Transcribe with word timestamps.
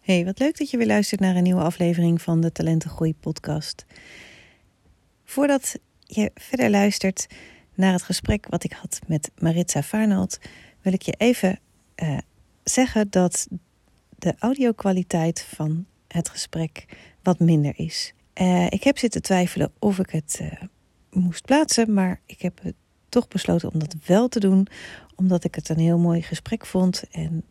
Hey, 0.00 0.24
wat 0.24 0.38
leuk 0.38 0.58
dat 0.58 0.70
je 0.70 0.76
weer 0.76 0.86
luistert 0.86 1.20
naar 1.20 1.36
een 1.36 1.42
nieuwe 1.42 1.62
aflevering 1.62 2.22
van 2.22 2.40
de 2.40 2.52
Talentengroei 2.52 3.14
podcast. 3.14 3.84
Voordat 5.24 5.78
je 6.06 6.30
verder 6.34 6.70
luistert 6.70 7.26
naar 7.74 7.92
het 7.92 8.02
gesprek 8.02 8.46
wat 8.48 8.64
ik 8.64 8.72
had 8.72 9.00
met 9.06 9.30
Maritza 9.38 9.82
Vaarnald, 9.82 10.38
wil 10.82 10.92
ik 10.92 11.02
je 11.02 11.14
even 11.16 11.58
uh, 12.02 12.18
zeggen 12.64 13.10
dat 13.10 13.48
de 14.18 14.34
audio-kwaliteit 14.38 15.42
van 15.54 15.86
het 16.08 16.28
gesprek 16.28 16.84
wat 17.22 17.38
minder 17.38 17.72
is. 17.76 18.12
Uh, 18.40 18.66
ik 18.66 18.84
heb 18.84 18.98
zitten 18.98 19.22
twijfelen 19.22 19.72
of 19.78 19.98
ik 19.98 20.10
het 20.10 20.38
uh, 20.42 20.52
moest 21.10 21.44
plaatsen, 21.44 21.92
maar 21.92 22.20
ik 22.26 22.42
heb 22.42 22.60
toch 23.08 23.28
besloten 23.28 23.72
om 23.72 23.78
dat 23.78 23.96
wel 24.06 24.28
te 24.28 24.40
doen, 24.40 24.66
omdat 25.16 25.44
ik 25.44 25.54
het 25.54 25.68
een 25.68 25.78
heel 25.78 25.98
mooi 25.98 26.22
gesprek 26.22 26.66
vond 26.66 27.04
en 27.10 27.44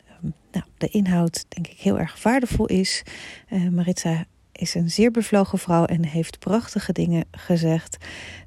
nou, 0.52 0.64
de 0.78 0.88
inhoud 0.88 1.44
denk 1.48 1.66
ik 1.66 1.78
heel 1.78 1.98
erg 1.98 2.22
waardevol 2.22 2.66
is. 2.66 3.02
Uh, 3.48 3.68
Maritza 3.68 4.24
is 4.52 4.74
een 4.74 4.90
zeer 4.90 5.10
bevlogen 5.10 5.58
vrouw 5.58 5.84
en 5.84 6.04
heeft 6.04 6.38
prachtige 6.38 6.92
dingen 6.92 7.24
gezegd. 7.30 7.96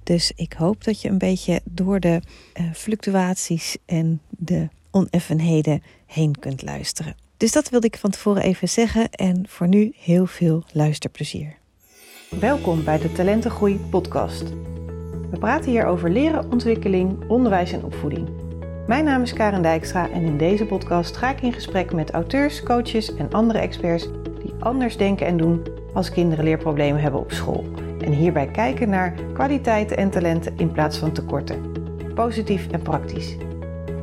Dus 0.04 0.32
ik 0.36 0.54
hoop 0.54 0.84
dat 0.84 1.02
je 1.02 1.10
een 1.10 1.18
beetje 1.18 1.62
door 1.64 2.00
de 2.00 2.22
uh, 2.60 2.72
fluctuaties 2.74 3.78
en 3.86 4.22
de 4.30 4.68
oneffenheden 4.92 5.84
heen 6.06 6.40
kunt 6.40 6.62
luisteren. 6.62 7.16
Dus 7.38 7.52
dat 7.52 7.70
wilde 7.70 7.88
ik 7.88 7.98
van 7.98 8.10
tevoren 8.10 8.44
even 8.44 8.70
zeggen 8.70 9.12
en 9.12 9.46
voor 9.48 9.68
nu 9.68 9.94
heel 9.98 10.26
veel 10.26 10.64
luisterplezier. 10.72 11.58
Welkom 12.40 12.84
bij 12.84 12.98
de 12.98 13.12
Talentengroei 13.12 13.80
podcast. 13.90 14.50
We 15.30 15.38
praten 15.40 15.72
hier 15.72 15.86
over 15.86 16.10
leren, 16.10 16.52
ontwikkeling, 16.52 17.30
onderwijs 17.30 17.72
en 17.72 17.84
opvoeding. 17.84 18.43
Mijn 18.88 19.06
naam 19.06 19.22
is 19.22 19.34
Karen 19.34 19.62
Dijkstra 19.62 20.10
en 20.10 20.22
in 20.22 20.38
deze 20.38 20.66
podcast 20.66 21.18
ga 21.18 21.30
ik 21.30 21.42
in 21.42 21.54
gesprek 21.54 21.94
met 21.94 22.12
auteurs, 22.12 22.64
coaches 22.64 23.16
en 23.16 23.32
andere 23.32 23.60
experts 23.60 24.10
die 24.42 24.54
anders 24.60 24.98
denken 24.98 25.28
en 25.28 25.38
doen 25.38 25.64
als 25.94 26.12
kinderen 26.12 26.44
leerproblemen 26.44 27.02
hebben 27.02 27.20
op 27.20 27.32
school. 27.32 27.66
En 28.00 28.12
hierbij 28.12 28.48
kijken 28.48 28.90
naar 28.90 29.14
kwaliteiten 29.34 29.98
en 29.98 30.10
talenten 30.10 30.58
in 30.58 30.72
plaats 30.72 30.98
van 30.98 31.12
tekorten. 31.12 31.72
Positief 32.16 32.68
en 32.72 32.82
praktisch. 32.82 33.38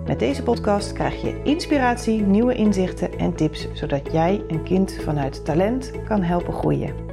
Met 0.06 0.18
deze 0.18 0.42
podcast 0.42 0.92
krijg 0.92 1.22
je 1.22 1.40
inspiratie, 1.44 2.20
nieuwe 2.20 2.54
inzichten 2.54 3.18
en 3.18 3.34
tips 3.34 3.68
zodat 3.72 4.12
jij 4.12 4.44
een 4.48 4.62
kind 4.62 4.98
vanuit 5.04 5.44
talent 5.44 5.92
kan 6.04 6.22
helpen 6.22 6.52
groeien. 6.52 7.09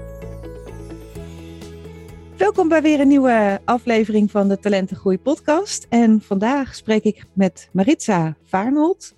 Welkom 2.38 2.68
bij 2.68 2.82
weer 2.82 3.00
een 3.00 3.08
nieuwe 3.08 3.62
aflevering 3.66 4.32
van 4.32 4.48
de 4.48 4.60
Talentengroei 4.60 5.20
podcast. 5.20 5.86
En 5.90 6.22
vandaag 6.22 6.76
spreek 6.76 7.04
ik 7.04 7.26
met 7.34 7.70
Maritza 7.72 8.38
Vaarnold. 8.44 9.16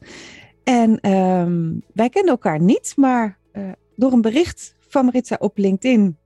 En 0.64 1.12
um, 1.12 1.84
wij 1.94 2.10
kennen 2.10 2.32
elkaar 2.32 2.62
niet, 2.62 2.94
maar 2.96 3.38
uh, 3.54 3.72
door 3.96 4.12
een 4.12 4.22
bericht 4.22 4.76
van 4.80 5.06
Maritza 5.06 5.36
op 5.40 5.58
LinkedIn 5.58 6.18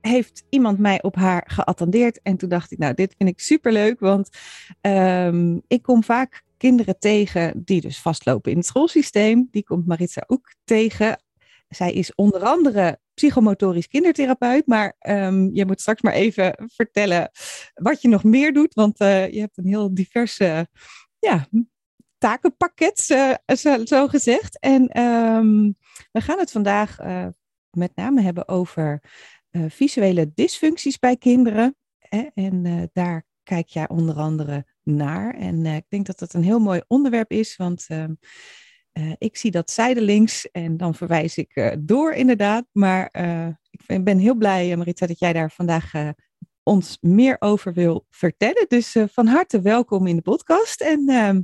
heeft 0.00 0.44
iemand 0.48 0.78
mij 0.78 1.02
op 1.02 1.16
haar 1.16 1.44
geattendeerd. 1.46 2.22
En 2.22 2.36
toen 2.36 2.48
dacht 2.48 2.72
ik, 2.72 2.78
nou, 2.78 2.94
dit 2.94 3.14
vind 3.18 3.28
ik 3.28 3.40
superleuk, 3.40 4.00
want 4.00 4.28
um, 4.80 5.62
ik 5.66 5.82
kom 5.82 6.04
vaak 6.04 6.42
kinderen 6.56 6.98
tegen 6.98 7.62
die 7.64 7.80
dus 7.80 8.00
vastlopen 8.00 8.50
in 8.50 8.56
het 8.56 8.66
schoolsysteem. 8.66 9.48
Die 9.50 9.64
komt 9.64 9.86
Maritza 9.86 10.24
ook 10.26 10.54
tegen. 10.64 11.22
Zij 11.68 11.92
is 11.92 12.14
onder 12.14 12.42
andere 12.42 12.98
psychomotorisch 13.14 13.88
kindertherapeut. 13.88 14.66
Maar 14.66 14.96
um, 15.06 15.50
je 15.54 15.66
moet 15.66 15.80
straks 15.80 16.00
maar 16.02 16.12
even 16.12 16.70
vertellen 16.74 17.30
wat 17.74 18.02
je 18.02 18.08
nog 18.08 18.24
meer 18.24 18.52
doet. 18.52 18.74
Want 18.74 19.00
uh, 19.00 19.32
je 19.32 19.40
hebt 19.40 19.58
een 19.58 19.66
heel 19.66 19.94
diverse 19.94 20.68
ja, 21.18 21.48
takenpakket, 22.18 23.08
uh, 23.10 23.76
zo, 23.84 24.08
gezegd. 24.08 24.58
En 24.58 25.00
um, 25.00 25.76
we 26.12 26.20
gaan 26.20 26.38
het 26.38 26.50
vandaag 26.50 27.00
uh, 27.00 27.26
met 27.70 27.96
name 27.96 28.22
hebben 28.22 28.48
over 28.48 29.02
visuele 29.68 30.30
dysfuncties 30.34 30.98
bij 30.98 31.16
kinderen. 31.16 31.76
Hè? 31.98 32.26
En 32.34 32.90
daar 32.92 33.24
kijk 33.42 33.68
jij 33.68 33.88
onder 33.88 34.14
andere 34.14 34.66
naar. 34.82 35.34
En 35.34 35.66
ik 35.66 35.84
denk 35.88 36.06
dat 36.06 36.18
dat 36.18 36.34
een 36.34 36.42
heel 36.42 36.58
mooi 36.58 36.82
onderwerp 36.86 37.30
is, 37.30 37.56
want 37.56 37.86
um, 37.88 38.18
uh, 38.98 39.12
ik 39.18 39.36
zie 39.36 39.50
dat 39.50 39.70
zijdelings 39.70 40.50
en 40.50 40.76
dan 40.76 40.94
verwijs 40.94 41.36
ik 41.36 41.56
uh, 41.56 41.72
door 41.78 42.12
inderdaad. 42.12 42.64
Maar 42.72 43.08
uh, 43.12 43.46
ik 43.86 44.04
ben 44.04 44.18
heel 44.18 44.34
blij, 44.34 44.76
Marita, 44.76 45.06
dat 45.06 45.18
jij 45.18 45.32
daar 45.32 45.50
vandaag 45.50 45.92
ons 46.62 46.98
meer 47.00 47.36
over 47.38 47.72
wil 47.72 48.06
vertellen. 48.10 48.64
Dus 48.68 48.96
van 49.12 49.26
harte 49.26 49.60
welkom 49.60 50.06
in 50.06 50.16
de 50.16 50.22
podcast. 50.22 50.80
En 50.80 51.08
ehm, 51.08 51.40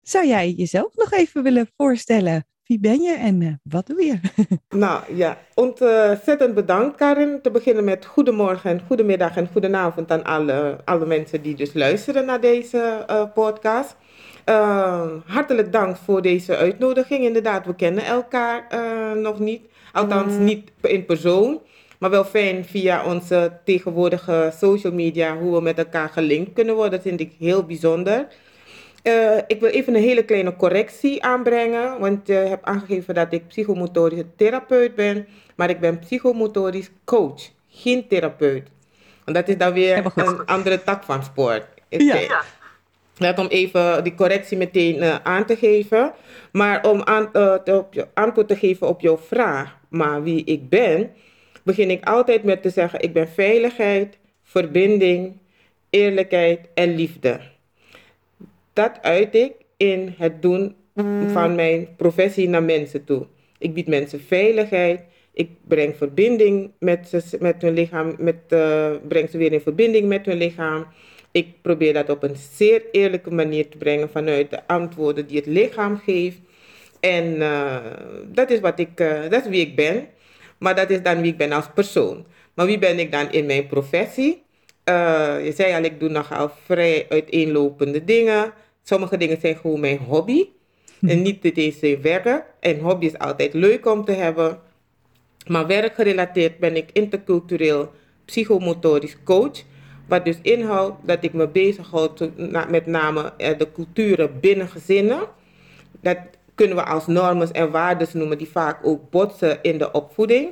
zou 0.00 0.26
jij 0.26 0.50
jezelf 0.50 0.94
nog 0.94 1.12
even 1.12 1.42
willen 1.42 1.70
voorstellen? 1.76 2.46
Wie 2.64 2.80
ben 2.80 3.00
je 3.00 3.14
en 3.14 3.60
wat 3.62 3.86
doe 3.86 4.02
je? 4.04 4.20
nou 4.78 5.16
ja, 5.16 5.38
ontzettend 5.54 6.54
bedankt 6.54 6.96
Karin. 6.96 7.42
Te 7.42 7.50
beginnen 7.50 7.84
met 7.84 8.06
goedemorgen 8.06 8.70
en 8.70 8.82
goedemiddag 8.86 9.36
en 9.36 9.48
goedenavond 9.52 10.10
aan 10.10 10.24
alle, 10.24 10.80
alle 10.84 11.06
mensen 11.06 11.42
die 11.42 11.54
dus 11.54 11.74
luisteren 11.74 12.26
naar 12.26 12.40
deze 12.40 13.04
podcast. 13.34 13.96
Uh, 14.48 15.06
hartelijk 15.26 15.72
dank 15.72 15.96
voor 15.96 16.22
deze 16.22 16.56
uitnodiging. 16.56 17.24
Inderdaad, 17.24 17.66
we 17.66 17.74
kennen 17.74 18.04
elkaar 18.04 18.66
uh, 18.74 19.12
nog 19.12 19.38
niet. 19.38 19.60
Althans, 19.92 20.32
mm. 20.32 20.44
niet 20.44 20.70
in 20.80 21.04
persoon. 21.04 21.60
Maar 21.98 22.10
wel 22.10 22.24
fijn 22.24 22.64
via 22.64 23.04
onze 23.04 23.52
tegenwoordige 23.64 24.52
social 24.58 24.92
media 24.92 25.36
hoe 25.36 25.54
we 25.54 25.60
met 25.60 25.78
elkaar 25.78 26.08
gelinkt 26.08 26.52
kunnen 26.52 26.74
worden. 26.74 26.92
Dat 26.92 27.02
vind 27.02 27.20
ik 27.20 27.32
heel 27.38 27.64
bijzonder. 27.64 28.26
Uh, 29.02 29.36
ik 29.46 29.60
wil 29.60 29.70
even 29.70 29.94
een 29.94 30.02
hele 30.02 30.24
kleine 30.24 30.56
correctie 30.56 31.22
aanbrengen. 31.22 32.00
Want 32.00 32.26
je 32.26 32.32
hebt 32.32 32.64
aangegeven 32.64 33.14
dat 33.14 33.32
ik 33.32 33.48
psychomotorisch 33.48 34.22
therapeut 34.36 34.94
ben. 34.94 35.26
Maar 35.54 35.70
ik 35.70 35.80
ben 35.80 35.98
psychomotorisch 35.98 36.90
coach, 37.04 37.50
geen 37.68 38.08
therapeut. 38.08 38.68
Want 39.24 39.36
dat 39.36 39.48
is 39.48 39.58
dan 39.58 39.72
weer 39.72 40.12
een 40.14 40.46
andere 40.46 40.82
tak 40.82 41.04
van 41.04 41.22
sport. 41.22 41.66
Ja. 41.88 42.14
ja. 42.14 42.42
Net 43.18 43.38
om 43.38 43.46
even 43.46 44.04
die 44.04 44.14
correctie 44.14 44.56
meteen 44.56 44.96
uh, 44.96 45.16
aan 45.22 45.46
te 45.46 45.56
geven. 45.56 46.12
Maar 46.52 46.88
om 46.88 47.02
aan, 47.02 47.28
uh, 47.32 47.54
te, 47.54 48.06
antwoord 48.14 48.48
te 48.48 48.56
geven 48.56 48.88
op 48.88 49.00
jouw 49.00 49.18
vraag, 49.18 49.78
maar 49.88 50.22
wie 50.22 50.44
ik 50.44 50.68
ben, 50.68 51.10
begin 51.62 51.90
ik 51.90 52.04
altijd 52.04 52.42
met 52.42 52.62
te 52.62 52.70
zeggen: 52.70 53.00
ik 53.00 53.12
ben 53.12 53.28
veiligheid, 53.28 54.18
verbinding, 54.42 55.36
eerlijkheid 55.90 56.60
en 56.74 56.94
liefde. 56.94 57.40
Dat 58.72 58.98
uit 59.02 59.34
ik 59.34 59.52
in 59.76 60.14
het 60.18 60.42
doen 60.42 60.74
van 61.32 61.54
mijn 61.54 61.88
professie 61.96 62.48
naar 62.48 62.62
mensen 62.62 63.04
toe. 63.04 63.26
Ik 63.58 63.74
bied 63.74 63.86
mensen 63.86 64.20
veiligheid. 64.20 65.00
Ik 65.32 65.50
breng 65.68 65.96
verbinding 65.96 66.70
met, 66.78 67.08
ze, 67.08 67.36
met 67.40 67.62
hun 67.62 67.74
lichaam, 67.74 68.14
met, 68.18 68.36
uh, 68.48 68.90
breng 69.08 69.30
ze 69.30 69.38
weer 69.38 69.52
in 69.52 69.60
verbinding 69.60 70.08
met 70.08 70.26
hun 70.26 70.36
lichaam. 70.36 70.86
Ik 71.36 71.62
probeer 71.62 71.92
dat 71.92 72.10
op 72.10 72.22
een 72.22 72.36
zeer 72.52 72.82
eerlijke 72.92 73.30
manier 73.30 73.68
te 73.68 73.76
brengen 73.76 74.10
vanuit 74.10 74.50
de 74.50 74.66
antwoorden 74.66 75.26
die 75.26 75.36
het 75.36 75.46
lichaam 75.46 75.98
geeft. 75.98 76.38
En 77.00 77.24
uh, 77.36 77.76
dat 78.32 78.50
is 78.50 78.60
wat 78.60 78.78
ik, 78.78 79.00
uh, 79.00 79.22
dat 79.30 79.44
is 79.44 79.48
wie 79.48 79.60
ik 79.60 79.76
ben. 79.76 80.08
Maar 80.58 80.74
dat 80.74 80.90
is 80.90 81.02
dan 81.02 81.20
wie 81.20 81.32
ik 81.32 81.36
ben 81.38 81.52
als 81.52 81.68
persoon. 81.74 82.26
Maar 82.54 82.66
wie 82.66 82.78
ben 82.78 82.98
ik 82.98 83.12
dan 83.12 83.32
in 83.32 83.46
mijn 83.46 83.66
professie? 83.66 84.42
Uh, 84.84 85.44
je 85.44 85.52
zei 85.52 85.74
al, 85.74 85.82
ik 85.82 86.00
doe 86.00 86.08
nogal 86.08 86.50
vrij 86.64 87.06
uiteenlopende 87.08 88.04
dingen. 88.04 88.52
Sommige 88.82 89.16
dingen 89.16 89.40
zijn 89.40 89.56
gewoon 89.56 89.80
mijn 89.80 89.98
hobby. 89.98 90.48
En 91.00 91.22
niet 91.22 91.56
eens 91.56 91.78
zijn 91.78 92.02
werk. 92.02 92.44
En 92.60 92.78
hobby 92.78 93.06
is 93.06 93.18
altijd 93.18 93.52
leuk 93.52 93.86
om 93.86 94.04
te 94.04 94.12
hebben. 94.12 94.58
Maar 95.46 95.66
werkgerelateerd 95.66 96.58
ben 96.58 96.76
ik 96.76 96.90
intercultureel 96.92 97.92
psychomotorisch 98.24 99.16
coach. 99.24 99.64
Wat 100.06 100.24
dus 100.24 100.38
inhoudt 100.42 100.96
dat 101.02 101.24
ik 101.24 101.32
me 101.32 101.48
bezighoud 101.48 102.30
met 102.68 102.86
name 102.86 103.32
eh, 103.36 103.58
de 103.58 103.72
culturen 103.72 104.40
binnen 104.40 104.68
gezinnen. 104.68 105.20
Dat 106.00 106.18
kunnen 106.54 106.76
we 106.76 106.84
als 106.84 107.06
normen 107.06 107.52
en 107.52 107.70
waarden 107.70 108.08
noemen 108.12 108.38
die 108.38 108.48
vaak 108.48 108.86
ook 108.86 109.10
botsen 109.10 109.58
in 109.62 109.78
de 109.78 109.92
opvoeding. 109.92 110.50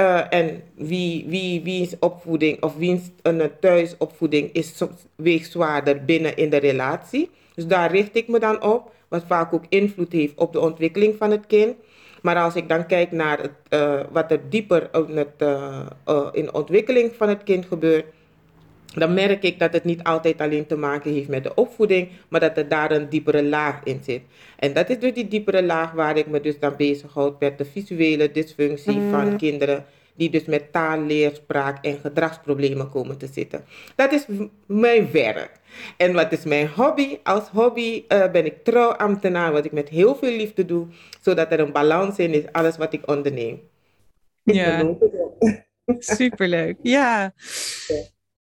Uh, 0.00 0.32
en 0.32 0.62
wie, 0.74 1.24
wie, 1.28 1.62
wiens 1.62 1.94
opvoeding 1.98 2.62
of 2.62 2.76
wiens 2.76 3.10
een 3.22 3.50
thuisopvoeding 3.60 4.52
is 4.52 4.76
soms 4.76 5.06
weegt 5.14 5.50
zwaarder 5.50 6.04
binnen 6.04 6.36
in 6.36 6.50
de 6.50 6.56
relatie. 6.56 7.30
Dus 7.54 7.66
daar 7.66 7.90
richt 7.90 8.16
ik 8.16 8.28
me 8.28 8.38
dan 8.38 8.62
op, 8.62 8.92
wat 9.08 9.24
vaak 9.26 9.52
ook 9.52 9.64
invloed 9.68 10.12
heeft 10.12 10.34
op 10.34 10.52
de 10.52 10.60
ontwikkeling 10.60 11.14
van 11.18 11.30
het 11.30 11.46
kind. 11.46 11.76
Maar 12.22 12.36
als 12.36 12.54
ik 12.54 12.68
dan 12.68 12.86
kijk 12.86 13.12
naar 13.12 13.38
het, 13.40 13.80
wat 14.10 14.30
er 14.30 14.40
dieper 14.48 14.90
in, 14.92 15.16
het, 15.16 15.42
in 16.32 16.44
de 16.44 16.52
ontwikkeling 16.52 17.12
van 17.16 17.28
het 17.28 17.42
kind 17.42 17.66
gebeurt, 17.66 18.04
dan 18.94 19.14
merk 19.14 19.42
ik 19.42 19.58
dat 19.58 19.72
het 19.72 19.84
niet 19.84 20.02
altijd 20.02 20.40
alleen 20.40 20.66
te 20.66 20.76
maken 20.76 21.12
heeft 21.12 21.28
met 21.28 21.42
de 21.42 21.54
opvoeding, 21.54 22.08
maar 22.28 22.40
dat 22.40 22.56
er 22.56 22.68
daar 22.68 22.90
een 22.90 23.08
diepere 23.08 23.44
laag 23.44 23.80
in 23.84 24.00
zit. 24.04 24.22
En 24.58 24.72
dat 24.72 24.90
is 24.90 24.98
dus 24.98 25.12
die 25.12 25.28
diepere 25.28 25.62
laag 25.62 25.92
waar 25.92 26.16
ik 26.16 26.26
me 26.26 26.40
dus 26.40 26.58
dan 26.58 26.76
bezighoud 26.76 27.40
met 27.40 27.58
de 27.58 27.64
visuele 27.64 28.30
dysfunctie 28.30 29.00
van 29.10 29.30
mm. 29.30 29.36
kinderen 29.36 29.84
die 30.14 30.30
dus 30.30 30.44
met 30.44 30.72
taal, 30.72 31.00
leerspraak 31.00 31.84
en 31.84 31.98
gedragsproblemen 31.98 32.90
komen 32.90 33.18
te 33.18 33.28
zitten. 33.32 33.64
Dat 33.94 34.12
is 34.12 34.26
mijn 34.66 35.10
werk. 35.12 35.50
En 35.96 36.12
wat 36.12 36.32
is 36.32 36.44
mijn 36.44 36.68
hobby? 36.68 37.18
Als 37.22 37.48
hobby 37.48 38.04
uh, 38.08 38.30
ben 38.30 38.44
ik 38.44 38.64
trouwambtenaar, 38.64 39.52
wat 39.52 39.64
ik 39.64 39.72
met 39.72 39.88
heel 39.88 40.14
veel 40.14 40.36
liefde 40.36 40.64
doe, 40.64 40.86
zodat 41.20 41.52
er 41.52 41.60
een 41.60 41.72
balans 41.72 42.18
in 42.18 42.34
is, 42.34 42.52
alles 42.52 42.76
wat 42.76 42.92
ik 42.92 43.08
onderneem. 43.08 43.60
Ja, 44.42 44.94
superleuk. 46.18 46.76
Ja. 46.82 47.32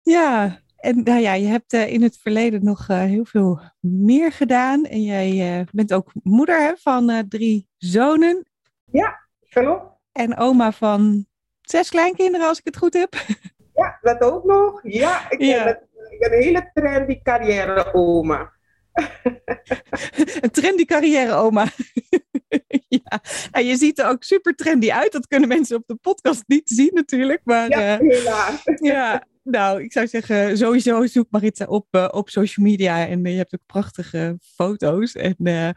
Ja, 0.05 0.61
en 0.77 1.03
nou 1.03 1.21
ja, 1.21 1.33
je 1.35 1.47
hebt 1.47 1.73
uh, 1.73 1.93
in 1.93 2.03
het 2.03 2.19
verleden 2.19 2.65
nog 2.65 2.89
uh, 2.91 2.99
heel 2.99 3.25
veel 3.25 3.61
meer 3.81 4.33
gedaan. 4.33 4.85
En 4.85 5.03
jij 5.03 5.59
uh, 5.59 5.67
bent 5.73 5.93
ook 5.93 6.13
moeder 6.23 6.61
hè, 6.61 6.73
van 6.77 7.27
drie 7.29 7.69
zonen. 7.79 8.47
Ja, 8.85 9.21
klopt. 9.49 9.85
En 10.13 10.37
oma 10.37 10.73
van 10.73 11.27
zes 11.61 11.89
kleinkinderen, 11.89 12.49
als 12.49 12.59
ik 12.59 12.65
het 12.65 12.77
goed 12.77 12.95
heb. 12.95 13.15
Ja, 13.75 13.99
dat 14.01 14.21
ook 14.21 14.45
nog. 14.45 14.81
Ja, 14.83 15.31
ik, 15.31 15.41
ja. 15.41 15.65
Ben, 15.65 15.89
ik 16.11 16.19
ben 16.19 16.33
een 16.33 16.43
hele 16.43 16.71
trendy 16.75 17.23
carrière-oma. 17.23 18.53
een 20.41 20.51
trendy 20.51 20.85
carrière-oma. 20.85 21.65
ja, 22.89 23.21
nou, 23.51 23.65
je 23.65 23.77
ziet 23.77 23.99
er 23.99 24.09
ook 24.09 24.23
super 24.23 24.55
trendy 24.55 24.93
uit. 24.93 25.13
Dat 25.13 25.27
kunnen 25.27 25.49
mensen 25.49 25.77
op 25.77 25.83
de 25.87 25.95
podcast 25.95 26.43
niet 26.47 26.69
zien 26.69 26.91
natuurlijk. 26.93 27.41
Maar, 27.45 27.69
ja, 27.69 27.99
helaas. 27.99 28.63
ja, 28.65 29.27
nou, 29.45 29.83
ik 29.83 29.93
zou 29.93 30.07
zeggen, 30.07 30.59
sowieso 30.59 31.07
zoek 31.07 31.27
Maritza 31.31 31.65
op, 31.65 31.87
uh, 31.91 32.09
op 32.11 32.29
social 32.29 32.67
media. 32.67 33.07
En 33.07 33.25
uh, 33.25 33.31
je 33.33 33.37
hebt 33.37 33.55
ook 33.55 33.67
prachtige 33.67 34.39
foto's. 34.41 35.15
En 35.15 35.37
uh, 35.39 35.71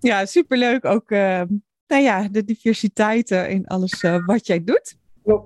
ja, 0.00 0.26
superleuk 0.26 0.84
ook, 0.84 1.10
nou 1.10 2.02
ja, 2.02 2.28
de 2.28 2.44
diversiteit 2.44 3.30
in 3.30 3.66
alles 3.66 4.00
wat 4.26 4.46
jij 4.46 4.64
doet. 4.64 4.96
Ja. 5.24 5.44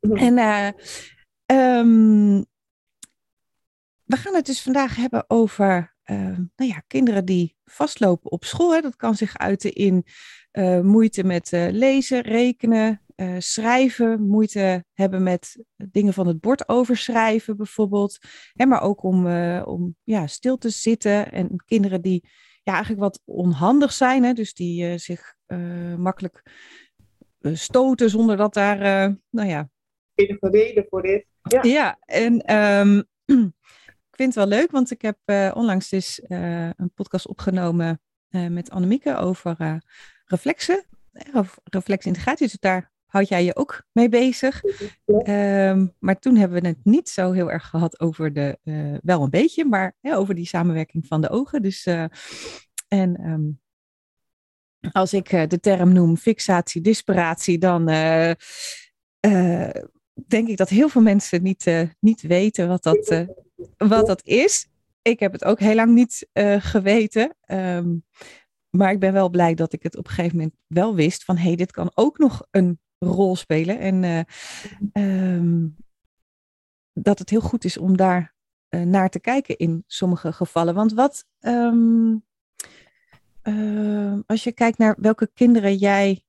En 0.00 0.38
um, 1.56 2.46
we 4.04 4.16
gaan 4.16 4.34
het 4.34 4.46
dus 4.46 4.62
vandaag 4.62 4.96
hebben 4.96 5.24
over 5.28 5.94
nou 6.56 6.70
ja, 6.70 6.82
kinderen 6.86 7.24
die 7.24 7.56
vastlopen 7.64 8.30
op 8.30 8.44
school. 8.44 8.74
Hè. 8.74 8.80
Dat 8.80 8.96
kan 8.96 9.14
zich 9.14 9.38
uiten 9.38 9.72
in 9.72 10.04
moeite 10.82 11.24
met 11.24 11.50
lezen, 11.52 12.20
rekenen, 12.20 13.02
uh, 13.20 13.34
schrijven, 13.38 14.22
moeite 14.22 14.84
hebben 14.92 15.22
met 15.22 15.64
dingen 15.76 16.12
van 16.12 16.26
het 16.26 16.40
bord 16.40 16.68
overschrijven 16.68 17.56
bijvoorbeeld. 17.56 18.18
Hè, 18.52 18.66
maar 18.66 18.82
ook 18.82 19.02
om, 19.02 19.26
uh, 19.26 19.62
om 19.64 19.96
ja, 20.02 20.26
stil 20.26 20.56
te 20.56 20.70
zitten. 20.70 21.32
En 21.32 21.64
kinderen 21.66 22.02
die 22.02 22.28
ja, 22.62 22.72
eigenlijk 22.72 23.02
wat 23.02 23.20
onhandig 23.24 23.92
zijn, 23.92 24.24
hè, 24.24 24.32
dus 24.32 24.54
die 24.54 24.84
uh, 24.84 24.96
zich 24.96 25.34
makkelijk 25.96 26.42
stoten 27.40 28.10
zonder 28.10 28.36
dat 28.36 28.54
daar, 28.54 28.78
nou 29.30 29.48
ja... 29.48 29.70
Enige 30.14 30.48
reden 30.50 30.86
voor 30.88 31.04
is. 31.04 31.24
Ja, 31.42 31.62
ja 31.62 31.98
en 32.00 32.56
um, 32.56 32.98
ik 34.10 34.16
vind 34.16 34.34
het 34.34 34.34
wel 34.34 34.46
leuk, 34.46 34.70
want 34.70 34.90
ik 34.90 35.02
heb 35.02 35.18
onlangs 35.54 35.88
dus 35.88 36.22
een 36.28 36.92
podcast 36.94 37.26
opgenomen 37.26 38.00
met 38.28 38.70
Annemieke 38.70 39.16
over 39.16 39.80
reflexen. 40.24 40.84
Of 41.32 41.58
reflexintegratie, 41.64 42.46
dus 42.46 42.58
daar 42.58 42.92
houd 43.10 43.28
jij 43.28 43.44
je 43.44 43.56
ook 43.56 43.82
mee 43.92 44.08
bezig. 44.08 44.62
Ehm, 45.06 45.86
maar 45.98 46.18
toen 46.18 46.36
hebben 46.36 46.62
we 46.62 46.68
het 46.68 46.84
niet 46.84 47.08
zo 47.08 47.32
heel 47.32 47.50
erg 47.50 47.68
gehad 47.68 48.00
over 48.00 48.32
de, 48.32 48.58
uh, 48.64 48.96
wel 49.02 49.22
een 49.22 49.30
beetje, 49.30 49.64
maar 49.64 49.94
over 50.02 50.34
die 50.34 50.46
samenwerking 50.46 51.06
van 51.06 51.20
de 51.20 51.28
ogen. 51.28 51.62
Dus, 51.62 51.86
uh, 51.86 52.04
en 52.88 53.26
um, 53.26 53.60
als 54.92 55.12
ik 55.12 55.32
uh, 55.32 55.46
de 55.46 55.60
term 55.60 55.92
noem 55.92 56.16
fixatie, 56.16 56.80
disparatie, 56.80 57.58
dan 57.58 57.86
denk 60.26 60.48
ik 60.48 60.56
dat 60.56 60.68
heel 60.68 60.88
veel 60.88 61.02
mensen 61.02 61.42
niet, 61.42 61.90
niet 62.00 62.22
weten 62.22 62.68
wat 62.68 62.82
dat, 62.82 63.26
wat 63.76 64.06
dat 64.06 64.26
is. 64.26 64.68
Ik 65.02 65.20
heb 65.20 65.32
het 65.32 65.44
ook 65.44 65.58
heel 65.58 65.74
lang 65.74 65.94
niet 65.94 66.28
geweten. 66.58 67.36
Um, 67.46 68.04
maar 68.70 68.92
ik 68.92 68.98
ben 68.98 69.12
wel 69.12 69.28
blij 69.28 69.54
dat 69.54 69.72
ik 69.72 69.82
het 69.82 69.96
op 69.96 70.06
een 70.06 70.12
gegeven 70.12 70.36
moment 70.36 70.56
wel 70.66 70.94
wist 70.94 71.24
van 71.24 71.36
hé, 71.36 71.46
hey, 71.46 71.56
dit 71.56 71.72
kan 71.72 71.90
ook 71.94 72.18
nog 72.18 72.46
een 72.50 72.80
rol 73.04 73.36
spelen. 73.36 73.78
En 73.78 74.02
uh, 74.02 75.34
um, 75.34 75.76
dat 76.92 77.18
het 77.18 77.30
heel 77.30 77.40
goed 77.40 77.64
is 77.64 77.78
om 77.78 77.96
daar 77.96 78.34
uh, 78.70 78.82
naar 78.82 79.10
te 79.10 79.20
kijken 79.20 79.56
in 79.56 79.84
sommige 79.86 80.32
gevallen. 80.32 80.74
Want 80.74 80.92
wat, 80.92 81.24
um, 81.40 82.24
uh, 83.42 84.18
als 84.26 84.44
je 84.44 84.52
kijkt 84.52 84.78
naar 84.78 84.96
welke 84.98 85.30
kinderen 85.34 85.76
jij 85.76 86.24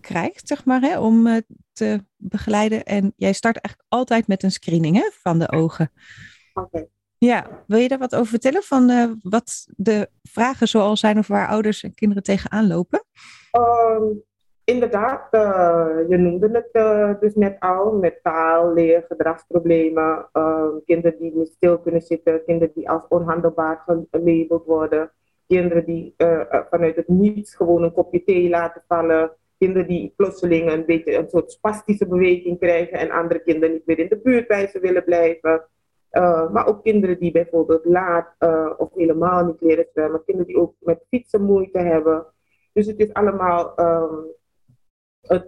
krijgt, 0.00 0.48
zeg 0.48 0.64
maar, 0.64 0.80
hè, 0.80 0.98
om 0.98 1.42
te 1.72 2.04
begeleiden. 2.16 2.84
En 2.84 3.12
jij 3.16 3.32
start 3.32 3.56
eigenlijk 3.56 3.92
altijd 3.92 4.26
met 4.26 4.42
een 4.42 4.52
screening 4.52 4.96
hè, 4.96 5.10
van 5.12 5.38
de 5.38 5.50
ogen. 5.52 5.92
Okay. 6.54 6.88
Ja, 7.18 7.64
wil 7.66 7.78
je 7.78 7.88
daar 7.88 7.98
wat 7.98 8.14
over 8.14 8.26
vertellen? 8.26 8.62
Van 8.62 9.18
wat 9.22 9.66
de 9.76 10.10
vragen 10.22 10.68
zoal 10.68 10.96
zijn 10.96 11.18
of 11.18 11.26
waar 11.26 11.48
ouders 11.48 11.82
en 11.82 11.94
kinderen 11.94 12.22
tegenaan 12.22 12.66
lopen? 12.66 13.04
Um, 13.52 14.22
inderdaad, 14.70 15.34
uh, 15.34 16.08
je 16.08 16.16
noemde 16.16 16.48
het 16.52 16.68
uh, 16.72 17.20
dus 17.20 17.34
net 17.34 17.56
al, 17.60 17.92
met 17.92 18.18
taal, 18.22 18.72
leer, 18.72 19.04
gedragsproblemen, 19.08 20.28
uh, 20.32 20.66
kinderen 20.84 21.18
die 21.18 21.34
niet 21.34 21.48
stil 21.48 21.78
kunnen 21.78 22.00
zitten, 22.00 22.44
kinderen 22.44 22.74
die 22.74 22.90
als 22.90 23.02
onhandelbaar 23.08 23.82
gelabeld 24.10 24.64
worden, 24.64 25.10
kinderen 25.46 25.84
die 25.84 26.14
eh, 26.16 26.40
vanuit 26.70 26.96
het 26.96 27.08
niets 27.08 27.54
gewoon 27.54 27.82
een 27.82 27.92
kopje 27.92 28.24
thee 28.24 28.48
laten 28.48 28.82
vallen, 28.88 29.32
kinderen 29.58 29.88
die 29.88 30.12
plotseling 30.16 30.70
een 30.70 30.84
beetje 30.84 31.16
een 31.16 31.28
soort 31.28 31.52
spastische 31.52 32.06
beweging 32.06 32.58
krijgen 32.58 32.98
en 32.98 33.10
andere 33.10 33.42
kinderen 33.42 33.74
niet 33.74 33.86
meer 33.86 33.98
in 33.98 34.08
de 34.08 34.20
buurt 34.22 34.46
bij 34.46 34.66
ze 34.66 34.80
willen 34.80 35.04
blijven. 35.04 35.64
maar 36.52 36.66
ook 36.66 36.82
kinderen 36.82 37.18
die 37.18 37.32
bijvoorbeeld 37.32 37.84
laat 37.84 38.34
of 38.78 38.94
helemaal 38.94 39.44
niet 39.44 39.60
leren 39.60 39.86
zwemmen, 39.92 40.24
kinderen 40.24 40.52
die 40.52 40.60
ook 40.60 40.74
met 40.78 41.04
fietsen 41.08 41.42
moeite 41.42 41.78
hebben. 41.78 42.26
Dus 42.72 42.86
het 42.86 42.98
is 42.98 43.12
allemaal 43.12 43.72
um, 43.80 44.38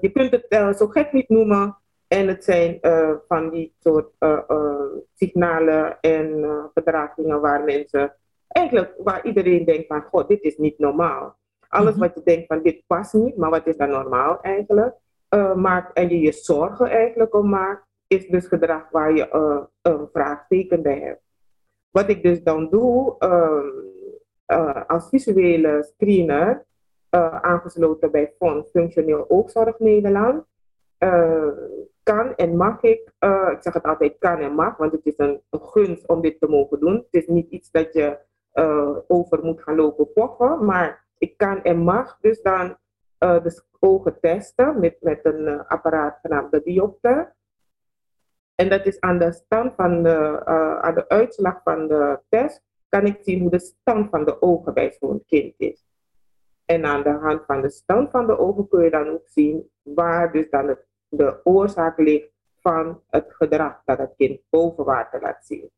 je 0.01 0.11
kunt 0.13 0.31
het 0.31 0.47
uh, 0.49 0.73
zo 0.73 0.87
gek 0.87 1.13
niet 1.13 1.29
noemen. 1.29 1.77
En 2.09 2.29
het 2.29 2.45
zijn 2.45 2.79
uh, 2.83 3.11
van 3.29 3.51
die 3.51 3.75
soort 3.79 4.11
signalen 5.15 6.01
en 6.01 6.45
gedragingen 6.75 7.41
waar 7.41 7.65
mensen 7.65 8.17
eigenlijk, 8.49 8.95
waar 8.99 9.27
iedereen 9.27 9.65
denkt 9.65 9.87
van, 9.87 10.03
god, 10.03 10.29
dit 10.29 10.43
is 10.43 10.57
niet 10.57 10.79
normaal. 10.79 11.37
Alles 11.69 11.95
mhm. 11.95 12.01
wat 12.01 12.15
je 12.15 12.21
denkt 12.25 12.47
van, 12.47 12.63
dit 12.63 12.83
past 12.87 13.13
niet, 13.13 13.37
maar 13.37 13.51
wat 13.51 13.67
is 13.67 13.77
dan 13.77 13.91
normaal 13.91 14.41
eigenlijk? 14.41 14.95
maakt, 15.55 15.93
en 15.93 16.09
je 16.09 16.21
je 16.21 16.33
zorgen 16.33 16.91
eigenlijk 16.91 17.35
om 17.35 17.49
maakt, 17.49 17.87
is 18.07 18.27
dus 18.27 18.47
gedrag 18.47 18.91
waar 18.91 19.15
je 19.15 19.29
een 19.83 20.09
vraagteken 20.13 20.83
bij 20.83 20.99
hebt. 20.99 21.23
Wat 21.91 22.09
ik 22.09 22.23
dus 22.23 22.43
dan 22.43 22.69
doe, 22.71 23.17
ehm, 23.19 23.67
als 24.87 25.09
visuele 25.09 25.93
screener, 25.95 26.67
uh, 27.15 27.37
aangesloten 27.37 28.11
bij 28.11 28.33
Fonds 28.39 28.71
Functioneel 28.71 29.25
Oogzorg 29.29 29.79
Nederland. 29.79 30.45
Uh, 30.99 31.49
kan 32.03 32.35
en 32.35 32.57
mag 32.57 32.83
ik, 32.83 33.13
uh, 33.21 33.49
ik 33.53 33.63
zeg 33.63 33.73
het 33.73 33.83
altijd 33.83 34.17
kan 34.19 34.39
en 34.39 34.55
mag, 34.55 34.77
want 34.77 34.93
het 34.93 35.07
is 35.07 35.19
een, 35.19 35.41
een, 35.51 35.61
gunst 35.61 36.09
om 36.09 36.21
dit 36.21 36.41
te 36.41 36.49
mogen 36.49 36.81
doen. 36.81 36.95
Het 36.95 37.23
is 37.23 37.27
niet 37.27 37.51
iets 37.51 37.71
dat 37.71 37.93
je 37.93 38.19
over 39.07 39.45
moet 39.45 39.63
gaan 39.63 39.77
lopen 39.77 40.13
pochen, 40.13 40.65
maar 40.65 41.07
ik 41.19 41.37
kan 41.37 41.63
en 41.63 41.79
mag 41.79 42.19
dus 42.21 42.43
dan 42.43 42.77
de 43.19 43.63
ogen 43.81 44.21
testen 44.21 44.81
met, 44.81 44.97
met 45.01 45.21
een 45.23 45.67
apparaat 45.67 46.19
genaamd 46.23 46.53
de 46.53 46.63
diopter. 46.65 47.35
En 48.55 48.69
dat 48.69 48.87
is 48.87 49.01
aan 49.01 49.19
de 49.19 49.33
stand 49.33 49.75
van 49.75 50.03
de, 50.03 50.45
aan 50.83 50.95
de 50.95 51.09
uitslag 51.09 51.61
van 51.65 51.89
de 51.89 52.21
test, 52.29 52.63
kan 52.89 53.07
ik 53.07 53.19
zien 53.23 53.41
hoe 53.41 53.51
de 53.51 53.59
stand 53.59 54.11
van 54.11 54.25
de 54.25 54.43
ogen 54.43 54.75
bij 54.75 54.97
zo'n 55.01 55.23
kind 55.27 55.55
is. 55.57 55.85
En 56.73 56.85
aan 56.85 57.03
de 57.03 57.11
hand 57.11 57.45
van 57.47 57.61
de 57.61 57.71
stand 57.71 58.11
van 58.11 58.27
de 58.27 58.39
ogen 58.39 58.69
kun 58.69 58.85
je 58.85 58.91
dan 58.91 59.09
ook 59.09 59.29
zien 59.29 59.71
waar 59.83 60.33
dus 60.33 60.51
dan 60.51 60.69
het, 60.69 60.87
de 61.09 61.41
oorzaak 61.45 61.99
ligt 61.99 62.31
van 62.61 63.01
het 63.07 63.27
gedrag 63.29 63.83
dat 63.85 63.99
het 63.99 64.15
kind 64.17 64.41
boven 64.51 64.85
water 64.85 65.21
laat 65.21 65.47
zien. 65.47 65.71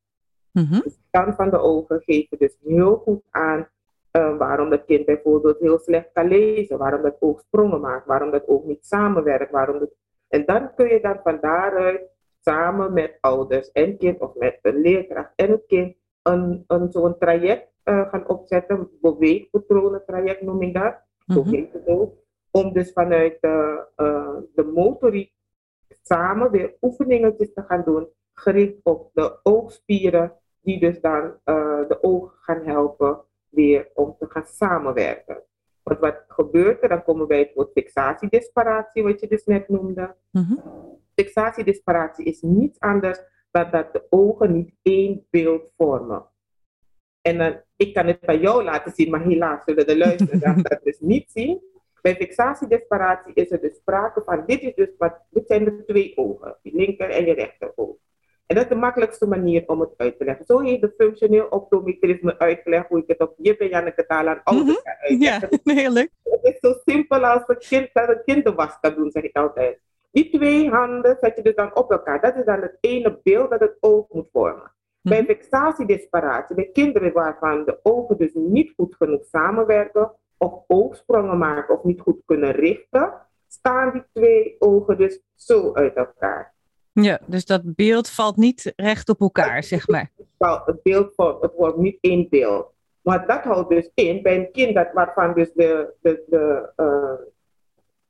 Mhm. 0.50 0.80
De 0.80 0.96
stand 1.08 1.34
van 1.34 1.50
de 1.50 1.58
ogen 1.58 2.02
geeft 2.02 2.38
dus 2.38 2.58
heel 2.64 2.96
goed 2.96 3.22
aan 3.30 3.68
uh, 4.12 4.36
waarom 4.36 4.70
het 4.70 4.84
kind 4.84 5.04
bijvoorbeeld 5.04 5.58
heel 5.58 5.78
slecht 5.78 6.10
kan 6.12 6.28
lezen, 6.28 6.78
waarom 6.78 7.04
het 7.04 7.16
oog 7.20 7.40
sprongen 7.40 7.80
maakt, 7.80 8.06
waarom 8.06 8.32
het 8.32 8.48
oog 8.48 8.64
niet 8.64 8.86
samenwerkt. 8.86 9.50
Waarom 9.50 9.80
het... 9.80 9.94
En 10.28 10.44
dan 10.46 10.74
kun 10.74 10.88
je 10.88 11.00
dan 11.00 11.20
van 11.22 11.38
daaruit 11.40 12.02
samen 12.40 12.92
met 12.92 13.18
ouders 13.20 13.72
en 13.72 13.96
kind 13.98 14.20
of 14.20 14.34
met 14.34 14.58
de 14.62 14.74
leerkracht 14.74 15.32
en 15.36 15.50
het 15.50 15.64
kind 15.66 15.96
een, 16.22 16.64
een 16.66 16.92
zo'n 16.92 17.18
traject 17.18 17.73
uh, 17.84 18.08
gaan 18.08 18.28
opzetten, 18.28 18.88
beweegpatronen 19.00 20.02
traject 20.06 20.42
noem 20.42 20.62
ik 20.62 20.74
dat, 20.74 20.94
mm 21.26 21.36
-hmm. 21.36 21.52
heet 21.52 21.72
het 21.72 21.86
ook, 21.86 22.14
om 22.50 22.72
dus 22.72 22.92
vanuit 22.92 23.38
de, 23.40 23.86
uh, 23.96 24.36
de 24.54 24.64
motoriek 24.64 25.32
samen 26.02 26.50
weer 26.50 26.74
oefeningetjes 26.80 27.52
te 27.52 27.62
gaan 27.62 27.82
doen, 27.84 28.08
gericht 28.32 28.80
op 28.82 29.10
de 29.14 29.38
oogspieren, 29.42 30.32
die 30.62 30.80
dus 30.80 31.00
dan 31.00 31.22
uh, 31.24 31.88
de 31.88 31.98
ogen 32.02 32.38
gaan 32.40 32.62
helpen 32.64 33.20
weer 33.50 33.90
om 33.94 34.16
te 34.18 34.26
gaan 34.28 34.46
samenwerken. 34.46 35.42
Want 35.82 36.00
wat 36.00 36.24
gebeurt 36.28 36.82
er? 36.82 36.88
Dan 36.88 37.04
komen 37.04 37.26
wij 37.26 37.44
tot 37.54 37.70
fixatiedisparatie, 37.72 39.02
wat 39.02 39.20
je 39.20 39.28
dus 39.28 39.44
net 39.44 39.68
noemde. 39.68 40.14
Mhm. 40.30 40.54
Fixatiedisparatie 41.14 42.24
is 42.24 42.42
niets 42.42 42.80
anders 42.80 43.20
dan 43.50 43.70
dat 43.70 43.92
de 43.92 44.06
ogen 44.10 44.52
niet 44.52 44.74
één 44.82 45.26
beeld 45.30 45.70
vormen. 45.76 46.24
En 47.24 47.38
dan, 47.38 47.60
ik 47.76 47.94
kan 47.94 48.06
het 48.06 48.20
bij 48.20 48.38
jou 48.38 48.62
laten 48.64 48.92
zien, 48.94 49.10
maar 49.10 49.22
helaas 49.22 49.64
zullen 49.64 49.86
de 49.86 49.98
luisteraars 49.98 50.62
dat 50.68 50.80
dus 50.82 50.98
niet 51.00 51.30
zien. 51.34 51.60
Bij 52.02 52.14
fixatiedisparatie 52.14 53.34
is 53.34 53.50
er 53.50 53.60
dus 53.60 53.76
sprake 53.76 54.22
van, 54.24 54.42
dit, 54.46 54.62
is 54.62 54.74
dus 54.74 54.88
wat, 54.98 55.14
dit 55.30 55.46
zijn 55.46 55.64
de 55.64 55.84
twee 55.86 56.12
ogen, 56.16 56.56
je 56.62 56.70
linker 56.74 57.10
en 57.10 57.24
je 57.26 57.32
rechteroog. 57.34 57.96
En 58.46 58.56
dat 58.56 58.64
is 58.64 58.70
de 58.70 58.74
makkelijkste 58.74 59.26
manier 59.26 59.62
om 59.66 59.80
het 59.80 59.90
uit 59.96 60.18
te 60.18 60.24
leggen. 60.24 60.44
Zo 60.46 60.60
heeft 60.60 60.80
de 60.80 60.94
functioneel 60.98 61.46
optometrisme 61.46 62.38
uitgelegd 62.38 62.88
hoe 62.88 62.98
ik 62.98 63.04
het 63.06 63.20
op 63.20 63.34
Jip 63.36 63.60
en 63.60 63.68
Janneke 63.68 64.06
taal 64.06 64.28
aan 64.28 64.40
ouders 64.44 64.82
Mhm. 64.82 64.84
kan 64.84 64.94
uitleggen. 65.10 65.60
Ja, 65.64 65.74
heerlijk. 65.80 66.10
Het 66.22 66.40
is 66.42 66.58
zo 66.60 66.74
simpel 66.84 67.26
als 67.26 67.42
een 67.46 67.58
kind 67.58 67.90
dat 67.92 68.08
een 68.08 68.22
kind 68.24 68.44
de 68.44 68.54
was 68.54 68.78
kan 68.80 68.94
doen, 68.94 69.10
zeg 69.10 69.22
ik 69.22 69.36
altijd. 69.36 69.78
Die 70.10 70.30
twee 70.30 70.70
handen 70.70 71.16
zet 71.20 71.36
je 71.36 71.42
dus 71.42 71.54
dan 71.54 71.76
op 71.76 71.90
elkaar. 71.90 72.20
Dat 72.20 72.36
is 72.36 72.44
dan 72.44 72.60
het 72.62 72.76
ene 72.80 73.20
beeld 73.22 73.50
dat 73.50 73.60
het 73.60 73.76
oog 73.80 74.06
moet 74.08 74.28
vormen. 74.32 74.72
Bij 75.08 75.22
Mhm. 75.22 75.30
fixatiedisparatie, 75.30 76.54
bij 76.54 76.70
kinderen 76.72 77.12
waarvan 77.12 77.64
de 77.64 77.78
ogen 77.82 78.16
dus 78.16 78.32
niet 78.34 78.72
goed 78.76 78.94
genoeg 78.96 79.24
samenwerken, 79.24 80.12
of 80.38 80.52
oogsprongen 80.66 81.38
maken 81.38 81.78
of 81.78 81.84
niet 81.84 82.00
goed 82.00 82.20
kunnen 82.24 82.52
richten, 82.52 83.12
staan 83.48 83.92
die 83.92 84.04
twee 84.12 84.56
ogen 84.58 84.98
dus 84.98 85.20
zo 85.34 85.72
uit 85.74 85.94
elkaar. 85.94 86.52
Ja, 86.92 87.18
dus 87.26 87.46
dat 87.46 87.74
beeld 87.74 88.10
valt 88.10 88.36
niet 88.36 88.72
recht 88.76 89.08
op 89.08 89.20
elkaar, 89.20 89.62
zeg 89.62 89.88
maar. 89.88 90.10
Het 90.38 90.82
beeld 90.82 91.12
het 91.40 91.52
wordt 91.56 91.76
niet 91.76 91.98
één 92.00 92.26
beeld. 92.30 92.72
Maar 93.02 93.26
dat 93.26 93.42
houdt 93.42 93.68
dus 93.70 93.90
in, 93.94 94.22
bij 94.22 94.36
een 94.36 94.50
kind 94.52 94.74
dat, 94.74 94.92
waarvan 94.92 95.34
dus 95.34 95.52
de, 95.52 95.94
de, 96.00 96.24
de, 96.26 96.72
eh, 96.76 97.14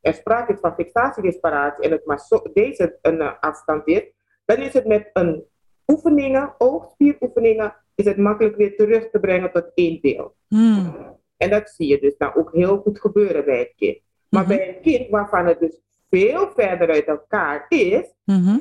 er 0.01 0.15
sprake 0.15 0.53
is 0.53 0.61
van 0.61 0.75
fixatiedisparatie 0.75 1.85
en 1.85 1.91
het 1.91 2.07
maar 2.07 2.19
zo, 2.19 2.43
deze 2.55 2.99
een 3.03 3.21
eh, 3.21 3.33
afstand 3.41 3.87
is, 3.87 4.03
dan 4.45 4.57
is 4.57 4.73
het 4.73 4.87
met 4.87 5.11
een 5.13 5.45
oefeningen, 5.87 6.55
oogspieroefeningen, 6.59 7.75
is 7.95 8.05
het 8.05 8.17
makkelijk 8.17 8.57
weer 8.57 8.77
terug 8.77 9.11
te 9.11 9.21
brengen 9.21 9.53
tot 9.53 9.71
één 9.75 9.99
beeld. 10.01 10.35
Hmm. 10.49 10.95
En 11.37 11.51
dat 11.51 11.71
zie 11.71 11.89
je 11.89 12.01
dus 12.01 12.17
dan 12.17 12.35
ook 12.35 12.53
heel 12.53 12.77
goed 12.79 13.01
gebeuren 13.01 13.45
bij 13.45 13.59
het 13.59 13.73
kind. 13.77 13.99
Maar 14.29 14.43
Mhm. 14.47 14.57
bij 14.57 14.69
een 14.69 14.81
kind 14.81 15.11
waarvan 15.11 15.47
het 15.47 15.61
dus 15.61 15.81
veel 16.11 16.51
verder 16.55 16.91
uit 16.91 17.05
elkaar 17.07 17.67
is, 17.69 18.15
Mhm. 18.25 18.59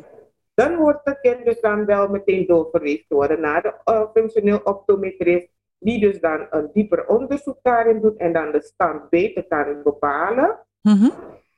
dan 0.54 0.76
wordt 0.76 1.00
het 1.04 1.20
kind 1.22 1.46
dus 1.46 1.62
dan 1.62 1.86
wel 1.86 2.08
meteen 2.08 2.46
doorverwezen 2.48 3.06
worden 3.08 3.40
naar 3.42 3.62
de 3.62 3.74
eh, 3.84 4.04
functioneel 4.14 4.60
optometrist, 4.64 5.48
die 5.80 6.00
dus 6.00 6.20
dan 6.20 6.48
een 6.50 6.70
dieper 6.74 7.08
onderzoek 7.08 7.58
daarin 7.62 8.02
doet 8.02 8.18
en 8.18 8.34
dan 8.34 8.52
de 8.52 8.62
stand 8.62 9.10
beter 9.10 9.44
kan 9.48 9.82
bepalen. 9.84 10.60
Mhm. 10.82 11.10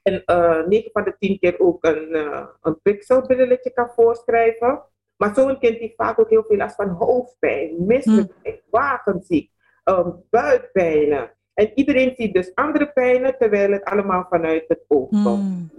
En 0.01 0.23
eh 0.25 0.65
9 0.65 0.91
van 0.91 1.03
de 1.03 1.15
10 1.19 1.39
keer 1.39 1.59
ook 1.59 1.85
een, 1.85 2.13
eh 2.13 2.45
een 2.61 2.81
pixelbrilletje 2.81 3.71
kan 3.73 3.89
voorschrijven. 3.95 4.83
Maar 5.17 5.35
zo'n 5.35 5.59
kind 5.59 5.77
heeft 5.77 5.95
vaak 5.95 6.19
ook 6.19 6.29
heel 6.29 6.43
veel 6.47 6.57
last 6.57 6.75
van 6.75 6.89
hoofdpijn, 6.89 7.85
misselijkheid, 7.85 8.61
wagenziek, 8.69 9.51
um, 9.83 10.23
buikpijnen. 10.29 11.31
En 11.53 11.71
iedereen 11.75 12.13
ziet 12.15 12.33
dus 12.33 12.55
andere 12.55 12.91
pijnen, 12.91 13.37
terwijl 13.37 13.71
het 13.71 13.83
allemaal 13.83 14.25
vanuit 14.29 14.63
het 14.67 14.85
oog 14.87 15.09
komt. 15.09 15.25
Hmm. 15.25 15.71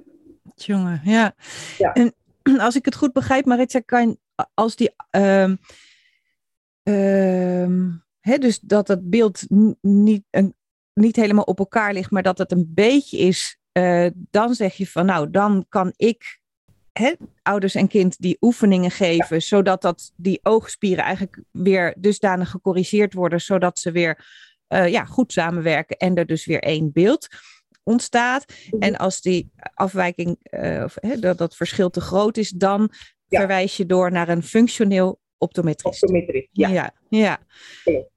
Jongen, 0.54 1.00
ja. 1.04 1.34
Ja. 1.78 1.92
En 1.92 2.14
als 2.66 2.76
ik 2.76 2.84
het 2.84 2.94
goed 2.94 3.12
begrijp, 3.12 3.44
Maritza, 3.44 3.80
kan 3.80 4.18
als 4.54 4.76
die. 4.76 4.94
ehm, 5.10 5.56
ehm, 6.82 7.90
hè, 8.20 8.38
dus 8.38 8.60
dat 8.60 8.88
het 8.88 9.10
beeld 9.10 9.44
niet, 9.80 10.24
een, 10.30 10.54
niet 10.94 11.16
helemaal 11.16 11.44
op 11.44 11.58
elkaar 11.58 11.92
ligt, 11.92 12.10
maar 12.10 12.22
dat 12.22 12.38
het 12.38 12.52
een 12.52 12.70
beetje 12.74 13.18
is. 13.18 13.58
eh, 13.72 14.06
dan 14.30 14.54
zeg 14.54 14.74
je 14.74 14.86
van, 14.86 15.06
nou, 15.06 15.30
dan 15.30 15.66
kan 15.68 15.92
ik 15.96 16.40
hè, 16.98 17.12
ouders 17.42 17.74
en 17.74 17.88
kind 17.88 18.16
die 18.18 18.36
oefeningen 18.40 18.90
geven, 18.90 19.42
zodat 19.42 19.82
dat, 19.82 20.12
die 20.16 20.40
oogspieren 20.42 21.04
eigenlijk 21.04 21.40
weer 21.50 21.94
dusdanig 21.98 22.50
gecorrigeerd 22.50 23.14
worden, 23.14 23.40
zodat 23.40 23.78
ze 23.78 23.90
weer 23.90 24.26
eh, 24.66 24.88
ja, 24.88 25.04
goed 25.04 25.32
samenwerken 25.32 25.96
en 25.96 26.14
er 26.14 26.26
dus 26.26 26.46
weer 26.46 26.60
één 26.62 26.92
beeld 26.92 27.26
ontstaat. 27.82 28.44
En 28.78 28.96
als 28.96 29.20
die 29.20 29.50
afwijking, 29.74 30.36
eh, 30.42 30.82
of 30.84 30.96
hè, 31.00 31.18
dat, 31.18 31.38
dat 31.38 31.56
verschil 31.56 31.90
te 31.90 32.00
groot 32.00 32.36
is, 32.36 32.50
dan 32.50 32.90
Ja. 33.28 33.38
verwijs 33.38 33.76
je 33.76 33.86
door 33.86 34.12
naar 34.12 34.28
een 34.28 34.42
functioneel 34.42 35.20
optometrist. 35.38 36.02
Optometrist, 36.02 36.48
ja. 36.52 36.68
ja, 36.68 36.92
ja. 37.08 37.38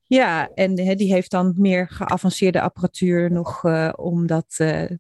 Ja, 0.08 0.50
en 0.56 0.80
hè, 0.80 0.96
die 0.96 1.14
heeft 1.14 1.32
dan 1.32 1.54
meer 1.58 1.88
geavanceerde 1.90 2.62
apparatuur 2.62 3.32
nog 3.32 3.64
eh, 3.64 3.94
om 3.96 4.28
dat. 4.28 4.56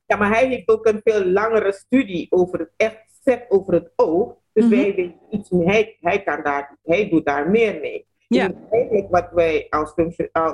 Ja, 0.05 0.17
maar 0.17 0.29
hij 0.29 0.47
heeft 0.47 0.69
ook 0.69 0.85
een 0.85 1.01
veel 1.03 1.25
langere 1.25 1.71
studie 1.71 2.27
over 2.29 2.59
het 2.59 2.71
echt 2.77 3.08
set 3.19 3.45
over 3.49 3.73
het 3.73 3.91
oog. 3.95 4.35
Dus 4.53 4.65
Mhm. 4.65 4.75
wij 4.75 4.95
weten 4.95 5.15
iets 5.29 5.49
meer. 5.49 5.67
Hij, 5.67 5.97
hij, 6.01 6.23
kan 6.23 6.43
daar, 6.43 6.77
hij 6.83 7.09
doet 7.09 7.25
daar 7.25 7.49
meer 7.49 7.79
mee. 7.79 8.07
Ja. 8.27 8.47
Dus 8.47 8.57
eigenlijk 8.71 9.09
wat 9.09 9.29
wij, 9.31 9.67
als 9.69 9.93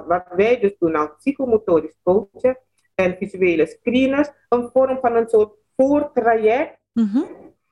wat 0.07 0.23
wij 0.35 0.59
dus 0.59 0.75
doen 0.79 0.95
als 0.95 1.09
psychomotorisch 1.17 1.97
coachen 2.03 2.57
en 2.95 3.15
visuele 3.17 3.65
screeners, 3.65 4.29
een 4.49 4.69
vorm 4.73 4.99
van 5.01 5.15
een 5.15 5.29
soort 5.29 5.53
voortraject 5.75 6.77
mhm. 6.93 7.21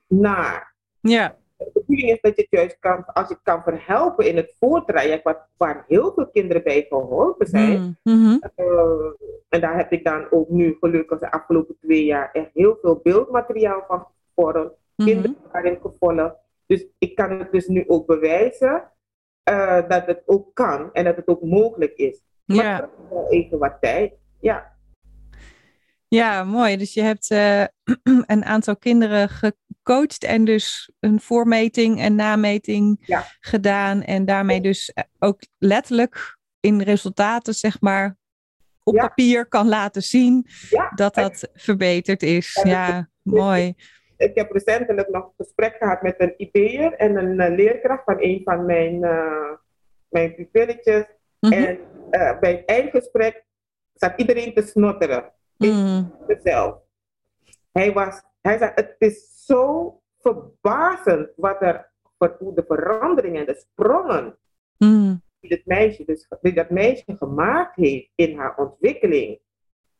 naar. 0.08 0.76
Ja, 1.00 1.38
De 1.58 1.72
bedoeling 1.74 2.10
is 2.10 2.22
dat 2.22 2.36
je 2.36 2.42
het 2.42 2.52
juist 2.52 2.78
kan, 2.80 3.06
als 3.06 3.28
je 3.28 3.34
het 3.34 3.44
kan 3.44 3.64
verhelpen 3.64 4.28
in 4.28 4.36
het 4.36 4.56
voortraject, 4.60 5.24
wat, 5.24 5.40
waar 5.58 5.86
heel 5.88 6.14
veel 6.14 6.28
kinderen 6.28 6.64
bij 6.64 6.86
geholpen 6.90 7.48
zijn. 7.48 7.98
Mm, 8.04 8.14
mhm. 8.14 8.38
Eh, 8.56 8.66
en 9.50 9.62
daar 9.62 9.78
heb 9.78 9.92
ik 9.92 10.04
dan 10.04 10.32
ook 10.32 10.50
nu 10.50 10.78
gelukkig 10.80 11.20
de 11.20 11.32
afgelopen 11.32 11.78
twee 11.80 12.06
jaar 12.06 12.30
echt 12.32 12.50
heel 12.54 12.78
veel 12.82 13.00
beeldmateriaal 13.04 13.84
van 13.88 14.08
gevormd. 14.36 14.72
Mhm. 14.96 15.08
Kinderen 15.10 15.38
daarin 15.52 15.80
gevolgd. 15.82 16.36
Dus 16.66 16.86
ik 16.98 17.16
kan 17.16 17.40
het 17.40 17.52
dus 17.52 17.68
nu 17.68 17.84
ook 17.88 18.06
bewijzen 18.08 18.92
eh, 19.44 19.90
dat 19.90 20.06
het 20.06 20.22
ook 20.26 20.54
kan 20.56 20.94
en 20.94 21.04
dat 21.04 21.16
het 21.16 21.28
ook 21.28 21.42
mogelijk 21.42 21.94
is. 21.94 22.22
Maar 22.46 22.66
Ja. 22.66 22.90
wel 23.10 23.28
even 23.32 23.58
wat 23.60 23.78
tijd. 23.82 24.14
Ja, 24.40 24.72
Ja, 26.08 26.44
mooi. 26.44 26.78
Dus 26.78 26.94
je 26.94 27.02
hebt 27.02 27.30
eh, 27.32 27.64
een 28.34 28.46
aantal 28.46 28.78
kinderen 28.78 29.30
gecoacht 29.30 30.24
en 30.24 30.46
dus 30.46 30.92
een 31.00 31.20
voormeting 31.20 32.00
en 32.02 32.16
nameting 32.16 32.98
Ja. 33.06 33.24
gedaan. 33.40 34.02
En 34.04 34.26
daarmee 34.26 34.62
dus 34.62 34.94
eh, 34.94 35.04
ook 35.20 35.42
letterlijk 35.58 36.38
in 36.60 36.82
resultaten, 36.82 37.54
zeg 37.54 37.82
maar, 37.82 38.18
op 38.84 38.96
Ja. 38.96 39.08
papier 39.08 39.48
kan 39.48 39.68
laten 39.68 40.02
zien 40.02 40.48
ja. 40.70 40.90
dat 40.96 41.14
dat 41.16 41.50
verbeterd 41.54 42.24
is. 42.24 42.60
Ja, 42.64 43.10
mooi. 43.22 43.74
Ik 44.24 44.36
heb 44.36 44.52
recentelijk 44.52 45.10
nog 45.10 45.24
een 45.26 45.46
gesprek 45.46 45.76
gehad 45.76 46.02
met 46.02 46.16
een 46.18 46.34
IB'er 46.38 46.94
en 46.94 47.16
een 47.16 47.40
eh, 47.40 47.56
leerkracht 47.56 48.04
van 48.04 48.16
een 48.20 48.42
van 48.44 48.66
mijn, 48.66 49.04
eh 49.04 49.52
mijn 50.10 50.36
pupilletjes. 50.36 51.06
Mhm. 51.40 51.54
En 51.54 51.80
eh, 52.10 52.40
bij 52.40 52.52
het 52.52 52.66
eindgesprek 52.66 53.46
zat 53.94 54.14
iedereen 54.16 54.54
te 54.54 54.62
snotteren. 54.62 55.32
Mm. 55.58 56.14
zelf. 56.44 56.78
Hij, 57.72 57.94
was, 57.94 58.22
hij 58.42 58.58
zei, 58.58 58.72
het 58.76 58.96
is 58.98 59.46
zo 59.46 60.02
verbazend 60.20 61.30
wat 61.36 61.62
er, 61.62 61.92
hoe 62.18 62.56
de 62.56 62.64
veranderingen 62.68 63.40
en 63.40 63.46
de 63.46 63.66
sprongen 63.72 64.38
Mm. 64.78 65.22
die, 65.40 65.54
het 65.54 65.66
meisje 65.66 66.06
dus, 66.06 66.28
die 66.42 66.54
dat 66.54 66.70
meisje 66.70 67.16
gemaakt 67.18 67.76
heeft 67.76 68.10
in 68.16 68.38
haar 68.38 68.58
ontwikkeling. 68.58 69.40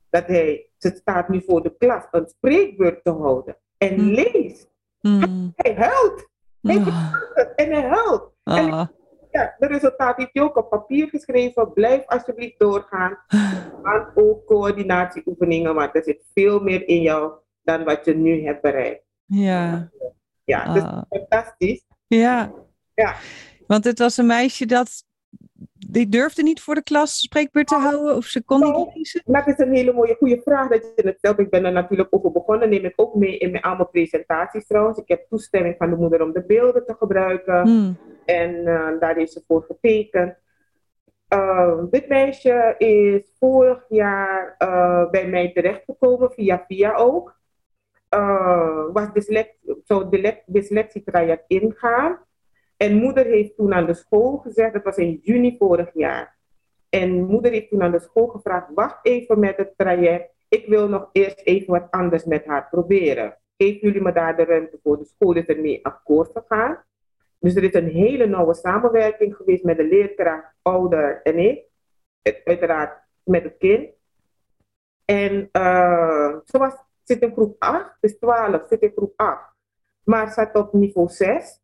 Dat 0.10 0.28
hij, 0.28 0.70
ze 0.78 0.90
staat 0.96 1.30
nu 1.30 1.42
voor 1.42 1.64
de 1.64 1.76
klas 1.78 2.04
een 2.12 2.28
spreekbeurt 2.28 3.04
te 3.04 3.12
houden 3.12 3.58
en 3.78 4.02
Mm. 4.02 4.08
leest. 4.14 4.70
Mm. 5.02 5.54
Hij 5.56 5.74
huilt 5.76 6.32
Hij 6.62 6.76
Oh. 6.76 7.14
het 7.34 7.54
en 7.56 7.72
hij 7.72 7.82
huilt. 7.82 8.32
En 8.44 8.74
Oh. 8.74 8.86
ja, 9.32 9.56
de 9.60 9.68
resultaat 9.68 10.18
heeft 10.18 10.30
hij 10.34 10.44
ook 10.44 10.56
op 10.58 10.70
papier 10.70 11.08
geschreven. 11.08 11.74
Blijf 11.74 12.06
alsjeblieft 12.06 12.60
doorgaan. 12.60 13.18
aan 13.84 14.12
ook 14.16 14.46
coördinatieoefeningen, 14.46 15.76
want 15.76 15.96
er 15.96 16.04
zit 16.04 16.26
veel 16.34 16.60
meer 16.60 16.88
in 16.88 17.02
jou 17.02 17.32
dan 17.64 17.84
wat 17.84 18.06
je 18.06 18.16
nu 18.16 18.44
hebt 18.46 18.62
bereikt. 18.62 19.04
Ja. 19.26 19.90
Ja, 20.44 20.74
dus 20.74 20.84
Ah. 20.84 21.02
fantastisch. 21.10 21.86
Ja. 22.08 22.52
Ja. 22.94 23.16
Want 23.68 23.84
het 23.84 24.00
was 24.00 24.18
een 24.18 24.26
meisje 24.26 24.66
dat. 24.66 25.04
Die 25.94 26.10
durfde 26.10 26.44
niet 26.44 26.62
voor 26.62 26.76
de 26.76 26.84
klas 26.84 27.20
spreekbeurt 27.20 27.68
te 27.68 27.76
houden 27.76 28.16
of 28.16 28.26
ze 28.26 28.44
kon 28.44 28.60
Nou, 28.60 28.78
niet 28.78 28.96
lezen. 28.96 29.22
Dat 29.26 29.48
is 29.48 29.58
een 29.58 29.74
hele 29.74 29.94
mooie, 29.94 30.16
goede 30.16 30.42
vraag 30.44 30.70
dat 30.70 30.92
je 30.96 31.08
het 31.08 31.18
stelt. 31.18 31.40
Ik 31.40 31.50
ben 31.50 31.66
er 31.66 31.72
natuurlijk 31.72 32.16
over 32.16 32.32
begonnen. 32.32 32.70
Neem 32.70 32.86
ik 32.86 32.94
ook 32.96 33.16
mee 33.16 33.38
in 33.38 33.52
mijn 33.52 33.64
allemaal 33.64 33.88
presentaties 33.88 34.68
trouwens. 34.68 34.98
Ik 34.98 35.08
heb 35.08 35.26
toestemming 35.30 35.76
van 35.78 35.90
de 35.90 35.96
moeder 35.96 36.22
om 36.22 36.32
de 36.32 36.46
beelden 36.46 36.86
te 36.86 36.96
gebruiken. 37.00 37.62
Hmm. 37.62 37.98
En 38.26 38.68
eh, 38.68 39.00
daar 39.00 39.16
heeft 39.16 39.32
ze 39.32 39.44
voor 39.48 39.64
getekend. 39.64 40.36
Uh, 41.34 41.84
dit 41.90 42.08
meisje 42.08 42.76
is 42.78 43.34
vorig 43.40 43.86
jaar 43.90 44.56
uh, 44.60 45.10
bij 45.10 45.28
mij 45.28 45.52
terechtgekomen, 45.54 46.32
via 46.32 46.64
via 46.68 46.96
ook. 46.96 47.42
Was 48.94 49.14
dyslect, 49.14 49.56
zou 49.84 50.10
dyslexietraject 50.46 51.44
ingaan. 51.48 52.20
En 52.78 52.96
moeder 52.96 53.26
heeft 53.26 53.56
toen 53.56 53.74
aan 53.74 53.86
de 53.86 53.94
school 53.94 54.38
gezegd, 54.38 54.74
dat 54.74 54.84
was 54.84 54.98
in 54.98 55.20
juni 55.24 55.56
vorig 55.58 55.90
jaar. 55.94 56.38
En 56.90 57.24
moeder 57.24 57.52
heeft 57.52 57.70
toen 57.70 57.82
aan 57.82 57.92
de 57.92 58.00
school 58.00 58.28
gevraagd, 58.28 58.68
wacht 58.74 59.06
even 59.06 59.40
met 59.40 59.58
het 59.58 59.74
traject. 59.78 60.32
Ik 60.48 60.66
wil 60.66 60.90
nog 60.90 61.10
eerst 61.12 61.42
even 61.44 61.72
wat 61.74 61.88
anders 61.92 62.24
met 62.24 62.46
haar 62.46 62.68
proberen. 62.70 63.38
Geef 63.58 63.82
jullie 63.82 64.02
me 64.02 64.12
daar 64.12 64.36
de 64.36 64.44
ruimte 64.44 64.80
voor? 64.84 64.98
De 64.98 65.06
school 65.06 65.36
is 65.36 65.46
ermee 65.46 65.86
akkoord 65.86 66.32
gegaan. 66.34 66.84
Dus 67.40 67.56
er 67.56 67.64
is 67.64 67.74
een 67.74 67.90
hele 67.90 68.26
nauwe 68.26 68.54
samenwerking 68.54 69.36
geweest 69.36 69.64
met 69.64 69.78
de 69.78 69.88
leerkracht, 69.88 70.54
ouder 70.62 71.22
en 71.24 71.38
ik. 71.38 71.64
Uiteraard 72.44 73.02
met 73.24 73.44
het 73.44 73.58
kind. 73.58 73.90
En 75.06 75.50
uh, 75.52 76.36
ze 76.46 76.58
was, 76.58 76.74
zit 77.04 77.22
in 77.22 77.32
groep 77.32 77.56
8, 77.60 77.98
dus 78.00 78.18
12, 78.18 78.68
zit 78.68 78.82
in 78.82 78.92
groep 78.96 79.14
8. 79.16 79.54
Maar 80.04 80.32
zat 80.32 80.56
op 80.56 80.74
niveau 80.74 81.10
6 81.10 81.62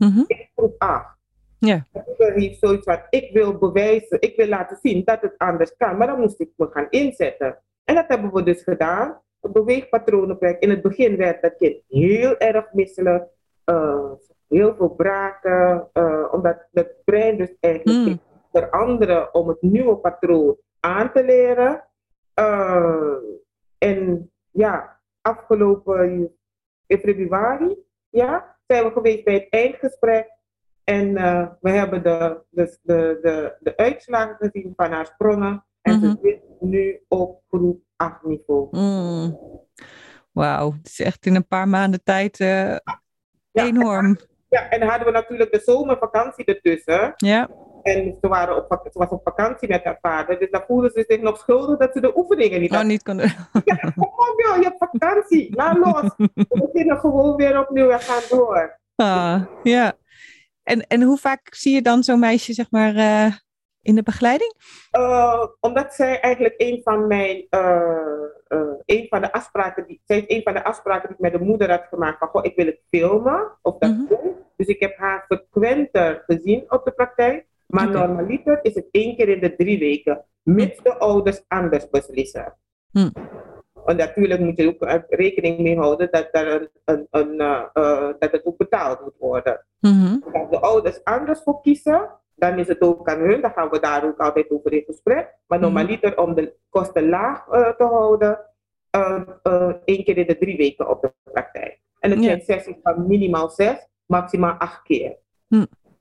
Mhm. 0.00 0.24
in 0.26 0.48
groep 0.56 0.74
8. 0.78 1.18
Ja. 1.58 1.86
Moeder 1.92 2.32
heeft 2.32 2.58
zoiets 2.58 2.84
van, 2.84 2.98
ik 3.10 3.32
wil 3.32 3.58
bewijzen, 3.58 4.20
ik 4.20 4.36
wil 4.36 4.48
laten 4.48 4.78
zien 4.82 5.04
dat 5.04 5.20
het 5.20 5.34
anders 5.38 5.76
kan. 5.76 5.96
Maar 5.96 6.06
dan 6.06 6.20
moest 6.20 6.40
ik 6.40 6.50
me 6.56 6.68
gaan 6.70 6.86
inzetten. 6.90 7.58
En 7.84 7.94
dat 7.94 8.04
hebben 8.08 8.32
we 8.32 8.42
dus 8.42 8.62
gedaan. 8.62 9.20
Beweegpatronenwerk. 9.40 10.62
In 10.62 10.70
het 10.70 10.82
begin 10.82 11.16
werd 11.16 11.42
dat 11.42 11.56
kind 11.56 11.82
heel 11.88 12.36
erg 12.38 12.72
misselijk. 12.72 13.24
Uh, 13.66 14.10
heel 14.48 14.74
veel 14.74 14.88
braken. 14.88 15.88
Uh, 15.92 16.28
omdat 16.32 16.68
het 16.72 16.94
brein 17.04 17.36
dus 17.36 17.54
eigenlijk 17.60 18.06
Mm. 18.06 18.20
veranderen 18.52 19.34
om 19.34 19.48
het 19.48 19.62
nieuwe 19.62 19.96
patroon 19.96 20.56
aan 20.80 21.12
te 21.12 21.24
leren. 21.24 21.84
Uh, 22.40 23.14
en 23.78 24.30
ja, 24.50 25.00
afgelopen 25.20 26.30
in 26.86 26.98
februari 26.98 27.76
ja, 28.08 28.56
zijn 28.70 28.84
we 28.84 28.90
geweest 28.92 29.24
bij 29.24 29.34
het 29.34 29.46
eindgesprek. 29.50 30.38
En 30.84 31.08
uh, 31.08 31.46
we 31.60 31.70
hebben 31.70 32.02
de, 32.02 32.42
de, 32.50 32.78
de, 32.82 33.18
de, 33.22 33.56
de 33.60 33.76
uitslagen 33.76 34.36
gezien 34.38 34.72
van 34.76 34.90
haar 34.92 35.06
sprongen. 35.06 35.64
En 35.82 35.98
Mhm. 35.98 36.10
ze 36.10 36.18
zit 36.22 36.40
nu 36.60 37.04
op 37.08 37.42
groep 37.48 37.82
8 37.96 38.22
niveau. 38.22 38.68
Mm. 38.70 39.38
Wauw, 40.32 40.72
het 40.72 40.86
is 40.86 41.00
echt 41.00 41.26
in 41.26 41.34
een 41.34 41.46
paar 41.46 41.68
maanden 41.68 42.02
tijd 42.02 42.40
eh, 42.40 42.76
enorm. 43.52 44.18
Ja, 44.50 44.68
en 44.68 44.82
hadden 44.82 45.06
we 45.06 45.12
natuurlijk 45.12 45.52
de 45.52 45.60
zomervakantie 45.64 46.44
ertussen. 46.44 47.12
Ja. 47.16 47.48
En 47.82 48.16
ze, 48.20 48.28
waren 48.28 48.56
op, 48.56 48.80
ze 48.92 48.98
was 48.98 49.08
op 49.08 49.20
vakantie 49.24 49.68
met 49.68 49.84
haar 49.84 49.98
vader. 50.00 50.38
Dus 50.38 50.50
dan 50.50 50.64
voelde 50.66 50.90
ze 50.94 51.04
zich 51.08 51.20
nog 51.20 51.38
schuldig 51.38 51.78
dat 51.78 51.92
ze 51.92 52.00
de 52.00 52.16
oefeningen 52.16 52.60
niet 52.60 52.70
Oh, 52.70 52.76
had. 52.76 52.86
niet 52.86 53.02
kon. 53.02 53.16
Ja, 53.64 53.76
kom 53.96 54.12
op 54.16 54.34
joh, 54.46 54.56
je 54.56 54.62
hebt 54.62 54.84
vakantie. 54.90 55.54
Laat 55.56 55.78
los. 55.78 56.10
We 56.48 56.68
beginnen 56.72 56.98
gewoon 56.98 57.36
weer 57.36 57.58
opnieuw 57.60 57.90
en 57.90 58.00
gaan 58.00 58.22
door. 58.38 58.78
Ah, 58.96 59.42
ja. 59.62 59.92
En, 60.62 60.86
en 60.86 61.02
hoe 61.02 61.18
vaak 61.18 61.54
zie 61.54 61.74
je 61.74 61.82
dan 61.82 62.02
zo'n 62.02 62.18
meisje, 62.20 62.52
zeg 62.52 62.70
maar, 62.70 62.94
eh, 62.96 63.32
in 63.90 63.96
de 63.96 64.02
begeleiding? 64.02 64.52
Uh, 64.98 65.44
omdat 65.60 65.94
zij 65.94 66.20
eigenlijk 66.20 66.54
een 66.56 66.80
van 66.84 67.06
mijn, 67.06 67.46
uh, 67.50 68.26
uh, 68.48 68.60
een 68.86 69.06
van 69.08 69.20
de 69.20 69.32
afspraken, 69.32 69.86
die, 69.86 70.00
zij 70.04 70.24
een 70.26 70.42
van 70.42 70.54
de 70.54 70.64
afspraken 70.64 71.08
die 71.08 71.16
ik 71.16 71.22
met 71.22 71.32
de 71.32 71.46
moeder 71.46 71.70
had 71.70 71.86
gemaakt 71.88 72.18
van, 72.18 72.28
goh, 72.28 72.44
ik 72.44 72.56
wil 72.56 72.66
het 72.66 72.80
filmen, 72.88 73.58
of 73.62 73.78
dat 73.78 73.90
Mhm. 73.90 74.06
doen. 74.08 74.36
Dus 74.56 74.66
ik 74.66 74.80
heb 74.80 74.96
haar 74.96 75.24
frequenter 75.26 76.22
gezien 76.26 76.64
op 76.68 76.84
de 76.84 76.90
praktijk. 76.90 77.46
Maar 77.66 77.88
Oké. 77.88 77.98
normaliter 77.98 78.58
is 78.62 78.74
het 78.74 78.88
één 78.90 79.16
keer 79.16 79.28
in 79.28 79.40
de 79.40 79.56
drie 79.56 79.78
weken, 79.78 80.24
mits 80.42 80.82
de 80.82 80.98
ouders 80.98 81.42
anders 81.48 81.90
beslissen. 81.90 82.56
Hm. 82.90 83.10
Want 83.84 83.98
natuurlijk 83.98 84.40
moet 84.40 84.56
je 84.56 84.68
ook 84.68 85.04
rekening 85.08 85.58
mee 85.58 85.76
houden 85.78 86.08
dat, 86.10 86.28
er 86.32 86.52
een, 86.52 86.68
een, 86.84 87.06
een, 87.10 87.34
uh, 87.40 87.64
uh, 87.74 88.08
dat 88.18 88.32
het 88.32 88.44
ook 88.44 88.56
betaald 88.56 89.00
moet 89.00 89.18
worden. 89.18 89.66
Mhm. 89.80 90.16
Als 90.32 90.50
de 90.50 90.60
ouders 90.60 91.04
anders 91.04 91.42
voor 91.42 91.60
kiezen, 91.60 92.08
dan 92.40 92.58
is 92.58 92.68
het 92.68 92.80
ook 92.80 93.08
aan 93.08 93.18
hun. 93.20 93.40
Dan 93.40 93.50
gaan 93.52 93.70
we 93.70 93.80
daar 93.80 94.04
ook 94.04 94.18
altijd 94.18 94.50
over 94.50 94.72
in 94.72 94.82
gesprek. 94.86 95.34
Maar 95.46 95.58
Mhm. 95.58 95.66
normaliter 95.66 96.18
om 96.18 96.34
de 96.34 96.54
kosten 96.68 97.08
laag 97.08 97.46
uh, 97.52 97.68
te 97.68 97.84
houden, 97.84 98.38
uh, 98.96 99.20
uh, 99.42 99.72
één 99.84 100.04
keer 100.04 100.16
in 100.16 100.26
de 100.26 100.38
drie 100.38 100.56
weken 100.56 100.88
op 100.88 101.00
de 101.02 101.12
praktijk. 101.22 101.80
En 101.98 102.10
het 102.10 102.18
Ja. 102.22 102.24
zijn 102.26 102.40
sessies 102.40 102.76
van 102.82 103.06
minimaal 103.06 103.50
zes, 103.50 103.88
maximaal 104.06 104.52
acht 104.52 104.82
keer. 104.82 105.16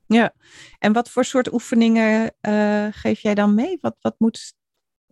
Ja. 0.05 0.31
En 0.79 0.93
wat 0.93 1.09
voor 1.09 1.23
soort 1.23 1.53
oefeningen 1.53 2.33
eh, 2.41 2.87
geef 2.91 3.19
jij 3.19 3.35
dan 3.35 3.55
mee? 3.55 3.77
Wat, 3.81 3.95
wat 4.01 4.15
moet. 4.17 4.53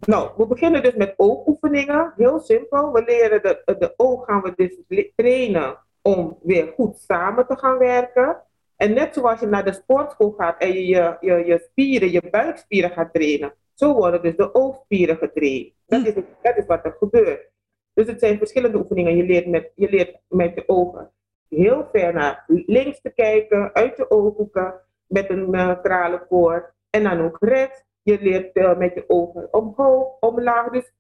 Nou, 0.06 0.32
we 0.38 0.48
beginnen 0.48 0.84
dus 0.84 0.96
met 0.96 1.14
oogoefeningen. 1.18 2.14
Heel 2.16 2.40
simpel. 2.40 2.92
We 2.92 3.04
leren 3.04 3.42
de, 3.42 3.76
de 3.80 3.94
oog 3.98 4.26
gaan 4.26 4.42
we 4.42 4.54
dus 4.56 5.10
trainen 5.16 5.78
om 6.02 6.38
weer 6.44 6.74
goed 6.76 6.98
samen 6.98 7.48
te 7.48 7.58
gaan 7.58 7.78
werken. 7.78 8.42
En 8.78 8.94
net 8.94 9.14
zoals 9.14 9.40
je 9.40 9.46
naar 9.46 9.66
de 9.66 9.74
sportschool 9.74 10.32
gaat 10.32 10.62
en 10.62 10.74
je 10.74 10.86
je, 10.86 11.18
je, 11.20 11.46
je 11.46 11.68
spieren, 11.72 12.12
je 12.12 12.30
buikspieren 12.32 12.92
gaat 12.92 13.14
trainen, 13.14 13.54
zo 13.74 13.94
worden 13.94 14.22
dus 14.22 14.36
de 14.36 14.56
oogspieren 14.56 15.18
getraind. 15.18 15.74
Dat 15.86 16.06
is, 16.06 16.14
dat 16.42 16.58
is 16.58 16.66
wat 16.66 16.86
er 16.86 16.96
gebeurt. 17.00 17.50
Dus 17.94 18.08
het 18.08 18.20
zijn 18.20 18.38
verschillende 18.38 18.78
oefeningen. 18.78 19.16
Je 19.16 19.24
leert 19.24 19.48
met 19.48 19.72
je, 19.76 19.90
leert 19.90 20.20
met 20.28 20.56
je 20.56 20.64
ogen 20.68 21.12
heel 21.50 21.88
ver 21.92 22.14
naar 22.14 22.44
links 22.48 23.02
te 23.02 23.10
kijken, 23.10 23.74
uit 23.74 23.98
de 23.98 24.12
ooghoeken, 24.12 24.74
met 25.08 25.30
een 25.30 25.56
uh, 25.56 25.82
kralenkoord. 25.82 26.74
En 26.90 27.04
dan 27.04 27.22
ook 27.22 27.38
rechts. 27.40 27.84
Je 28.02 28.18
leert 28.22 28.58
uh, 28.58 28.78
met 28.78 28.94
je 28.94 29.04
ogen 29.08 29.54
omhoog, 29.54 30.20
omlaag. 30.20 30.70
Dus 30.70 30.92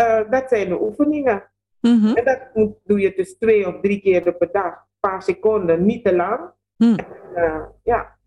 uh, 0.00 0.30
dat 0.30 0.48
zijn 0.48 0.68
de 0.68 0.80
oefeningen. 0.80 1.50
Mhm. 1.80 2.16
En 2.16 2.24
dat 2.24 2.78
doe 2.84 3.00
je 3.00 3.12
dus 3.14 3.38
twee 3.38 3.66
of 3.66 3.80
drie 3.80 4.00
keer 4.00 4.34
per 4.34 4.52
dag. 4.52 4.72
Een 4.72 5.10
paar 5.10 5.22
seconden, 5.22 5.84
niet 5.84 6.04
te 6.04 6.14
lang. 6.14 6.50
Hm. 6.82 6.94
En, 6.98 7.06
uh, 7.36 7.64
ja, 7.82 8.18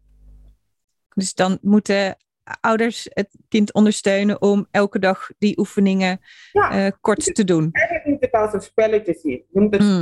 Dus 1.13 1.33
dan 1.33 1.57
moeten 1.61 2.17
ouders 2.61 3.07
het 3.13 3.29
kind 3.49 3.73
ondersteunen 3.73 4.41
om 4.41 4.67
elke 4.71 4.99
dag 4.99 5.29
die 5.37 5.57
oefeningen 5.59 6.19
ja. 6.51 6.71
eh, 6.85 6.91
kort 7.01 7.35
te 7.35 7.43
doen. 7.43 7.69
eigenlijk 7.71 8.05
moet 8.07 8.19
je 8.19 8.25
het 8.25 8.35
als 8.35 8.53
een 8.53 8.61
spelletje 8.61 9.13
zien. 9.13 9.43
Je 9.51 9.59
moet 9.59 9.73
het 9.73 9.81
Mm. 9.83 10.01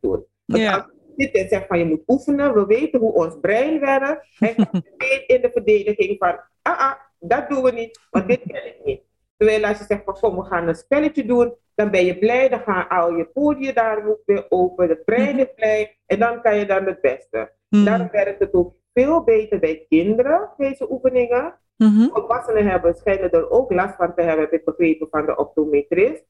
doen. 0.00 0.26
Want 0.44 0.62
Ja. 0.62 0.74
als 0.74 0.84
je 1.16 1.22
zit 1.24 1.34
en 1.34 1.48
zegt 1.48 1.66
van 1.66 1.78
je 1.78 1.84
moet 1.84 2.02
oefenen, 2.06 2.54
we 2.54 2.66
weten 2.66 3.00
hoe 3.00 3.12
ons 3.12 3.36
brein 3.40 3.80
werkt. 3.80 4.26
Gaat 4.38 4.72
meteen 4.72 5.26
in 5.26 5.40
de 5.42 5.50
verdediging 5.52 6.16
van, 6.18 6.40
ah 6.62 6.78
ah, 6.78 6.94
dat 7.20 7.48
doen 7.48 7.62
we 7.62 7.70
niet, 7.72 8.00
want 8.10 8.28
dit 8.28 8.40
ken 8.46 8.66
ik 8.66 8.76
niet. 8.84 9.00
Terwijl 9.36 9.64
als 9.64 9.78
je 9.78 9.84
zegt 9.84 10.04
van 10.04 10.14
kom, 10.14 10.36
we 10.36 10.44
gaan 10.44 10.68
een 10.68 10.74
spelletje 10.74 11.24
doen, 11.24 11.54
dan 11.74 11.90
ben 11.90 12.04
je 12.04 12.18
blij, 12.18 12.48
dan 12.48 12.60
gaan 12.60 12.88
al 12.88 13.16
je 13.16 13.24
podiën 13.24 13.74
daar 13.74 14.06
ook 14.08 14.20
weer 14.26 14.46
open, 14.48 14.88
het 14.88 15.04
brein 15.04 15.38
is 15.38 15.54
blij 15.56 15.98
en 16.06 16.18
dan 16.18 16.42
kan 16.42 16.56
je 16.56 16.66
dan 16.66 16.84
het 16.86 17.00
beste. 17.00 17.52
Mhm. 17.68 17.84
Daarom 17.84 18.08
werkt 18.12 18.38
het 18.40 18.54
ook 18.54 18.74
veel 18.94 19.22
beter 19.24 19.58
bij 19.58 19.86
kinderen, 19.88 20.50
deze 20.56 20.90
oefeningen. 20.90 21.54
Mhm. 21.76 22.08
Volwassenen 22.08 22.66
hebben, 22.66 22.94
schijnen 22.94 23.30
er 23.30 23.50
ook 23.50 23.72
last 23.72 23.96
van 23.96 24.14
te 24.14 24.22
hebben, 24.22 24.44
heb 24.44 24.52
ik 24.52 24.64
begrepen 24.64 25.06
van 25.10 25.26
de 25.26 25.36
optometrist. 25.36 26.22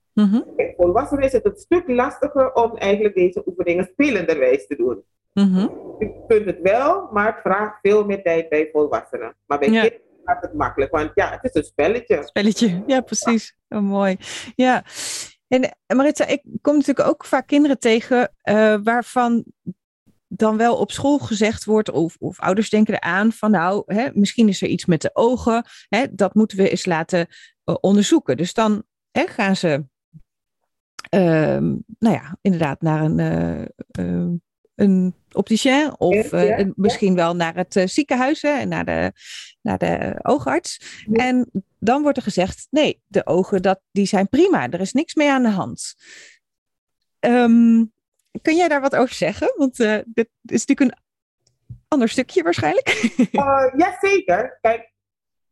Bij 0.56 0.74
volwassenen 0.76 1.24
is 1.24 1.32
het 1.32 1.44
een 1.44 1.56
stuk 1.56 1.88
lastiger 1.88 2.52
om 2.52 2.76
eigenlijk 2.76 3.14
deze 3.14 3.42
oefeningen 3.46 3.84
spelenderwijs 3.92 4.66
te 4.66 4.76
doen. 4.76 5.02
Mhm. 5.32 5.68
Je 5.98 6.24
kunt 6.28 6.44
het 6.46 6.60
wel, 6.62 7.08
maar 7.12 7.26
het 7.26 7.40
vraagt 7.42 7.78
veel 7.82 8.04
meer 8.04 8.22
tijd 8.22 8.48
bij 8.48 8.68
volwassenen. 8.72 9.34
Maar 9.46 9.58
bij 9.58 9.70
Ja. 9.70 9.80
kinderen 9.80 10.06
gaat 10.24 10.42
het 10.42 10.54
makkelijk, 10.54 10.90
want 10.90 11.10
ja, 11.14 11.30
het 11.30 11.44
is 11.44 11.54
een 11.54 11.64
spelletje. 11.68 12.22
Spelletje, 12.22 12.82
ja, 12.86 13.00
precies. 13.00 13.56
Oh, 13.68 13.80
mooi. 13.80 14.16
Ja. 14.54 14.84
En 15.48 15.62
eh, 15.62 15.96
Maritza, 15.96 16.26
ik 16.26 16.42
kom 16.60 16.76
natuurlijk 16.76 17.08
ook 17.08 17.24
vaak 17.24 17.46
kinderen 17.46 17.78
tegen 17.78 18.32
eh, 18.42 18.76
waarvan 18.82 19.44
dan 20.28 20.56
wel 20.56 20.76
op 20.76 20.92
school 20.92 21.18
gezegd 21.18 21.64
wordt, 21.64 21.90
of, 21.90 22.16
of 22.18 22.40
ouders 22.40 22.70
denken 22.70 22.94
eraan 22.94 23.32
van 23.32 23.50
nou, 23.50 23.82
hè, 23.86 24.08
misschien 24.12 24.48
is 24.48 24.62
er 24.62 24.68
iets 24.68 24.86
met 24.86 25.02
de 25.02 25.10
ogen, 25.12 25.64
hè, 25.88 26.06
dat 26.10 26.34
moeten 26.34 26.56
we 26.56 26.70
eens 26.70 26.86
laten 26.86 27.26
eh, 27.64 27.74
onderzoeken. 27.80 28.36
Dus 28.36 28.54
dan 28.54 28.82
hè, 29.10 29.26
gaan 29.26 29.56
ze, 29.56 29.84
ehm, 31.08 31.64
nou 31.98 32.14
ja, 32.14 32.36
inderdaad 32.40 32.80
naar 32.82 33.02
een, 33.04 33.18
eh, 33.90 34.26
een 34.74 35.14
opticien 35.32 35.98
of 35.98 36.30
Ja, 36.30 36.72
misschien 36.74 37.14
wel 37.14 37.36
naar 37.36 37.54
het 37.54 37.82
ziekenhuis 37.84 38.42
hè, 38.42 38.50
en 38.50 38.68
naar 38.68 38.84
de, 38.84 39.12
naar 39.62 39.78
de 39.78 40.18
oogarts. 40.22 41.02
Ja. 41.10 41.26
En 41.26 41.50
dan 41.78 42.02
wordt 42.02 42.16
er 42.16 42.22
gezegd, 42.22 42.66
nee, 42.70 43.02
de 43.06 43.26
ogen 43.26 43.62
dat, 43.62 43.80
die 43.90 44.06
zijn 44.06 44.28
prima, 44.28 44.70
er 44.70 44.80
is 44.80 44.92
niks 44.92 45.14
mee 45.14 45.30
aan 45.30 45.42
de 45.42 45.48
hand. 45.48 45.94
Ehm, 47.18 47.84
kun 48.42 48.56
jij 48.56 48.68
daar 48.68 48.80
wat 48.80 48.96
over 48.96 49.14
zeggen? 49.14 49.52
Want 49.56 49.80
eh, 49.80 49.98
dit 50.06 50.28
is 50.42 50.66
natuurlijk 50.66 50.90
een 50.90 51.04
ander 51.88 52.08
stukje 52.08 52.42
waarschijnlijk. 52.42 52.88
Uh, 53.32 53.72
Jazeker. 53.80 54.58
Kijk, 54.60 54.92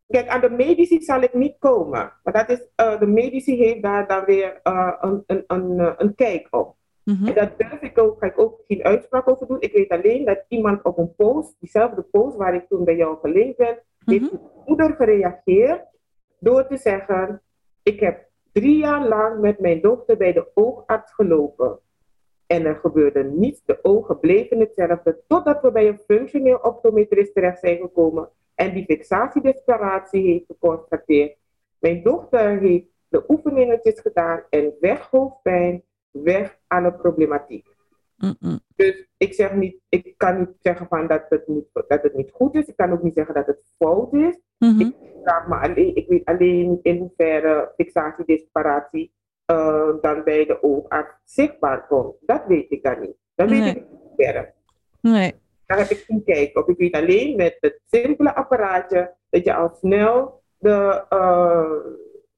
kijk, 0.09 0.29
aan 0.29 0.41
de 0.41 0.51
medici 0.51 1.03
zal 1.03 1.21
ik 1.23 1.35
niet 1.35 1.57
komen. 1.59 2.12
Maar 2.23 2.33
dat 2.33 2.49
is, 2.49 2.65
uh, 2.77 2.99
de 3.01 3.07
medici 3.07 3.57
heeft 3.57 3.83
daar 3.83 4.07
dan 4.07 4.25
weer 4.25 4.61
uh, 4.65 4.93
een, 5.01 5.23
een, 5.27 5.45
een, 5.47 5.71
uh, 5.79 5.93
een 5.97 6.15
kijk 6.15 6.47
op. 6.51 6.77
Mhm. 7.03 7.27
En 7.27 7.35
dat 7.35 7.59
durf 7.59 7.81
ik 7.81 7.99
ook, 7.99 8.19
ga 8.19 8.27
ik 8.27 8.39
ook 8.39 8.61
geen 8.67 8.85
uitspraak 8.85 9.29
over 9.29 9.47
doen. 9.47 9.61
Ik 9.61 9.73
weet 9.73 9.89
alleen 9.91 10.25
dat 10.25 10.45
iemand 10.49 10.83
op 10.83 10.99
een 10.99 11.15
post, 11.15 11.57
diezelfde 11.61 12.03
post 12.03 12.37
waar 12.37 12.55
ik 12.55 12.69
toen 12.69 12.85
bij 12.85 12.97
jou 12.97 13.19
gelinkt 13.21 13.57
ben, 13.57 13.79
heeft 14.05 14.23
Mhm. 14.23 14.31
de 14.31 14.41
moeder 14.67 14.95
gereageerd 14.95 15.85
door 16.39 16.67
te 16.67 16.77
zeggen: 16.77 17.43
Ik 17.83 18.01
heb 18.01 18.29
drie 18.53 18.79
jaar 18.79 19.09
lang 19.09 19.41
met 19.41 19.59
mijn 19.61 19.81
dochter 19.81 20.17
bij 20.17 20.33
de 20.33 20.47
oogarts 20.55 21.12
gelopen. 21.12 21.79
En 22.47 22.65
er 22.65 22.77
gebeurde 22.77 23.25
niets, 23.25 23.63
de 23.65 23.79
ogen 23.83 24.19
bleven 24.21 24.59
hetzelfde, 24.59 25.21
totdat 25.27 25.63
we 25.63 25.73
bij 25.73 25.89
een 25.89 26.01
functioneel 26.07 26.57
optometrist 26.57 27.35
terecht 27.35 27.59
zijn 27.59 27.79
gekomen, 27.79 28.29
en 28.55 28.75
die 28.75 28.85
fixatiedesperatie 28.85 30.27
heeft 30.27 30.47
geconstateerd. 30.47 31.37
Mijn 31.79 32.03
dochter 32.03 32.59
heeft 32.59 32.87
de 33.09 33.25
oefeningetjes 33.29 34.01
gedaan 34.01 34.43
en 34.51 34.75
weg 34.81 35.09
hoofdpijn, 35.11 35.83
weg 36.11 36.59
alle 36.67 36.93
problematiek. 36.93 37.67
Dus 38.77 39.09
ik 39.17 39.35
zeg 39.35 39.55
niet, 39.55 39.81
ik 39.89 40.15
kan 40.17 40.39
niet 40.39 40.57
zeggen 40.61 40.87
van 40.87 41.07
dat 41.07 41.25
het 41.29 41.49
niet, 41.49 41.67
dat 41.73 42.03
het 42.03 42.15
niet 42.15 42.31
goed 42.31 42.55
is. 42.55 42.67
Ik 42.67 42.77
kan 42.77 42.93
ook 42.93 43.03
niet 43.03 43.15
zeggen 43.15 43.35
dat 43.35 43.47
het 43.47 43.73
fout 43.79 44.13
is. 44.13 44.41
Mm-hmm. 44.59 44.81
Ik 44.81 44.95
vraag 45.23 45.49
me 45.49 45.55
alleen, 45.55 45.97
ik 45.97 46.09
weet 46.09 46.25
alleen 46.25 46.79
in 46.83 46.99
hoeverre 46.99 47.73
fixatiedesperatie 47.77 49.13
uh, 49.53 49.95
dan 50.01 50.25
bij 50.25 50.45
de 50.45 50.63
oogarts 50.63 51.15
zichtbaar 51.25 51.87
komt. 51.87 52.15
Dat 52.21 52.43
weet 52.47 52.71
ik 52.71 52.83
dan 52.83 53.01
niet. 53.01 53.17
Dat 53.35 53.49
weet 53.49 53.65
ik 53.67 53.75
niet 53.75 54.01
verder. 54.17 54.55
Nee. 55.01 55.35
Daar 55.67 55.79
heb 55.79 55.89
ik 55.89 56.05
geen 56.07 56.25
kijk 56.25 56.59
op. 56.59 56.69
Ik 56.69 56.77
weet 56.77 56.95
alleen 56.95 57.37
met 57.37 57.57
het 57.61 57.81
simpele 57.87 58.35
apparaatje 58.35 59.15
dat 59.31 59.45
je 59.45 59.55
al 59.55 59.69
snel 59.69 60.43
de, 60.59 61.05
uh, 61.11 61.71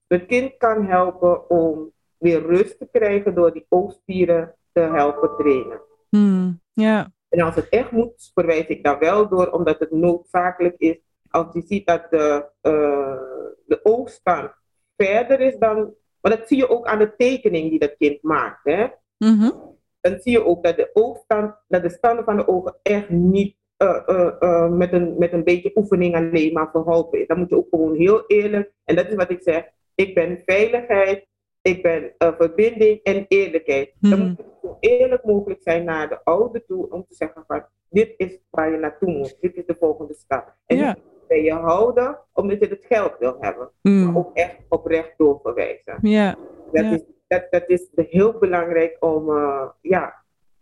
het 0.06 0.26
kind 0.26 0.56
kan 0.56 0.86
helpen 0.86 1.50
om 1.50 1.92
weer 2.18 2.42
rust 2.42 2.78
te 2.78 2.88
krijgen 2.92 3.34
door 3.34 3.52
die 3.52 3.66
oogspieren 3.68 4.54
te 4.72 4.80
helpen 4.80 5.36
trainen. 5.36 5.80
Hmm, 6.08 6.60
ja. 6.72 7.12
En 7.28 7.40
als 7.40 7.54
het 7.54 7.68
echt 7.68 7.90
moet, 7.90 8.30
verwijs 8.34 8.66
ik 8.66 8.84
dan 8.84 8.98
wel 8.98 9.28
door, 9.28 9.50
omdat 9.50 9.78
het 9.78 9.90
noodzakelijk 9.90 10.74
is. 10.78 10.98
Als 11.30 11.46
je 11.52 11.62
ziet 11.66 11.86
dat 11.86 12.06
de, 12.10 12.48
uh, 12.62 13.52
de 13.66 13.80
oogstand 13.82 14.50
verder 14.96 15.40
is 15.40 15.58
dan. 15.58 15.94
Maar 16.20 16.36
dat 16.36 16.48
zie 16.48 16.56
je 16.56 16.68
ook 16.68 16.86
aan 16.86 16.98
de 16.98 17.16
tekening 17.16 17.70
die 17.70 17.78
dat 17.78 17.96
kind 17.98 18.22
maakt. 18.22 18.60
Hè? 18.62 18.86
Mm 19.18 19.76
Dan 20.00 20.20
zie 20.20 20.32
je 20.32 20.44
ook 20.44 20.64
dat 20.64 20.76
de 20.76 20.90
oogstand, 20.92 21.54
dat 21.68 21.82
de 21.82 21.90
standen 21.90 22.24
van 22.24 22.36
de 22.36 22.48
ogen 22.48 22.76
echt 22.82 23.08
niet 23.08 23.56
uh, 23.82 24.32
uh, 24.40 24.68
met, 24.68 24.92
een, 24.92 25.18
met 25.18 25.32
een 25.32 25.44
beetje 25.44 25.72
oefening 25.74 26.16
alleen 26.16 26.52
maar 26.52 26.70
verholpen 26.70 27.20
is. 27.20 27.26
Dan 27.26 27.38
moet 27.38 27.48
je 27.48 27.56
ook 27.56 27.68
gewoon 27.70 27.94
heel 27.94 28.24
eerlijk, 28.26 28.72
en 28.84 28.96
dat 28.96 29.08
is 29.08 29.14
wat 29.14 29.30
ik 29.30 29.42
zeg, 29.42 29.64
ik 29.94 30.14
ben 30.14 30.42
veiligheid, 30.46 31.26
ik 31.62 31.82
ben 31.82 32.12
verbinding 32.18 33.02
en 33.02 33.24
eerlijkheid. 33.28 33.92
Dan 34.00 34.18
moet 34.18 34.40
zo 34.62 34.76
eerlijk 34.80 35.24
mogelijk 35.24 35.62
zijn 35.62 35.84
naar 35.84 36.08
de 36.08 36.24
ouder 36.24 36.64
toe 36.66 36.90
om 36.90 37.04
te 37.08 37.14
zeggen 37.14 37.44
van 37.46 37.64
dit 37.90 38.14
is 38.16 38.38
waar 38.50 38.70
je 38.70 38.78
naartoe 38.78 39.10
moet, 39.10 39.36
dit 39.40 39.56
is 39.56 39.66
de 39.66 39.76
volgende 39.78 40.14
stap. 40.14 40.54
En 40.66 40.76
ja. 40.76 40.96
Bij 41.28 41.42
je 41.42 41.52
houden 41.52 42.18
omdat 42.32 42.58
je 42.58 42.66
het 42.66 42.84
geld 42.88 43.18
wil 43.18 43.36
hebben, 43.40 43.70
mm. 43.82 44.04
maar 44.04 44.16
ook 44.16 44.36
echt 44.36 44.56
oprecht 44.68 45.14
doorverwijzen. 45.16 45.98
Ja. 46.00 46.36
Dat, 46.72 46.84
ja. 46.84 46.92
Is, 46.92 47.02
dat, 47.26 47.46
dat 47.50 47.68
is 47.68 47.88
heel 47.94 48.38
belangrijk 48.38 48.96
om, 49.00 49.28
uh, 49.28 49.68
ja, 49.80 50.14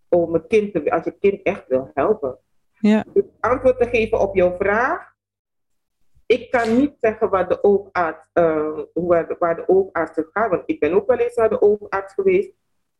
om 0.08 0.34
een 0.34 0.46
kind 0.46 0.72
te, 0.72 0.90
als 0.90 1.04
je 1.04 1.18
kind 1.20 1.42
echt 1.42 1.64
wil 1.68 1.90
helpen. 1.94 2.38
Ja. 2.78 3.04
Dus 3.12 3.24
antwoord 3.40 3.78
te 3.78 3.86
geven 3.86 4.20
op 4.20 4.34
jouw 4.34 4.56
vraag. 4.58 5.14
Ik 6.26 6.50
kan 6.50 6.76
niet 6.76 6.92
zeggen 7.00 7.30
waar 7.30 7.48
de 7.48 7.62
oogarts, 7.62 8.30
uh, 8.34 8.78
waar, 8.94 9.28
de, 9.28 9.36
waar 9.38 9.56
de 9.56 9.68
oogarts 9.68 10.20
gaat, 10.32 10.50
want 10.50 10.62
ik 10.66 10.80
ben 10.80 10.92
ook 10.92 11.06
wel 11.06 11.18
eens 11.18 11.34
naar 11.34 11.48
de 11.48 11.60
oogarts 11.60 12.14
geweest. 12.14 12.52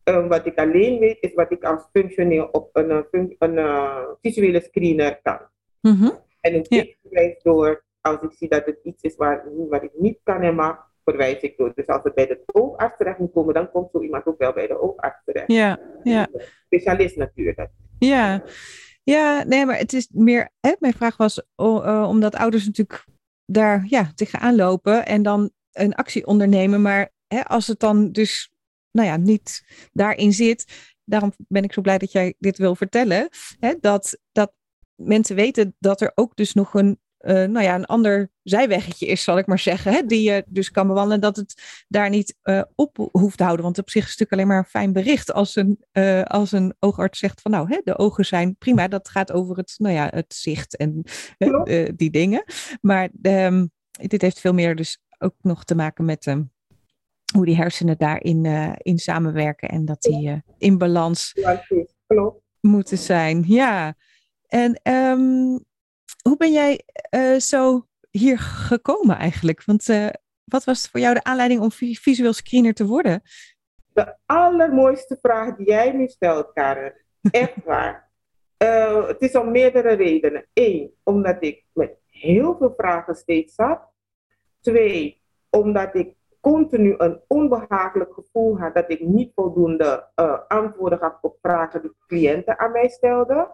Um, 0.05 0.29
wat 0.29 0.47
ik 0.47 0.59
alleen 0.59 0.99
weet, 0.99 1.21
is 1.21 1.35
wat 1.35 1.51
ik 1.51 1.65
als 1.65 1.89
functioneel 1.93 2.49
op 2.53 2.69
een, 2.73 3.07
een, 3.11 3.37
een 3.39 3.55
uh, 3.55 4.03
visuele 4.23 4.61
screener 4.61 5.21
kan. 5.23 5.39
Mm 5.81 5.97
-hmm. 5.97 6.13
En 6.47 6.59
ook 6.59 6.67
ja. 6.69 6.83
ik 6.83 6.99
verwijs 7.03 7.43
door, 7.43 7.85
als 8.01 8.23
ik 8.23 8.33
zie 8.33 8.49
dat 8.49 8.67
het 8.67 8.79
iets 8.83 9.03
is 9.03 9.17
waar, 9.17 9.45
wat 9.69 9.83
ik 9.83 9.91
niet 9.95 10.21
kan 10.23 10.43
en 10.43 10.55
mag, 10.55 10.91
verwijs 11.05 11.41
ik 11.41 11.57
door. 11.57 11.73
Dus 11.75 11.87
als 11.87 12.05
het 12.05 12.15
bij 12.15 12.27
de 12.27 12.43
oogarts 12.47 12.97
terecht 12.97 13.19
moet 13.19 13.33
komen, 13.33 13.55
dan 13.55 13.71
komt 13.71 13.91
zo 13.91 14.03
iemand 14.03 14.27
ook 14.27 14.39
wel 14.39 14.53
bij 14.53 14.67
de 14.67 14.81
oogarts 14.81 15.25
terecht. 15.25 15.53
Ja, 15.53 15.81
ja. 16.03 16.29
Specialist 16.65 17.17
natuurlijk. 17.17 17.69
Ja. 17.99 18.45
Ja, 19.03 19.45
nee, 19.45 19.67
maar 19.67 19.79
het 19.79 19.93
is 19.93 20.09
meer. 20.13 20.51
Hè, 20.61 20.73
mijn 20.79 20.93
vraag 20.93 21.17
was 21.17 21.43
uh, 21.57 22.07
omdat 22.09 22.35
ouders 22.35 22.67
natuurlijk 22.67 23.05
daar 23.45 23.85
ja, 23.89 24.11
tegenaan 24.15 24.57
lopen 24.57 25.07
en 25.07 25.23
dan 25.23 25.51
een 25.73 25.95
actie 25.95 26.27
ondernemen. 26.27 26.83
Maar 26.83 27.13
hè, 27.27 27.45
als 27.45 27.67
het 27.67 27.81
dan 27.81 28.13
dus 28.13 28.51
nou 28.91 29.09
ja, 29.09 29.17
niet 29.17 29.65
daarin 29.93 30.33
zit. 30.33 30.95
Daarom 31.05 31.33
ben 31.49 31.65
ik 31.65 31.73
zo 31.73 31.81
blij 31.81 31.99
dat 31.99 32.13
jij 32.13 32.35
dit 32.39 32.59
wil 32.59 32.75
vertellen. 32.75 33.29
Hè, 33.61 33.75
dat, 33.81 34.19
dat 34.33 34.53
mensen 34.97 35.37
weten 35.37 35.75
dat 35.79 36.01
er 36.01 36.13
ook 36.15 36.37
dus 36.37 36.55
nog 36.55 36.75
een, 36.75 37.01
uh, 37.21 37.33
nou 37.33 37.63
ja, 37.63 37.75
een 37.75 37.85
ander 37.85 38.31
zijweggetje 38.43 39.07
is, 39.07 39.23
zal 39.23 39.39
ik 39.39 39.47
maar 39.47 39.59
zeggen. 39.59 39.93
Hè, 39.93 40.03
die 40.03 40.31
je 40.31 40.45
dus 40.47 40.71
kan 40.71 40.87
bewandelen. 40.87 41.21
Dat 41.21 41.37
het 41.37 41.85
daar 41.89 42.11
niet 42.11 42.37
uh, 42.43 42.63
op 42.75 43.09
hoeft 43.13 43.37
te 43.37 43.43
houden. 43.43 43.65
Want 43.65 43.79
op 43.79 43.91
zich 43.91 44.05
is 44.05 44.11
het 44.11 44.19
natuurlijk 44.19 44.33
alleen 44.33 44.47
maar 44.47 44.65
een 44.65 44.81
fijn 44.81 44.93
bericht. 44.93 45.33
Als 45.33 45.57
een, 45.57 45.85
uh, 45.93 46.23
als 46.23 46.53
een 46.53 46.75
oogarts 46.79 47.19
zegt 47.19 47.41
van 47.41 47.51
nou, 47.51 47.69
hè, 47.69 47.81
de 47.85 47.99
ogen 47.99 48.25
zijn 48.25 48.57
prima. 48.57 48.89
Dat 48.89 49.09
gaat 49.09 49.33
over 49.33 49.57
het, 49.57 49.75
nou 49.77 49.95
ja, 49.95 50.09
het 50.15 50.35
zicht 50.35 50.77
en 50.77 51.03
die 51.97 52.11
dingen. 52.11 52.45
Maar 52.81 53.09
um, 53.23 53.71
dit 53.91 54.23
heeft 54.23 54.41
veel 54.41 54.55
meer 54.55 54.77
dus 54.77 54.99
ook 55.19 55.35
nog 55.41 55.65
te 55.65 55.75
maken 55.75 56.05
met 56.05 56.27
um, 56.27 56.51
hoe 57.35 57.45
die 57.45 57.57
hersenen 57.57 57.99
daarin 57.99 58.45
uh, 58.45 58.73
in 58.77 58.99
samenwerken 58.99 59.69
en 59.69 59.85
dat 59.85 60.03
die 60.03 60.29
uh, 60.29 60.37
in 60.59 60.79
balans 60.79 61.33
moeten 62.61 62.99
zijn. 62.99 63.45
Ja, 63.47 63.95
en 64.49 64.81
um, 64.93 65.65
hoe 66.23 66.37
ben 66.37 66.53
jij 66.53 66.83
uh, 67.11 67.39
zo 67.39 67.87
hier 68.11 68.39
gekomen 68.39 69.17
eigenlijk? 69.17 69.65
Want 69.65 69.87
wat 70.45 70.65
was 70.65 70.89
voor 70.89 71.01
jou 71.01 71.15
de 71.15 71.25
aanleiding 71.25 71.61
om 71.61 71.73
visueel 71.73 72.33
screener 72.33 72.75
te 72.75 72.87
worden? 72.87 73.23
De 73.93 74.17
allermooiste 74.27 75.19
vraag 75.23 75.57
die 75.57 75.67
jij 75.67 75.93
nu 75.93 76.09
stelt, 76.09 76.53
Karen. 76.53 76.95
Echt 77.31 77.65
waar. 77.65 78.11
het 79.07 79.21
is 79.21 79.37
om 79.37 79.51
meerdere 79.51 79.95
redenen. 79.95 80.47
Eén, 80.53 80.95
omdat 81.03 81.37
ik 81.41 81.65
met 81.73 81.99
heel 82.07 82.57
veel 82.57 82.75
vragen 82.77 83.15
steeds 83.15 83.55
zat. 83.55 83.81
Twee, 84.61 85.23
omdat 85.51 85.95
ik 85.95 86.15
continu 86.41 86.95
een 86.99 87.21
onbehagelijk 87.27 88.15
gevoel 88.15 88.59
had 88.59 88.75
dat 88.75 88.91
ik 88.91 89.01
niet 89.01 89.33
voldoende 89.35 90.11
uh, 90.17 90.39
antwoorden 90.49 90.99
gaf 90.99 91.19
op 91.21 91.39
vragen 91.43 91.83
die 91.83 91.95
cliënten 92.07 92.59
aan 92.59 92.73
mij 92.73 92.89
stelden. 92.89 93.51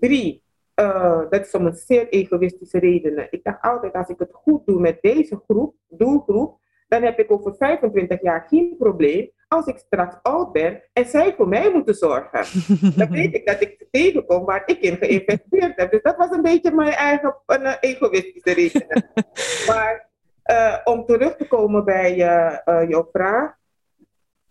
Drie, 0.00 0.42
uh, 0.80 1.20
dat 1.30 1.46
is 1.46 1.54
om 1.54 1.66
een 1.66 1.76
zeer 1.76 2.08
egoïstische 2.08 2.78
redenen. 2.78 3.26
Ik 3.30 3.44
dacht 3.44 3.62
altijd, 3.62 3.92
als 3.92 4.08
ik 4.08 4.18
het 4.18 4.32
goed 4.32 4.66
doe 4.66 4.80
met 4.80 4.98
deze 5.00 5.40
groep, 5.48 5.74
doelgroep, 5.88 6.58
dan 6.88 7.02
heb 7.02 7.18
ik 7.18 7.32
over 7.32 7.54
25 7.56 8.22
jaar 8.22 8.46
geen 8.48 8.74
probleem 8.78 9.30
als 9.48 9.66
ik 9.66 9.78
straks 9.78 10.16
oud 10.22 10.52
ben 10.52 10.82
en 10.92 11.06
zij 11.06 11.34
voor 11.34 11.48
mij 11.48 11.72
moeten 11.72 11.94
zorgen. 11.94 12.44
dan 12.98 13.10
weet 13.10 13.34
ik 13.34 13.46
dat 13.46 13.60
ik 13.60 13.86
tegenkom 13.90 14.44
waar 14.44 14.62
ik 14.66 14.78
in 14.78 14.96
geïnvesteerd 14.96 15.76
heb. 15.76 15.90
Dus 15.90 16.02
dat 16.02 16.16
was 16.16 16.30
een 16.30 16.42
beetje 16.42 16.72
mijn 16.72 16.92
eigen 16.92 17.36
een, 17.46 17.66
egoïstische 17.80 18.52
reden. 18.52 18.86
maar 19.68 20.10
uh, 20.50 20.78
om 20.84 21.06
terug 21.06 21.36
te 21.36 21.48
komen 21.48 21.84
bij 21.84 22.16
uh, 22.16 22.58
uh, 22.64 22.88
jouw 22.88 23.08
vraag. 23.12 23.56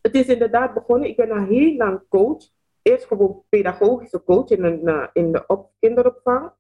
Het 0.01 0.15
is 0.15 0.25
inderdaad 0.25 0.73
begonnen. 0.73 1.09
Ik 1.09 1.15
ben 1.15 1.31
al 1.31 1.45
heel 1.45 1.75
lang 1.75 2.01
coach. 2.09 2.43
Eerst 2.83 3.05
gewoon 3.05 3.43
pedagogische 3.49 4.23
coach 4.23 4.49
in, 4.49 4.63
een, 4.63 5.09
in 5.13 5.31
de 5.31 5.43
op, 5.47 5.71
kinderopvang. 5.79 6.51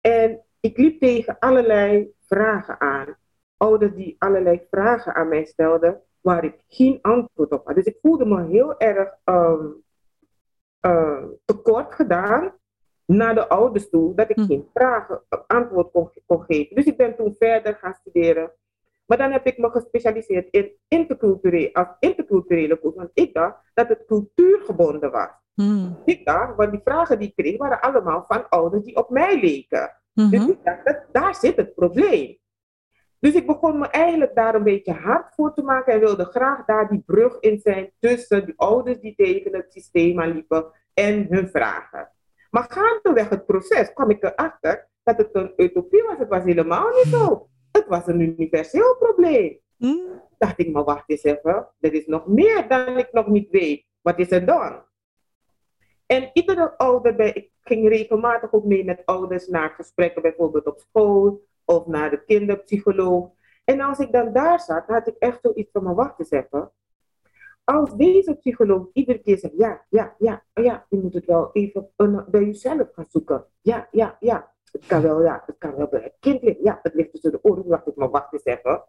En 0.00 0.40
ik 0.60 0.76
liep 0.76 1.00
tegen 1.00 1.38
allerlei 1.38 2.12
vragen 2.20 2.80
aan. 2.80 3.16
Ouders 3.56 3.94
die 3.94 4.16
allerlei 4.18 4.66
vragen 4.70 5.14
aan 5.14 5.28
mij 5.28 5.44
stelden 5.44 6.02
waar 6.20 6.44
ik 6.44 6.54
geen 6.68 6.98
antwoord 7.02 7.52
op 7.52 7.66
had. 7.66 7.74
Dus 7.74 7.84
ik 7.84 7.98
voelde 8.02 8.26
me 8.26 8.46
heel 8.46 8.78
erg 8.78 9.14
um, 9.24 9.84
tekort 11.44 11.94
gedaan 11.94 12.52
naar 13.04 13.34
de 13.34 13.48
ouders 13.48 13.88
toe 13.88 14.14
dat 14.14 14.30
ik 14.30 14.36
hm. 14.36 14.44
geen 14.44 14.68
vragen, 14.74 15.22
antwoord 15.46 15.90
kon, 15.90 16.10
kon, 16.26 16.42
geven. 16.42 16.76
Dus 16.76 16.84
ik 16.84 16.96
ben 16.96 17.16
toen 17.16 17.34
verder 17.38 17.74
gaan 17.74 17.94
studeren. 17.94 18.52
Maar 19.06 19.18
dan 19.18 19.32
heb 19.32 19.46
ik 19.46 19.58
me 19.58 19.70
gespecialiseerd 19.70 20.48
in 20.50 20.72
interculturele, 20.88 21.72
als 21.72 21.88
interculturele 22.00 22.78
coach. 22.80 22.94
Want 22.94 23.10
ik 23.14 23.34
dacht 23.34 23.70
dat 23.74 23.88
het 23.88 24.04
cultuurgebonden 24.06 25.10
was. 25.10 25.30
Hmm. 25.58 25.98
Ik 26.04 26.24
dacht, 26.24 26.56
want 26.56 26.70
die 26.70 26.80
vragen 26.84 27.18
die 27.18 27.28
ik 27.28 27.36
kreeg 27.36 27.56
waren 27.56 27.80
allemaal 27.80 28.24
van 28.28 28.48
ouders 28.48 28.84
die 28.84 28.96
op 28.96 29.10
mij 29.10 29.40
leken. 29.40 30.00
Mm-hmm. 30.14 30.30
Dus 30.30 30.48
ik 30.48 30.64
dacht, 30.64 30.84
dat, 30.84 31.04
daar 31.12 31.34
zit 31.34 31.56
het 31.56 31.74
probleem. 31.74 32.38
Dus 33.20 33.34
ik 33.34 33.46
begon 33.46 33.78
me 33.78 33.86
eigenlijk 33.86 34.34
daar 34.34 34.54
een 34.54 34.62
beetje 34.62 34.92
hard 34.92 35.34
voor 35.34 35.54
te 35.54 35.62
maken 35.62 35.92
en 35.92 36.00
wilde 36.00 36.24
graag 36.24 36.64
daar 36.64 36.88
die 36.88 37.02
brug 37.06 37.40
in 37.40 37.58
zijn 37.58 37.92
tussen 37.98 38.44
die 38.44 38.54
ouders 38.56 38.98
die 39.00 39.14
tegen 39.14 39.54
het 39.54 39.72
systeem 39.72 40.20
aanliepen 40.20 40.66
en 40.94 41.26
hun 41.28 41.48
vragen. 41.48 42.12
Maar 42.50 42.66
gaandeweg 42.68 43.28
het 43.28 43.46
proces 43.46 43.92
kwam 43.92 44.10
ik 44.10 44.22
erachter 44.22 44.88
dat 45.02 45.16
het 45.16 45.28
een 45.32 45.52
utopie 45.56 46.02
was. 46.02 46.18
Het 46.18 46.28
was 46.28 46.44
helemaal 46.44 46.88
niet 46.88 47.12
zo. 47.14 47.48
Het 47.72 47.86
was 47.86 48.06
een 48.06 48.20
universeel 48.20 48.96
probleem. 48.96 49.58
Mm. 49.76 50.22
Dacht 50.38 50.58
ik, 50.58 50.72
maar 50.72 50.84
wacht 50.84 51.10
eens 51.10 51.22
even. 51.22 51.68
Er 51.80 51.94
is 51.94 52.06
nog 52.06 52.26
meer 52.26 52.68
dan 52.68 52.98
ik 52.98 53.12
nog 53.12 53.26
niet 53.26 53.50
weet. 53.50 53.86
Wat 54.00 54.18
is 54.18 54.30
er 54.30 54.46
dan? 54.46 54.86
En 56.08 56.30
iedere 56.32 56.78
ouder, 56.78 57.14
bij, 57.14 57.32
ik 57.32 57.50
ging 57.62 57.88
regelmatig 57.88 58.52
ook 58.52 58.64
mee 58.64 58.84
met 58.84 59.02
ouders 59.04 59.46
naar 59.46 59.70
gesprekken, 59.70 60.22
bijvoorbeeld 60.22 60.66
op 60.66 60.78
school 60.78 61.46
of 61.64 61.86
naar 61.86 62.10
de 62.10 62.24
kinderpsycholoog. 62.24 63.30
En 63.64 63.80
als 63.80 63.98
ik 63.98 64.12
dan 64.12 64.32
daar 64.32 64.60
zat, 64.60 64.86
had 64.86 65.08
ik 65.08 65.16
echt 65.18 65.38
zoiets 65.42 65.70
van, 65.72 65.82
maar 65.82 65.94
wacht 65.94 66.18
eens 66.18 66.30
even 66.30 66.72
als 67.74 67.96
deze 67.96 68.34
psycholoog 68.34 68.86
iedere 68.92 69.18
keer 69.18 69.38
zegt, 69.38 69.54
ja, 69.56 69.84
ja, 69.88 70.14
ja, 70.18 70.42
ja, 70.54 70.86
je 70.88 70.96
moet 70.96 71.14
het 71.14 71.24
wel 71.24 71.50
even 71.52 71.90
bij 72.30 72.44
jezelf 72.44 72.88
gaan 72.92 73.06
zoeken. 73.08 73.44
Ja, 73.60 73.88
ja, 73.90 74.16
ja. 74.20 74.52
kan 74.86 75.02
wel, 75.02 75.22
ja, 75.22 75.42
het 75.46 75.56
kan 75.58 75.74
wel 75.76 75.88
bij 75.88 76.00
het 76.02 76.16
kind 76.20 76.42
liggen. 76.42 76.64
Ja, 76.64 76.78
het 76.82 76.94
ligt 76.94 77.12
tussen 77.12 77.30
de 77.30 77.38
oren. 77.42 77.66
Wacht 77.66 77.86
ik 77.86 77.96
maar, 77.96 78.10
wacht 78.10 78.32
eens 78.32 78.44
even. 78.44 78.84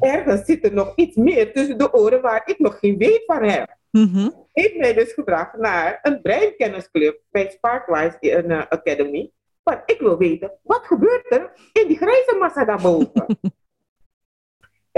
Ergens 0.00 0.44
zit 0.44 0.64
er 0.64 0.72
nog 0.72 0.92
iets 0.96 1.16
meer 1.16 1.52
tussen 1.52 1.78
de 1.78 1.92
oren 1.92 2.22
waar 2.22 2.42
ik 2.44 2.58
nog 2.58 2.78
geen 2.78 2.98
weet 2.98 3.22
van 3.26 3.42
heb. 3.42 3.76
Mhm. 3.90 4.30
Heeft 4.52 4.76
mij 4.76 4.94
dus 4.94 5.12
gebracht 5.12 5.56
naar 5.56 5.98
een 6.02 6.22
breinkennisclub 6.22 7.20
bij 7.30 7.50
Sparkwise 7.50 8.44
uh, 8.46 8.62
Academy. 8.68 9.32
Want 9.62 9.82
ik 9.86 10.00
wil 10.00 10.18
weten, 10.18 10.52
wat 10.62 10.84
gebeurt 10.84 11.32
er 11.32 11.52
in 11.72 11.86
die 11.86 11.96
grijze 11.96 12.36
massa 12.38 12.64
daarboven? 12.64 13.26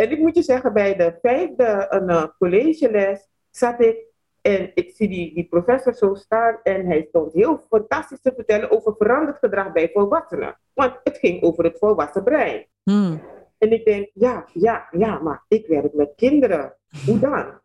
en 0.00 0.10
ik 0.10 0.18
moet 0.18 0.36
je 0.36 0.42
zeggen, 0.42 0.72
bij 0.72 0.96
de 0.96 1.18
vijfde 1.22 1.86
een, 1.88 2.10
uh, 2.10 2.24
collegeles 2.38 3.28
zat 3.50 3.80
ik 3.80 4.08
en 4.40 4.70
ik 4.74 4.90
zie 4.94 5.08
die, 5.08 5.34
die 5.34 5.48
professor 5.48 5.94
zo 5.94 6.14
staan 6.14 6.58
en 6.62 6.86
hij 6.86 7.06
stond 7.08 7.32
heel 7.32 7.64
fantastisch 7.68 8.20
te 8.20 8.32
vertellen 8.34 8.70
over 8.70 8.94
veranderd 8.98 9.38
gedrag 9.38 9.72
bij 9.72 9.90
volwassenen. 9.92 10.58
Want 10.74 11.00
het 11.04 11.18
ging 11.18 11.42
over 11.42 11.64
het 11.64 11.78
volwassen 11.78 12.24
brein. 12.24 12.66
Mm. 12.84 13.22
En 13.58 13.72
ik 13.72 13.84
denk, 13.84 14.10
ja, 14.14 14.46
ja, 14.52 14.88
ja, 14.90 15.18
maar 15.18 15.44
ik 15.48 15.66
werk 15.66 15.92
met 15.92 16.12
kinderen. 16.16 16.76
Hoe 17.06 17.18
dan? 17.18 17.60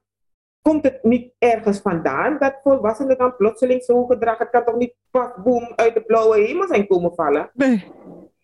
Komt 0.69 0.83
het 0.83 1.03
niet 1.03 1.33
ergens 1.37 1.79
vandaan 1.79 2.37
dat 2.39 2.59
volwassenen 2.63 3.17
dan 3.17 3.35
plotseling 3.35 3.83
zo'n 3.83 4.07
gedrag, 4.07 4.37
het 4.37 4.49
kan 4.49 4.65
toch 4.65 4.75
niet 4.75 4.95
pas 5.11 5.31
boem 5.43 5.73
uit 5.75 5.93
de 5.93 6.03
blauwe 6.03 6.39
hemel 6.39 6.67
zijn 6.67 6.87
komen 6.87 7.13
vallen? 7.15 7.51
Nee. 7.53 7.91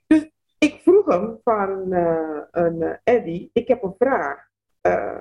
Dus 0.08 0.30
ik 0.58 0.80
vroeg 0.82 1.06
hem 1.06 1.40
van 1.44 1.94
uh, 1.94 2.42
een 2.52 2.82
uh, 2.82 2.96
Eddie, 3.04 3.50
ik 3.54 3.68
heb 3.68 3.84
een 3.84 3.96
vraag. 3.98 4.48
Uh, 4.82 5.20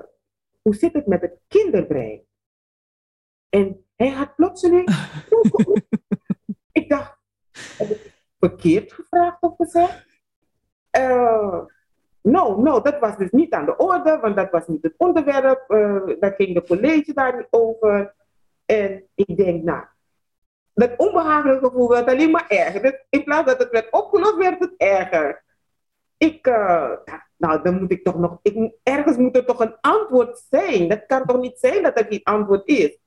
hoe 0.63 0.75
zit 0.75 0.93
het 0.93 1.07
met 1.07 1.21
het 1.21 1.41
kinderbrein? 1.49 2.23
En 3.49 3.87
hij 3.97 4.09
had 4.09 4.35
plotseling. 4.35 4.89
ik 6.73 6.89
dacht, 6.89 7.19
heb 7.79 7.89
ik 7.89 8.15
verkeerd 8.39 8.93
gevraagd 8.93 9.43
of 9.43 9.57
gezegd? 9.57 10.07
No, 12.23 12.57
no, 12.57 12.81
dat 12.81 12.99
was 12.99 13.17
dus 13.17 13.31
niet 13.31 13.53
aan 13.53 13.65
de 13.65 13.77
orde, 13.77 14.19
want 14.21 14.37
dat 14.37 14.51
was 14.51 14.67
niet 14.67 14.83
het 14.83 14.95
onderwerp. 14.97 15.65
Uh, 15.69 16.21
daar 16.21 16.33
ging 16.33 16.55
de 16.55 16.65
college 16.67 17.13
daar 17.13 17.37
niet 17.37 17.47
over. 17.51 18.15
En 18.65 19.05
ik 19.15 19.37
denk, 19.37 19.63
nou, 19.63 19.85
dat 20.75 20.97
onbehagelijke 20.97 21.67
gevoel 21.67 21.89
werd 21.89 22.09
alleen 22.09 22.31
maar 22.31 22.49
erger. 22.49 22.83
Dus 22.83 23.05
in 23.09 23.25
plaats 23.25 23.47
dat 23.47 23.59
het 23.59 23.71
werd 23.71 23.93
opgelost, 23.93 24.37
werd 24.37 24.61
het 24.61 24.75
erger. 24.77 25.45
Ik, 26.17 26.47
uh, 26.47 26.93
nou, 27.37 27.63
dan 27.63 27.81
moet 27.81 27.93
ik 27.93 28.05
toch 28.05 28.19
nog, 28.19 28.39
ik, 28.43 28.73
ergens 28.83 29.17
moet 29.17 29.37
er 29.37 29.45
toch 29.45 29.61
een 29.61 29.77
antwoord 29.81 30.43
zijn. 30.51 30.89
Dat 30.89 31.07
kan 31.07 31.27
toch 31.27 31.41
niet 31.41 31.59
zijn 31.59 31.83
dat 31.83 31.99
er 31.99 32.07
geen 32.09 32.23
antwoord 32.23 32.69
is. 32.69 32.99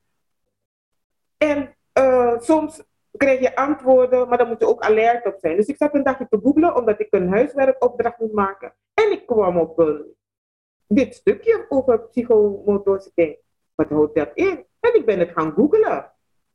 En 1.36 1.76
uh, 1.98 2.38
soms 2.38 2.82
krijg 3.16 3.40
je 3.40 3.56
antwoorden, 3.56 4.28
maar 4.28 4.38
dan 4.38 4.48
moet 4.48 4.60
je 4.60 4.68
ook 4.68 4.82
alert 4.82 5.26
op 5.26 5.36
zijn. 5.38 5.56
Dus 5.56 5.66
ik 5.66 5.76
zat 5.76 5.94
een 5.94 6.02
dagje 6.02 6.26
te 6.28 6.40
googlen, 6.42 6.76
omdat 6.76 7.00
ik 7.00 7.06
een 7.10 7.28
huiswerkopdracht 7.28 8.18
moet 8.18 8.32
maken. 8.32 8.74
En 8.94 9.12
ik 9.12 9.26
kwam 9.26 9.58
op 9.58 9.78
een, 9.78 10.14
dit 10.86 11.14
stukje 11.14 11.66
over 11.68 12.00
psychomotorische 12.00 13.38
Wat 13.74 13.88
houdt 13.88 14.14
dat 14.14 14.30
in? 14.34 14.64
En 14.80 14.94
ik 14.94 15.06
ben 15.06 15.18
het 15.18 15.30
gaan 15.30 15.52
googlen. 15.52 16.12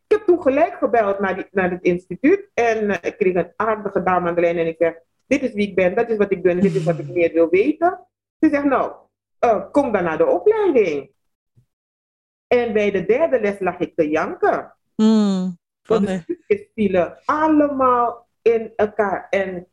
Ik 0.08 0.18
heb 0.18 0.26
toen 0.26 0.42
gelijk 0.42 0.74
gebeld 0.74 1.20
naar, 1.20 1.36
die, 1.36 1.48
naar 1.52 1.72
het 1.72 1.84
instituut. 1.84 2.50
En 2.54 2.84
uh, 2.84 2.96
ik 3.02 3.18
kreeg 3.18 3.36
een 3.36 3.54
aardige 3.56 4.04
dame 4.04 4.30
aan 4.30 4.36
de 4.36 4.42
lijn 4.42 4.58
en 4.58 4.68
ik 4.68 4.76
zeg, 4.80 4.94
dit 5.28 5.42
is 5.42 5.54
wie 5.54 5.68
ik 5.68 5.76
ben, 5.76 5.96
dat 5.96 6.10
is 6.10 6.18
wat 6.18 6.32
ik 6.32 6.44
doe 6.44 6.52
en 6.52 6.60
dit 6.60 6.76
is 6.76 6.84
wat 6.84 7.00
ik 7.00 7.08
meer 7.08 7.34
wil 7.34 7.50
weten. 7.50 8.08
Ze 8.40 8.50
zegt, 8.50 8.64
nou, 8.64 8.94
uh, 9.46 9.72
kom 9.72 9.92
dan 9.92 10.04
naar 10.04 10.18
de 10.18 10.26
opleiding. 10.26 11.12
En 12.48 12.74
bij 12.74 12.92
de 12.92 13.06
derde 13.06 13.40
les 13.40 13.60
lag 13.60 13.80
ik 13.80 13.96
te 13.96 14.10
janken. 14.10 14.76
Mm, 14.96 15.59
Want 15.90 16.08
de 16.08 16.20
stukjes 16.20 16.68
vielen 16.74 17.18
allemaal 17.26 18.28
in 18.42 18.74
elkaar. 18.76 19.28
En 19.30 19.68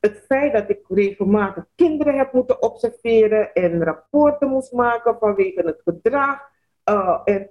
het 0.00 0.24
feit 0.26 0.52
dat 0.52 0.68
ik 0.68 0.80
regelmatig 0.88 1.66
kinderen 1.74 2.16
heb 2.16 2.32
moeten 2.32 2.62
observeren 2.62 3.52
en 3.52 3.84
rapporten 3.84 4.48
moest 4.48 4.72
maken 4.72 5.16
vanwege 5.18 5.60
het 5.60 5.80
gedrag. 5.84 6.40
Uh, 6.90 7.20
en 7.24 7.50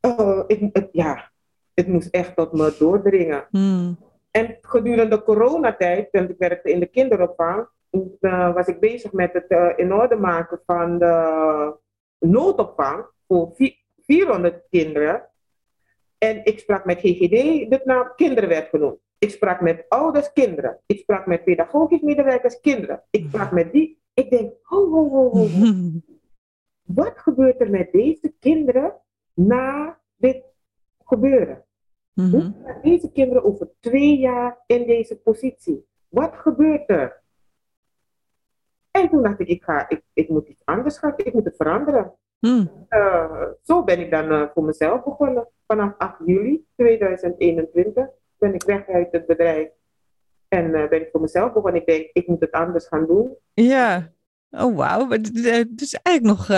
uh, 0.00 0.42
ik, 0.46 0.68
het, 0.72 0.88
ja, 0.92 1.30
het 1.74 1.88
moest 1.88 2.08
echt 2.08 2.36
tot 2.36 2.52
me 2.52 2.76
doordringen. 2.78 3.46
Mm. 3.50 3.98
En 4.30 4.58
gedurende 4.60 5.22
coronatijd, 5.22 6.08
want 6.10 6.30
ik 6.30 6.38
werkte 6.38 6.70
in 6.70 6.80
de 6.80 6.86
kinderopvang, 6.86 7.68
uh, 8.20 8.54
was 8.54 8.66
ik 8.66 8.80
bezig 8.80 9.12
met 9.12 9.32
het 9.32 9.76
in 9.78 9.92
orde 9.92 10.16
maken 10.16 10.60
van 10.66 10.98
de 10.98 11.76
noodopvang 12.18 13.06
voor 13.26 13.54
400 14.06 14.66
kinderen. 14.70 15.28
En 16.18 16.44
ik 16.44 16.58
sprak 16.58 16.84
met 16.84 16.98
GGD, 16.98 17.70
de 17.70 17.80
naam 17.84 18.12
kinderen 18.16 18.48
werd 18.48 18.68
genoemd. 18.68 18.98
Ik 19.18 19.30
sprak 19.30 19.60
met 19.60 19.84
ouders, 19.88 20.32
kinderen. 20.32 20.80
Ik 20.86 20.98
sprak 20.98 21.26
met 21.26 21.44
pedagogisch 21.44 22.00
medewerkers, 22.00 22.60
kinderen. 22.60 23.02
Ik 23.10 23.24
sprak 23.28 23.52
met 23.52 23.72
die. 23.72 24.02
Ik 24.14 24.30
denk, 24.30 24.52
ho, 24.62 24.90
ho, 24.90 25.08
ho, 25.08 25.30
ho. 25.30 25.48
Wat 27.00 27.18
gebeurt 27.18 27.60
er 27.60 27.70
met 27.70 27.92
deze 27.92 28.34
kinderen 28.40 28.94
na 29.34 29.98
dit 30.16 30.44
gebeuren? 31.04 31.64
Mhm. 32.12 32.30
Hoe 32.30 32.54
gaan 32.64 32.80
deze 32.82 33.12
kinderen 33.12 33.44
over 33.44 33.70
twee 33.80 34.18
jaar 34.18 34.58
in 34.66 34.86
deze 34.86 35.16
positie? 35.16 35.86
Wat 36.08 36.36
gebeurt 36.36 36.90
er? 36.90 37.22
En 38.90 39.08
toen 39.08 39.22
dacht 39.22 39.40
ik, 39.40 39.48
ik, 39.48 39.64
ga, 39.64 39.88
ik, 39.88 40.02
ik 40.12 40.28
moet 40.28 40.48
iets 40.48 40.64
anders 40.64 40.98
gaan, 40.98 41.12
ik 41.16 41.32
moet 41.32 41.44
het 41.44 41.56
veranderen. 41.56 42.14
Uh, 42.44 43.42
zo 43.62 43.84
ben 43.84 44.00
ik 44.00 44.10
dan 44.10 44.32
uh, 44.32 44.42
voor 44.54 44.64
mezelf 44.64 45.04
begonnen. 45.04 45.48
Vanaf 45.66 45.92
8 45.98 46.14
juli 46.24 46.64
2021 46.76 48.06
ben 48.38 48.54
ik 48.54 48.62
weg 48.62 48.88
uit 48.88 49.08
het 49.10 49.26
bedrijf. 49.26 49.68
En 50.48 50.64
uh, 50.64 50.88
ben 50.88 51.00
ik 51.00 51.08
voor 51.12 51.20
mezelf 51.20 51.52
begonnen. 51.52 51.80
Ik 51.80 51.86
denk, 51.86 52.10
ik 52.12 52.26
moet 52.26 52.40
het 52.40 52.52
anders 52.52 52.86
gaan 52.86 53.06
doen. 53.06 53.36
Ja, 53.54 54.12
oh 54.50 54.76
wauw. 54.76 55.08
Dus 55.68 55.92
eigenlijk 56.02 56.22
nog, 56.38 56.48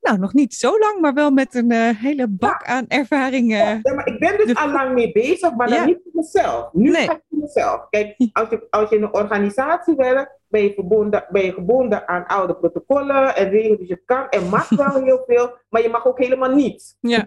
nou, 0.00 0.18
nog 0.18 0.34
niet 0.34 0.54
zo 0.54 0.78
lang, 0.78 1.00
maar 1.00 1.14
wel 1.14 1.30
met 1.30 1.54
een 1.54 1.72
hele 1.96 2.28
bak 2.28 2.66
ja. 2.66 2.72
aan 2.72 2.84
ervaringen. 2.88 3.80
Ja, 3.82 3.94
maar 3.94 4.06
ik 4.06 4.18
ben 4.18 4.36
dus 4.36 4.54
al 4.56 4.70
lang 4.70 4.94
mee 4.94 5.12
bezig, 5.12 5.54
maar 5.54 5.68
dan 5.68 5.76
Ja. 5.78 5.84
niet 5.84 6.00
voor 6.02 6.12
mezelf. 6.14 6.72
Nu 6.72 6.90
Nee. 6.90 7.06
ga 7.06 7.12
ik 7.12 7.22
voor 7.28 7.38
mezelf. 7.38 7.88
Kijk, 7.90 8.14
als 8.32 8.48
je, 8.48 8.66
als 8.70 8.90
je 8.90 8.96
in 8.96 9.02
een 9.02 9.14
organisatie 9.14 9.94
werkt, 9.94 10.39
ben 10.50 10.62
je, 10.62 10.72
verbonden, 10.74 11.26
ben 11.30 11.44
je 11.44 11.52
gebonden 11.52 12.08
aan 12.08 12.26
oude 12.26 12.56
protocollen 12.56 13.36
en 13.36 13.50
regels. 13.50 13.78
Dus 13.78 13.88
je 13.88 14.02
kan 14.04 14.28
en 14.28 14.48
mag 14.48 14.68
wel 14.84 15.02
heel 15.02 15.22
veel, 15.26 15.56
maar 15.68 15.82
je 15.82 15.88
mag 15.88 16.06
ook 16.06 16.18
helemaal 16.18 16.54
niets. 16.54 16.96
Ja. 17.00 17.26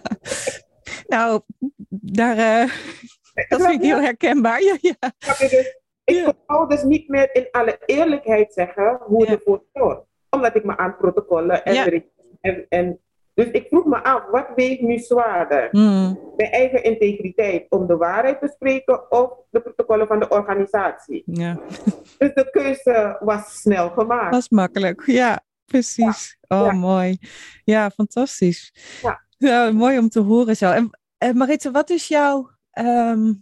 nou, 1.14 1.40
daar, 1.88 2.36
eh, 2.36 2.70
dat 3.48 3.62
vind 3.62 3.74
ik 3.74 3.82
heel 3.82 4.00
herkenbaar. 4.00 4.62
Ja? 4.62 4.76
Dus 5.38 5.76
ik 6.04 6.24
kon 6.24 6.34
ouders 6.46 6.82
niet 6.82 7.08
meer 7.08 7.34
in 7.34 7.48
alle 7.50 7.78
eerlijkheid 7.86 8.52
zeggen 8.52 9.00
hoe 9.06 9.26
het 9.26 9.30
ervoor. 9.30 10.06
Omdat 10.30 10.56
ik 10.56 10.64
me 10.64 10.76
aan 10.76 10.96
protocollen 10.96 11.64
en, 11.64 12.04
en, 12.40 12.66
en 12.68 13.00
dus 13.34 13.46
ik 13.50 13.66
vroeg 13.68 13.84
me 13.84 14.02
af, 14.04 14.24
wat 14.30 14.46
weegt 14.54 14.80
nu 14.80 14.98
zwaarder? 14.98 15.68
Mm. 15.70 16.18
Mijn 16.36 16.50
eigen 16.50 16.82
integriteit 16.84 17.66
om 17.70 17.86
de 17.86 17.96
waarheid 17.96 18.40
te 18.40 18.52
spreken 18.54 19.10
of 19.10 19.30
de 19.50 19.60
protocollen 19.60 20.06
van 20.06 20.18
de 20.20 20.28
organisatie? 20.28 21.22
ja, 21.26 21.58
Dus 22.18 22.34
de 22.34 22.48
keuze 22.50 23.16
was 23.20 23.60
snel 23.60 23.90
gemaakt. 23.90 24.34
was 24.34 24.48
makkelijk. 24.48 25.02
Ja, 25.06 25.40
precies. 25.64 26.38
Oh, 26.48 26.66
Ja. 26.66 26.72
mooi. 26.72 27.18
Ja, 27.64 27.90
fantastisch. 27.90 28.74
Ja. 29.02 29.20
Ja, 29.38 29.70
mooi 29.72 29.98
om 29.98 30.08
te 30.08 30.20
horen 30.20 30.56
zo. 30.56 30.88
En 31.18 31.36
Maritza, 31.36 31.70
wat 31.70 31.90
is 31.90 32.08
jouw 32.08 32.50
ehm, 32.70 33.32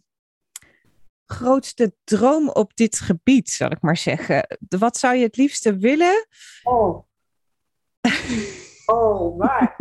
grootste 1.26 1.94
droom 2.04 2.48
op 2.48 2.76
dit 2.76 3.00
gebied, 3.00 3.50
zal 3.50 3.70
ik 3.70 3.80
maar 3.80 3.96
zeggen? 3.96 4.58
Wat 4.78 4.96
zou 4.96 5.16
je 5.16 5.24
het 5.24 5.36
liefste 5.36 5.76
willen? 5.76 6.26
Oh. 6.62 7.04
Oh, 8.90 9.38
maar. 9.38 9.76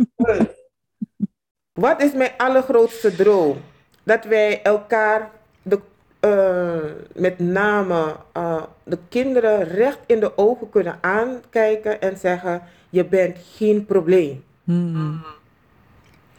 Wat 1.72 2.02
is 2.02 2.12
mijn 2.12 2.30
allergrootste 2.36 3.16
droom? 3.16 3.56
Dat 4.02 4.24
wij 4.24 4.62
elkaar, 4.62 5.30
de, 5.62 5.80
eh, 6.20 6.92
met 7.14 7.38
name 7.38 8.16
eh, 8.32 8.62
de 8.84 8.98
kinderen, 9.08 9.64
recht 9.64 9.98
in 10.06 10.20
de 10.20 10.38
ogen 10.38 10.70
kunnen 10.70 10.98
aankijken 11.00 12.00
en 12.00 12.16
zeggen: 12.16 12.62
Je 12.90 13.04
bent 13.04 13.36
geen 13.56 13.84
probleem. 13.86 14.44
Hmm. 14.64 15.24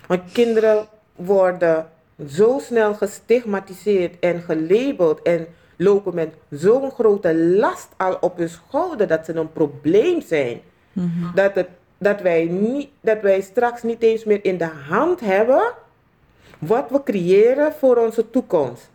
Want 0.08 0.32
kinderen 0.32 0.88
worden 1.16 1.90
zo 2.28 2.60
snel 2.62 2.94
gestigmatiseerd 2.94 4.20
en 4.20 4.42
gelabeld 4.42 5.22
en 5.22 5.48
lopen 5.78 6.16
met 6.16 6.34
zo'n 6.50 6.92
grote 6.92 7.36
last 7.36 7.90
al 7.98 8.18
op 8.22 8.38
hun 8.38 8.50
schouder 8.50 9.08
dat 9.08 9.26
ze 9.26 9.34
een 9.34 9.52
probleem 9.52 10.22
zijn. 10.22 10.62
Mhm. 10.94 11.36
Dat, 11.36 11.56
het, 11.56 11.68
dat, 12.02 12.22
wij 12.22 12.46
niet, 12.46 12.90
dat 13.02 13.22
wij 13.22 13.42
straks 13.42 13.84
niet 13.84 14.02
eens 14.02 14.24
meer 14.24 14.46
in 14.46 14.58
de 14.58 14.70
hand 14.90 15.20
hebben 15.20 15.62
wat 16.60 16.90
we 16.90 17.04
creëren 17.04 17.74
voor 17.74 17.98
onze 17.98 18.30
toekomst. 18.30 18.90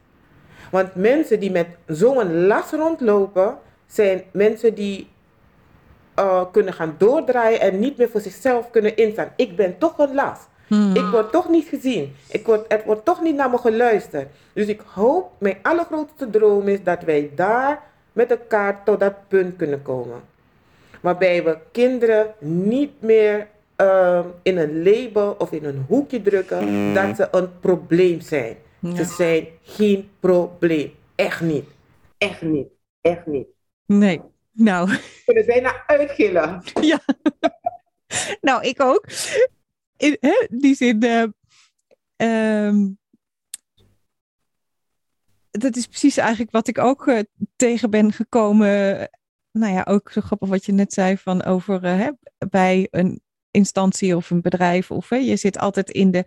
Want 0.71 0.95
mensen 0.95 1.41
die 1.41 1.51
met 1.51 1.67
zo'n 1.87 2.47
last 2.47 2.73
rondlopen, 2.73 3.59
zijn 3.87 4.23
mensen 4.31 4.75
die 4.75 5.09
uh, 6.19 6.45
kunnen 6.53 6.73
gaan 6.73 6.95
doordraaien 6.99 7.61
en 7.61 7.79
niet 7.79 7.97
meer 7.97 8.09
voor 8.09 8.21
zichzelf 8.21 8.71
kunnen 8.71 8.97
instaan. 8.97 9.33
Ik 9.37 9.57
ben 9.57 9.79
toch 9.79 9.99
een 9.99 10.15
last. 10.15 10.49
Hmm. 10.67 10.95
Ik 10.95 11.05
word 11.11 11.33
toch 11.33 11.49
niet 11.49 11.69
gezien. 11.69 12.17
Ik 12.29 12.47
word, 12.47 12.73
er 12.73 12.83
wordt 12.87 13.05
toch 13.05 13.23
niet 13.23 13.37
naar 13.37 13.51
me 13.51 13.59
geluisterd. 13.59 14.29
Dus 14.53 14.67
ik 14.67 14.81
hoop, 14.87 15.31
mijn 15.39 15.59
allergrootste 15.63 16.31
droom 16.31 16.69
is 16.69 16.83
dat 16.83 17.03
wij 17.03 17.31
daar 17.35 17.83
met 18.13 18.31
elkaar 18.31 18.85
tot 18.85 19.01
dat 19.01 19.15
punt 19.29 19.57
kunnen 19.57 19.83
komen. 19.83 20.35
Waarbij 21.03 21.45
we 21.45 21.59
kinderen 21.73 22.35
niet 22.39 23.03
meer 23.03 23.49
uh, 23.77 24.25
in 24.43 24.57
een 24.57 24.83
label 24.83 25.35
of 25.39 25.53
in 25.53 25.65
een 25.65 25.85
hoekje 25.89 26.23
drukken 26.23 26.95
dat 26.95 27.17
ze 27.17 27.29
een 27.31 27.61
probleem 27.61 28.21
zijn. 28.21 28.57
Ze 28.95 29.05
zijn 29.05 29.47
geen 29.63 30.11
probleem. 30.21 30.95
Echt 31.15 31.41
niet. 31.41 31.65
Echt 32.19 32.43
niet. 32.43 32.69
Echt 33.01 33.27
niet. 33.27 33.47
Nee. 33.87 34.21
Nou. 34.53 34.93
Ik 34.93 35.23
kan 35.25 35.37
het 35.37 35.47
bijna 35.47 35.83
uitgillen. 35.87 36.63
Ja. 36.81 37.01
nou, 38.41 38.67
ik 38.67 38.81
ook. 38.81 39.07
In 39.97 40.17
hè, 40.21 40.47
die 40.51 40.75
zin. 40.75 41.05
Uh, 42.17 42.73
dat 45.51 45.77
is 45.77 45.87
precies 45.87 46.17
eigenlijk 46.17 46.51
wat 46.51 46.69
ik 46.69 46.79
ook 46.79 47.07
uh, 47.07 47.21
tegen 47.57 47.91
ben 47.91 48.13
gekomen. 48.13 49.09
Nou 49.59 49.73
ja, 49.73 49.85
ook 49.89 50.11
zo 50.13 50.21
grappig 50.21 50.49
wat 50.49 50.65
je 50.65 50.73
net 50.73 50.93
zei 50.93 51.17
van 51.17 51.45
over 51.45 51.85
uh, 51.85 52.09
bij 52.51 52.89
een 52.91 53.21
instantie 53.51 54.17
of 54.17 54.31
een 54.31 54.41
bedrijf. 54.41 54.91
Of 54.91 55.11
je 55.11 55.37
zit 55.37 55.59
altijd 55.59 55.91
in 55.91 56.11
de 56.11 56.25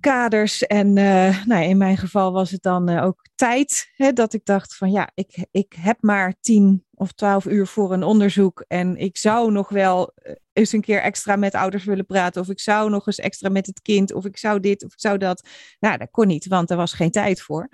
kaders. 0.00 0.66
En 0.66 0.96
uh, 0.96 1.44
nou, 1.44 1.64
in 1.64 1.76
mijn 1.76 1.96
geval 1.96 2.32
was 2.32 2.50
het 2.50 2.62
dan 2.62 2.90
uh, 2.90 3.04
ook 3.04 3.26
tijd. 3.34 3.92
Hè, 3.96 4.12
dat 4.12 4.32
ik 4.32 4.44
dacht 4.44 4.76
van 4.76 4.90
ja, 4.90 5.10
ik, 5.14 5.46
ik 5.50 5.72
heb 5.78 5.96
maar 6.00 6.34
tien 6.40 6.84
of 6.94 7.12
twaalf 7.12 7.44
uur 7.44 7.66
voor 7.66 7.92
een 7.92 8.02
onderzoek. 8.02 8.64
En 8.68 8.96
ik 8.96 9.16
zou 9.16 9.52
nog 9.52 9.68
wel 9.68 10.12
eh, 10.14 10.34
eens 10.52 10.72
een 10.72 10.80
keer 10.80 11.00
extra 11.00 11.36
met 11.36 11.54
ouders 11.54 11.84
willen 11.84 12.06
praten. 12.06 12.40
Of 12.40 12.48
ik 12.48 12.60
zou 12.60 12.90
nog 12.90 13.06
eens 13.06 13.18
extra 13.18 13.48
met 13.48 13.66
het 13.66 13.82
kind. 13.82 14.12
Of 14.12 14.24
ik 14.24 14.36
zou 14.36 14.60
dit 14.60 14.84
of 14.84 14.92
ik 14.92 15.00
zou 15.00 15.18
dat. 15.18 15.48
Nou, 15.80 15.98
dat 15.98 16.10
kon 16.10 16.26
niet, 16.26 16.46
want 16.46 16.70
er 16.70 16.76
was 16.76 16.92
geen 16.92 17.10
tijd 17.10 17.40
voor. 17.40 17.68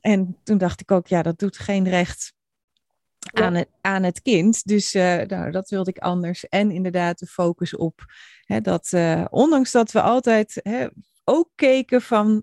En 0.00 0.38
toen 0.42 0.58
dacht 0.58 0.80
ik 0.80 0.90
ook, 0.90 1.06
ja, 1.06 1.22
dat 1.22 1.38
doet 1.38 1.58
geen 1.58 1.88
recht 1.88 2.34
aan, 3.80 4.02
het, 4.02 4.22
kind. 4.22 4.66
Dus 4.66 4.94
uh, 4.94 5.20
nou, 5.20 5.50
dat 5.50 5.70
wilde 5.70 5.90
ik 5.90 5.98
anders. 5.98 6.48
En 6.48 6.70
inderdaad 6.70 7.18
de 7.18 7.26
focus 7.26 7.76
op 7.76 8.04
hè, 8.44 8.60
dat, 8.60 8.92
uh, 8.94 9.24
ondanks 9.30 9.70
dat 9.70 9.92
we 9.92 10.02
altijd 10.02 10.60
hè, 10.62 10.86
ook 11.24 11.50
keken 11.54 12.02
van, 12.02 12.42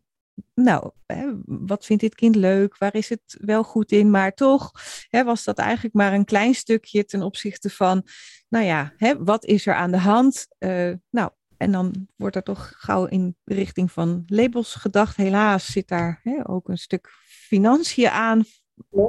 nou, 0.53 0.91
hè, 1.05 1.31
wat 1.45 1.85
vindt 1.85 2.01
dit 2.01 2.15
kind 2.15 2.35
leuk? 2.35 2.77
Waar 2.77 2.95
is 2.95 3.09
het 3.09 3.37
wel 3.41 3.63
goed 3.63 3.91
in? 3.91 4.09
Maar 4.09 4.33
toch 4.33 4.71
was 5.09 5.43
dat 5.43 5.57
eigenlijk 5.57 5.95
maar 5.95 6.13
een 6.13 6.25
klein 6.25 6.53
stukje 6.53 7.05
ten 7.05 7.21
opzichte 7.21 7.69
van, 7.69 8.07
nou 8.49 8.65
ja, 8.65 8.93
wat 9.19 9.45
is 9.45 9.65
er 9.65 9.73
aan 9.73 9.91
de 9.91 9.97
hand? 9.97 10.47
Uh, 10.59 10.93
nou, 11.09 11.29
en 11.59 11.71
dan 11.71 12.07
wordt 12.15 12.35
er 12.35 12.43
toch 12.43 12.73
gauw 12.77 13.05
in 13.05 13.35
richting 13.43 13.91
van 13.91 14.23
labels 14.25 14.75
gedacht. 14.75 15.15
Helaas 15.15 15.65
zit 15.65 15.87
daar 15.87 16.19
hè, 16.23 16.49
ook 16.49 16.69
een 16.69 16.77
stuk 16.77 17.09
financiën 17.25 18.09
aan 18.09 18.43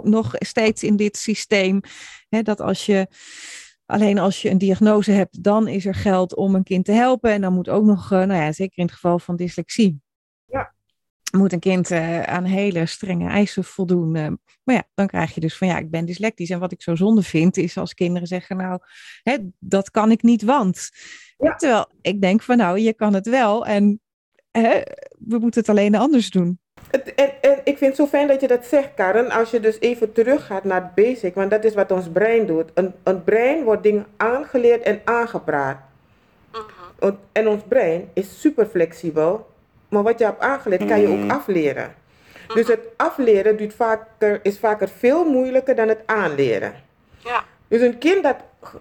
nog 0.03 0.35
steeds 0.39 0.83
in 0.83 0.97
dit 0.97 1.17
systeem. 1.17 1.81
Hè, 2.29 2.43
dat 2.43 2.61
als 2.61 2.87
je 2.87 3.07
alleen 3.87 4.19
als 4.19 4.43
je 4.43 4.51
een 4.51 4.59
diagnose 4.59 5.11
hebt, 5.11 5.43
dan 5.43 5.69
is 5.69 5.87
er 5.87 5.95
geld 5.95 6.35
om 6.35 6.55
een 6.55 6.63
kind 6.63 6.85
te 6.85 6.93
helpen. 6.93 7.31
En 7.31 7.41
dan 7.41 7.53
moet 7.53 7.69
ook 7.69 7.85
nog, 7.85 8.11
nou 8.11 8.33
ja, 8.33 8.53
zeker 8.53 8.79
in 8.79 8.85
het 8.85 8.95
geval 8.95 9.19
van 9.19 9.37
dyslexie. 9.37 10.01
Ja. 10.45 10.75
Moet 11.37 11.53
een 11.53 11.61
kind 11.61 11.91
uh, 11.91 12.23
aan 12.23 12.45
hele 12.45 12.87
strenge 12.87 13.29
eisen 13.29 13.65
voldoen. 13.65 14.15
Uh, 14.15 14.27
maar 14.65 14.75
ja, 14.75 14.85
dan 14.95 15.07
krijg 15.07 15.35
je 15.35 15.41
dus 15.41 15.57
van 15.57 15.69
ja, 15.69 15.79
ik 15.79 15.91
ben 15.91 16.07
dyslectisch. 16.07 16.51
En 16.51 16.59
wat 16.59 16.73
ik 16.73 16.83
zo 16.83 16.95
zonde 16.95 17.23
vind, 17.23 17.57
is 17.57 17.77
als 17.77 17.95
kinderen 17.95 18.29
zeggen, 18.29 18.57
nou, 18.57 18.79
hè, 19.23 19.37
dat 19.59 19.91
kan 19.91 20.11
ik 20.11 20.23
niet, 20.23 20.43
want. 20.43 20.91
Ja. 21.37 21.55
Terwijl 21.55 21.91
ik 22.01 22.21
denk 22.21 22.43
van 22.43 22.57
nou, 22.57 22.79
je 22.79 22.95
kan 22.95 23.15
het 23.15 23.29
wel. 23.29 23.67
En 23.67 24.01
hè, 24.51 24.81
we 25.19 25.39
moeten 25.39 25.61
het 25.61 25.69
alleen 25.69 25.95
anders 25.95 26.31
doen. 26.31 26.61
En, 26.91 27.31
en 27.41 27.59
ik 27.65 27.79
vind 27.79 27.81
het 27.81 27.97
zo 27.97 28.07
fijn 28.07 28.29
dat 28.29 28.41
je 28.41 28.47
dat 28.47 28.65
zegt, 28.65 28.95
Karen. 28.95 29.31
Als 29.31 29.51
je 29.51 29.61
dus 29.61 29.81
even 29.81 30.13
teruggaat 30.13 30.65
naar 30.65 30.83
het 30.83 30.95
basic, 30.95 31.35
want 31.35 31.51
dat 31.51 31.65
is 31.65 31.75
wat 31.75 31.91
ons 31.91 32.09
brein 32.09 32.47
doet. 32.47 32.71
Een, 32.75 32.95
een 33.03 33.25
brein 33.25 33.65
wordt 33.65 33.83
dingen 33.83 34.07
aangeleerd 34.17 34.83
en 34.83 35.01
aangepraat. 35.05 35.77
Uh-huh. 36.53 37.15
En 37.33 37.49
ons 37.49 37.63
brein 37.69 38.11
is 38.13 38.41
super 38.41 38.67
flexibel. 38.67 39.49
Maar 39.89 40.03
wat 40.03 40.19
je 40.19 40.25
hebt 40.25 40.41
aangeleerd, 40.41 40.85
kan 40.85 41.01
je 41.01 41.09
ook 41.09 41.17
mm. 41.17 41.31
afleren. 41.31 41.95
Dus 42.47 42.69
uh-huh. 42.69 42.77
het 42.77 42.89
afleren 42.97 43.57
duurt 43.57 43.75
vaker, 43.75 44.41
is 44.43 44.59
vaker 44.59 44.89
veel 44.89 45.25
moeilijker 45.25 45.75
dan 45.75 45.89
het 45.89 46.01
aanleren. 46.07 46.75
Ja. 47.19 47.45
Dus 47.69 47.81
een 47.81 47.99
kind 47.99 48.23
dat 48.23 48.37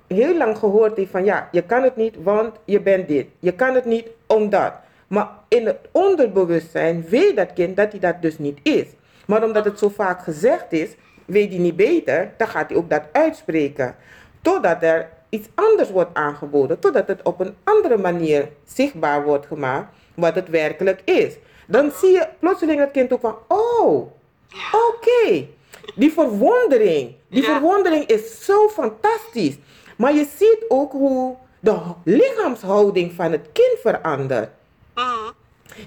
heel 0.08 0.38
lang 0.38 0.58
gehoord 0.58 0.98
heeft 0.98 1.12
van 1.12 1.26
ja, 1.26 1.50
je 1.52 1.64
kan 1.64 1.84
het 1.84 1.96
niet, 1.96 2.16
want 2.24 2.56
je 2.66 2.82
bent 2.82 3.08
dit. 3.08 3.28
Je 3.40 3.52
kan 3.52 3.76
het 3.76 3.86
niet 3.86 4.08
omdat. 4.28 4.74
Maar 5.10 5.30
in 5.48 5.65
het 5.65 5.78
onderbewustzijn 5.91 7.06
weet 7.10 7.36
dat 7.36 7.54
kind 7.54 7.78
dat 7.78 7.91
hij 7.91 8.00
dat 8.00 8.22
dus 8.22 8.38
niet 8.38 8.60
is. 8.63 8.86
Maar 9.26 9.43
omdat 9.43 9.65
het 9.65 9.80
zo 9.80 9.89
vaak 9.89 10.24
gezegd 10.24 10.72
is, 10.72 10.89
weet 11.26 11.50
hij 11.50 11.60
niet 11.60 11.76
beter, 11.76 12.32
dan 12.38 12.48
gaat 12.48 12.69
hij 12.69 12.78
ook 12.78 12.89
dat 12.89 13.04
uitspreken. 13.12 13.95
Totdat 14.41 14.84
er 14.84 15.10
iets 15.30 15.48
anders 15.56 15.91
wordt 15.91 16.13
aangeboden, 16.13 16.80
totdat 16.80 17.08
het 17.08 17.24
op 17.24 17.39
een 17.39 17.56
andere 17.63 17.98
manier 17.98 18.50
zichtbaar 18.65 19.24
wordt 19.24 19.45
gemaakt 19.45 19.95
wat 20.15 20.36
het 20.36 20.50
werkelijk 20.50 21.02
is. 21.06 21.34
Dan 21.67 21.91
zie 21.91 22.12
je 22.12 22.28
plotseling 22.39 22.80
het 22.80 22.91
kind 22.91 23.13
ook 23.13 23.22
van, 23.22 23.36
oh, 23.48 24.12
oké. 24.72 25.48
Die 25.95 26.12
verwondering, 26.12 27.15
die 27.30 27.43
verwondering 27.43 28.06
is 28.06 28.45
zo 28.45 28.67
fantastisch. 28.67 29.58
Maar 29.98 30.13
je 30.13 30.28
ziet 30.38 30.65
ook 30.67 30.91
hoe 30.91 31.36
de 31.60 31.78
lichaamshouding 32.04 33.13
van 33.13 33.32
het 33.32 33.50
kind 33.54 33.80
verandert. 33.82 34.50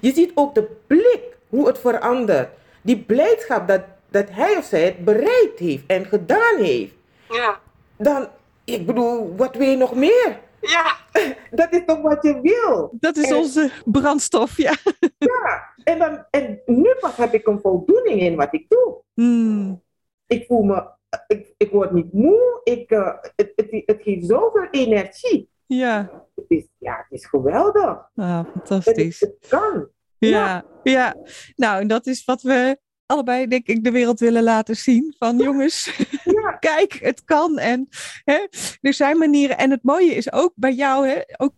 Je 0.01 0.13
ziet 0.13 0.33
ook 0.35 0.55
de 0.55 0.77
blik, 0.87 1.37
hoe 1.49 1.67
het 1.67 1.79
verandert. 1.79 2.49
Die 2.83 2.99
blijdschap 2.99 3.69
dat, 3.69 3.83
dat 4.11 4.31
hij 4.31 4.57
of 4.57 4.65
zij 4.65 4.85
het 4.85 5.05
bereikt 5.05 5.59
heeft 5.59 5.85
en 5.87 6.05
gedaan 6.05 6.57
heeft. 6.57 6.95
Ja. 7.29 7.61
Dan, 7.97 8.29
ik 8.65 8.87
bedoel, 8.87 9.37
wat 9.37 9.57
wil 9.57 9.69
je 9.69 9.77
nog 9.77 9.95
meer? 9.95 10.41
Ja. 10.61 10.97
Dat 11.51 11.73
is 11.73 11.83
toch 11.87 12.01
wat 12.01 12.23
je 12.23 12.41
wil? 12.41 12.91
Dat 12.93 13.17
is 13.17 13.33
onze 13.33 13.71
brandstof, 13.85 14.57
ja. 14.57 14.75
Ja, 15.19 15.75
en, 15.85 15.99
dan, 15.99 16.25
en 16.31 16.61
nu 16.67 16.95
pas 17.01 17.17
heb 17.17 17.35
ik 17.35 17.47
een 17.47 17.61
voldoening 17.61 18.21
in 18.21 18.37
wat 18.37 18.55
ik 18.55 18.65
doe. 18.69 18.97
Hmm. 19.15 19.83
Ik 20.27 20.47
voel 20.47 20.63
me, 20.63 20.89
ik, 21.27 21.55
ik 21.57 21.71
word 21.71 21.93
niet 21.93 22.13
moe, 22.13 22.61
ik, 22.65 22.91
uh, 22.91 23.13
het, 23.37 23.53
het, 23.57 23.83
het 23.87 24.03
geeft 24.03 24.27
zoveel 24.27 24.67
energie. 24.71 25.49
Ja. 25.67 26.11
Het 26.35 26.45
is, 26.49 26.67
ja, 26.79 26.97
het 27.09 27.21
is 27.21 27.27
geweldig. 27.27 28.11
Ah, 28.15 28.45
fantastisch. 28.53 29.21
Het, 29.21 29.35
het 29.41 29.49
kan. 29.49 29.89
Ja, 30.19 30.65
ja, 30.83 31.17
nou, 31.57 31.87
dat 31.87 32.07
is 32.07 32.25
wat 32.25 32.43
we 32.43 32.79
allebei, 33.07 33.47
denk 33.47 33.67
ik, 33.67 33.85
de 33.85 33.91
wereld 33.91 34.21
willen 34.21 34.43
laten 34.43 34.77
zien. 34.77 35.15
Van 35.19 35.37
jongens, 35.37 35.97
ja. 36.25 36.53
kijk, 36.71 36.93
het 36.93 37.25
kan. 37.25 37.59
En 37.59 37.89
hè, 38.25 38.47
er 38.81 38.95
zijn 38.95 39.19
manieren. 39.19 39.59
En 39.59 39.71
het 39.71 39.83
mooie 39.83 40.15
is 40.15 40.33
ook 40.33 40.53
bij 40.55 40.73
jou, 40.73 41.09
hè, 41.09 41.21
ook 41.37 41.55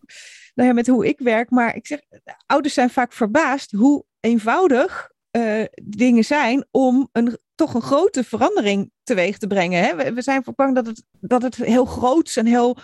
nou 0.55 0.69
ja, 0.69 0.75
met 0.75 0.87
hoe 0.87 1.07
ik 1.07 1.19
werk. 1.19 1.51
Maar 1.51 1.77
ik 1.77 1.87
zeg, 1.87 2.01
ouders 2.47 2.75
zijn 2.75 2.91
vaak 2.91 3.13
verbaasd 3.13 3.71
hoe 3.71 4.05
eenvoudig 4.21 5.11
uh, 5.37 5.65
dingen 5.83 6.25
zijn 6.25 6.67
om 6.71 7.09
een, 7.13 7.39
toch 7.55 7.75
een 7.75 7.83
grote 7.83 8.25
verandering 8.25 8.91
teweeg 9.03 9.39
te 9.39 9.47
brengen. 9.47 9.83
Hè? 9.83 9.97
We, 9.97 10.13
we 10.13 10.23
zijn 10.23 10.45
bang 10.57 10.75
dat 10.75 10.87
het, 10.87 11.05
dat 11.21 11.43
het 11.43 11.57
heel 11.57 11.85
groot 11.85 12.33
en 12.37 12.47
heel. 12.47 12.77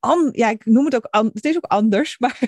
An, 0.00 0.28
ja, 0.32 0.48
ik 0.48 0.64
noem 0.64 0.84
het 0.84 0.96
ook. 0.96 1.06
An, 1.10 1.30
het 1.32 1.44
is 1.44 1.56
ook 1.56 1.64
anders, 1.64 2.18
maar 2.18 2.38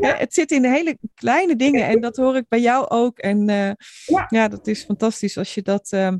ja. 0.00 0.16
het 0.16 0.34
zit 0.34 0.50
in 0.50 0.62
de 0.62 0.68
hele 0.68 0.98
kleine 1.14 1.56
dingen. 1.56 1.86
En 1.86 2.00
dat 2.00 2.16
hoor 2.16 2.36
ik 2.36 2.44
bij 2.48 2.60
jou 2.60 2.88
ook. 2.88 3.18
En 3.18 3.48
uh, 3.48 3.70
ja. 4.06 4.26
ja. 4.28 4.48
dat 4.48 4.66
is 4.66 4.84
fantastisch 4.84 5.38
als 5.38 5.54
je 5.54 5.62
dat. 5.62 5.90
Uh... 5.94 6.12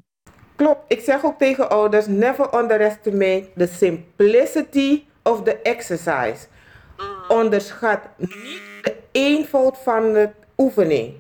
Klopt. 0.57 0.93
Ik 0.93 1.01
zeg 1.01 1.25
ook 1.25 1.39
tegen 1.39 1.71
ouders: 1.71 2.07
never 2.07 2.59
underestimate 2.59 3.49
the 3.57 3.67
simplicity 3.67 5.05
of 5.23 5.43
the 5.43 5.57
exercise. 5.63 6.47
Onderschat 7.29 8.01
niet 8.17 8.63
de 8.83 8.97
eenvoud 9.13 9.79
van 9.79 10.13
de 10.13 10.31
oefening. 10.57 11.15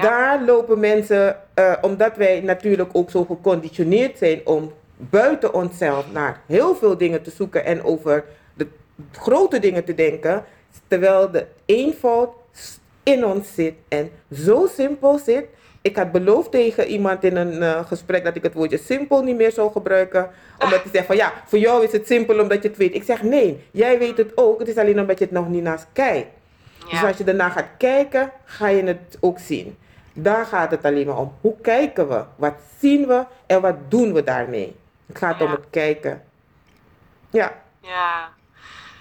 Daar 0.00 0.44
lopen 0.44 0.80
mensen, 0.80 1.36
uh, 1.54 1.72
omdat 1.80 2.16
wij 2.16 2.40
natuurlijk 2.40 2.90
ook 2.92 3.10
zo 3.10 3.24
geconditioneerd 3.24 4.18
zijn 4.18 4.40
om 4.44 4.72
buiten 4.96 5.54
onszelf 5.54 6.12
naar 6.12 6.40
heel 6.46 6.74
veel 6.74 6.96
dingen 6.96 7.22
te 7.22 7.30
zoeken 7.30 7.64
en 7.64 7.84
over 7.84 8.24
de 8.54 8.66
grote 9.12 9.58
dingen 9.58 9.84
te 9.84 9.94
denken, 9.94 10.44
terwijl 10.88 11.30
de 11.30 11.46
eenvoud 11.64 12.34
in 13.02 13.24
ons 13.24 13.54
zit 13.54 13.74
en 13.88 14.10
zo 14.32 14.66
simpel 14.74 15.18
zit. 15.18 15.44
Ik 15.82 15.96
had 15.96 16.12
beloofd 16.12 16.50
tegen 16.50 16.86
iemand 16.86 17.24
in 17.24 17.36
een 17.36 17.52
uh, 17.52 17.86
gesprek 17.86 18.24
dat 18.24 18.36
ik 18.36 18.42
het 18.42 18.54
woordje 18.54 18.78
simpel 18.78 19.22
niet 19.22 19.36
meer 19.36 19.52
zou 19.52 19.72
gebruiken. 19.72 20.30
Omdat 20.58 20.82
hij 20.82 20.90
zegt 20.92 21.06
van 21.06 21.16
ja, 21.16 21.32
voor 21.46 21.58
jou 21.58 21.84
is 21.84 21.92
het 21.92 22.06
simpel 22.06 22.40
omdat 22.40 22.62
je 22.62 22.68
het 22.68 22.76
weet. 22.76 22.94
Ik 22.94 23.02
zeg 23.02 23.22
nee, 23.22 23.64
jij 23.70 23.98
weet 23.98 24.16
het 24.16 24.32
ook. 24.34 24.58
Het 24.58 24.68
is 24.68 24.76
alleen 24.76 25.00
omdat 25.00 25.18
je 25.18 25.24
het 25.24 25.34
nog 25.34 25.48
niet 25.48 25.62
naast 25.62 25.86
kijkt. 25.92 26.28
Ja. 26.78 26.90
Dus 26.90 27.02
als 27.02 27.16
je 27.16 27.24
daarna 27.24 27.48
gaat 27.48 27.68
kijken, 27.78 28.32
ga 28.44 28.68
je 28.68 28.82
het 28.82 29.16
ook 29.20 29.38
zien. 29.38 29.76
Daar 30.14 30.46
gaat 30.46 30.70
het 30.70 30.84
alleen 30.84 31.06
maar 31.06 31.18
om. 31.18 31.32
Hoe 31.40 31.60
kijken 31.60 32.08
we? 32.08 32.24
Wat 32.36 32.54
zien 32.78 33.06
we? 33.06 33.24
En 33.46 33.60
wat 33.60 33.76
doen 33.90 34.12
we 34.12 34.24
daarmee? 34.24 34.76
Het 35.06 35.18
gaat 35.18 35.38
Ja. 35.38 35.44
om 35.44 35.50
het 35.50 35.64
kijken. 35.70 36.22
Ja. 37.30 37.62
Ja. 37.82 38.32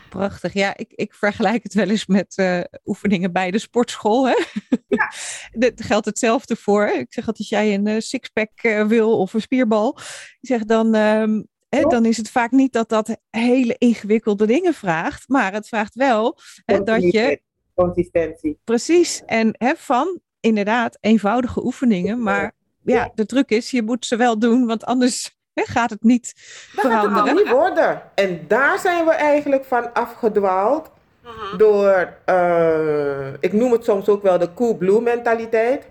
Prachtig. 0.09 0.53
Ja, 0.53 0.77
ik, 0.77 0.91
ik 0.95 1.13
vergelijk 1.13 1.63
het 1.63 1.73
wel 1.73 1.89
eens 1.89 2.05
met 2.05 2.37
uh, 2.37 2.61
oefeningen 2.85 3.31
bij 3.31 3.51
de 3.51 3.59
sportschool. 3.59 4.27
Hè? 4.27 4.43
Ja. 4.87 5.11
dat 5.67 5.81
geldt 5.83 6.05
hetzelfde 6.05 6.55
voor. 6.55 6.87
Ik 6.87 7.13
zeg 7.13 7.27
altijd, 7.27 7.37
als 7.37 7.49
jij 7.49 7.73
een 7.73 7.87
uh, 7.87 7.99
sixpack 7.99 8.63
uh, 8.63 8.85
wil 8.87 9.19
of 9.19 9.33
een 9.33 9.41
spierbal, 9.41 9.97
ik 10.39 10.47
zeg 10.47 10.63
dan, 10.63 10.95
um, 10.95 11.47
hè, 11.69 11.81
dan 11.81 12.05
is 12.05 12.17
het 12.17 12.29
vaak 12.29 12.51
niet 12.51 12.73
dat 12.73 12.89
dat 12.89 13.17
hele 13.29 13.75
ingewikkelde 13.77 14.45
dingen 14.45 14.73
vraagt, 14.73 15.27
maar 15.27 15.53
het 15.53 15.67
vraagt 15.67 15.95
wel 15.95 16.37
hè, 16.65 16.83
dat 16.83 17.01
je. 17.01 17.41
Consistentie. 17.75 18.59
Precies. 18.63 19.21
En 19.25 19.55
hè, 19.57 19.73
van 19.75 20.19
inderdaad 20.41 20.97
eenvoudige 21.01 21.63
oefeningen, 21.63 22.23
maar 22.23 22.51
ja, 22.83 23.11
de 23.15 23.25
truc 23.25 23.49
is, 23.49 23.71
je 23.71 23.83
moet 23.83 24.05
ze 24.05 24.15
wel 24.15 24.39
doen, 24.39 24.65
want 24.65 24.85
anders 24.85 25.39
gaat 25.53 25.89
het 25.89 26.03
niet 26.03 26.33
dat 26.75 26.85
veranderen. 26.85 27.17
Gaat 27.17 27.27
het 27.27 27.35
niet 27.35 27.49
worden. 27.49 28.01
En 28.15 28.45
daar 28.47 28.79
zijn 28.79 29.05
we 29.05 29.11
eigenlijk 29.11 29.65
van 29.65 29.93
afgedwaald. 29.93 30.91
Mhm. 31.23 31.57
Door, 31.57 32.17
uh, 32.25 33.33
ik 33.39 33.53
noem 33.53 33.71
het 33.71 33.83
soms 33.83 34.07
ook 34.07 34.23
wel 34.23 34.37
de 34.37 34.53
cool 34.53 34.77
blue 34.77 35.01
mentaliteit. 35.01 35.85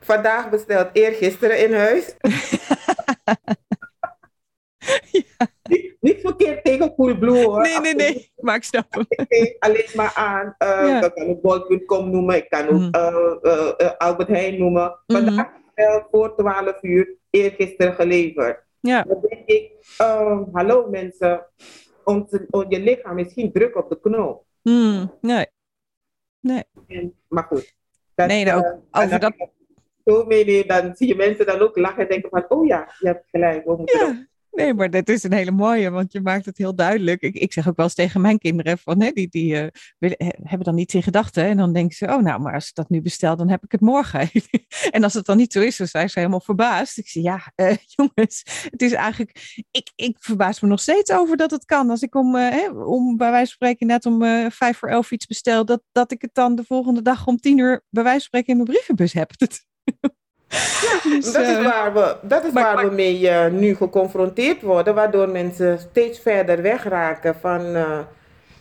Vandaag 0.00 0.50
besteld, 0.50 0.88
eergisteren 0.92 1.58
in 1.64 1.74
huis. 1.74 2.14
ja. 5.10 5.46
niet, 5.62 5.96
niet, 6.00 6.22
hoor. 6.98 7.60
Nee, 7.60 7.80
nee, 7.80 7.94
nee, 7.94 8.32
maar 8.36 8.56
ik 8.56 8.64
snap 8.64 8.86
hem. 8.94 9.04
Ik 9.28 9.56
alleen 9.58 9.88
maar 9.94 10.12
aan, 10.14 10.54
uh, 10.58 10.88
ja. 10.88 11.04
ik 11.04 11.14
kan 11.14 11.26
ook 11.26 11.40
bol.com 11.40 12.10
noemen, 12.10 12.36
ik 12.36 12.48
kan 12.48 12.68
ook 12.68 12.96
uh, 12.96 13.90
Albert 13.98 14.28
Heijn 14.28 14.58
noemen. 14.58 14.98
Vandaag 15.06 15.50
besteld 15.74 16.04
voor 16.10 16.36
12 16.36 16.82
uur, 16.82 17.16
eergisteren 17.30 17.94
geleverd. 17.94 18.62
Ja. 18.80 19.02
Dan 19.02 19.20
denk 19.28 19.46
ik, 19.46 19.72
uh, 20.00 20.40
hallo 20.52 20.88
mensen, 20.90 21.46
ons, 22.04 22.30
je 22.68 22.80
lichaam 22.80 23.18
is 23.18 23.32
geen 23.32 23.52
druk 23.52 23.76
op 23.76 23.88
de 23.88 24.00
knop. 24.00 24.44
Hmm, 24.62 25.14
nee. 25.20 25.46
Nee. 26.40 26.64
En, 26.86 27.14
maar 27.28 27.44
goed. 27.44 27.76
Dat, 28.14 28.26
nee, 28.26 28.44
nou, 28.44 28.64
uh, 28.64 29.02
over 29.02 29.20
dat... 29.20 29.34
Zo 30.04 30.24
meenemen, 30.24 30.66
dan 30.66 30.96
zie 30.96 31.08
je 31.08 31.16
mensen 31.16 31.46
dan 31.46 31.60
ook 31.60 31.76
lachen 31.76 32.02
en 32.02 32.08
denken 32.08 32.30
van, 32.30 32.44
oh 32.48 32.66
ja, 32.66 32.94
je 32.98 33.06
hebt 33.06 33.28
gelijk, 33.30 33.64
we 33.64 33.76
moeten 33.76 33.98
ja. 33.98 34.26
Nee, 34.58 34.74
maar 34.74 34.90
dat 34.90 35.08
is 35.08 35.22
een 35.22 35.32
hele 35.32 35.50
mooie, 35.50 35.90
want 35.90 36.12
je 36.12 36.20
maakt 36.20 36.44
het 36.44 36.58
heel 36.58 36.74
duidelijk. 36.74 37.22
Ik, 37.22 37.34
ik 37.34 37.52
zeg 37.52 37.68
ook 37.68 37.76
wel 37.76 37.84
eens 37.84 37.94
tegen 37.94 38.20
mijn 38.20 38.38
kinderen 38.38 38.78
van, 38.78 39.02
hè, 39.02 39.10
die, 39.10 39.28
die 39.28 39.54
uh, 39.54 39.66
willen, 39.98 40.16
hebben 40.42 40.64
dan 40.64 40.74
niet 40.74 40.94
in 40.94 41.02
gedachten. 41.02 41.44
En 41.44 41.56
dan 41.56 41.72
denken 41.72 41.96
ze, 41.96 42.06
oh 42.06 42.22
nou, 42.22 42.40
maar 42.40 42.54
als 42.54 42.68
ik 42.68 42.74
dat 42.74 42.88
nu 42.88 43.02
bestel, 43.02 43.36
dan 43.36 43.48
heb 43.48 43.64
ik 43.64 43.72
het 43.72 43.80
morgen. 43.80 44.30
en 44.90 45.04
als 45.04 45.14
het 45.14 45.26
dan 45.26 45.36
niet 45.36 45.52
zo 45.52 45.60
is, 45.60 45.76
dan 45.76 45.86
zijn 45.86 46.10
ze 46.10 46.18
helemaal 46.18 46.40
verbaasd. 46.40 46.98
Ik 46.98 47.08
zeg, 47.08 47.22
ja, 47.22 47.52
uh, 47.56 47.76
jongens, 47.96 48.66
het 48.70 48.82
is 48.82 48.92
eigenlijk, 48.92 49.62
ik, 49.70 49.92
ik 49.94 50.16
verbaas 50.20 50.60
me 50.60 50.68
nog 50.68 50.80
steeds 50.80 51.10
over 51.10 51.36
dat 51.36 51.50
het 51.50 51.64
kan. 51.64 51.90
Als 51.90 52.02
ik 52.02 52.14
om, 52.14 52.34
uh, 52.34 52.48
hè, 52.48 52.68
om 52.70 53.16
bij 53.16 53.30
wijze 53.30 53.46
van 53.46 53.54
spreken 53.54 53.86
net 53.86 54.06
om 54.06 54.50
vijf 54.50 54.78
voor 54.78 54.88
elf 54.88 55.10
iets 55.10 55.26
bestel, 55.26 55.64
dat, 55.64 55.82
dat 55.92 56.12
ik 56.12 56.22
het 56.22 56.34
dan 56.34 56.54
de 56.54 56.64
volgende 56.64 57.02
dag 57.02 57.26
om 57.26 57.36
tien 57.36 57.58
uur 57.58 57.84
bij 57.90 58.02
wijze 58.02 58.18
van 58.18 58.26
spreken 58.26 58.48
in 58.48 58.56
mijn 58.56 58.68
brievenbus 58.68 59.12
heb. 59.12 59.30
dus, 61.02 61.32
dat 61.32 61.46
is 61.46 61.56
eh, 61.56 61.64
waar 61.64 61.94
we, 61.94 62.16
dat 62.22 62.44
is 62.44 62.52
waar 62.52 62.88
we 62.88 62.94
mee 62.94 63.20
uh, 63.20 63.46
nu 63.46 63.74
geconfronteerd 63.74 64.62
worden, 64.62 64.94
waardoor 64.94 65.28
mensen 65.28 65.78
steeds 65.78 66.18
verder 66.18 66.62
wegraken 66.62 67.34
van 67.40 67.76
uh, 67.76 67.98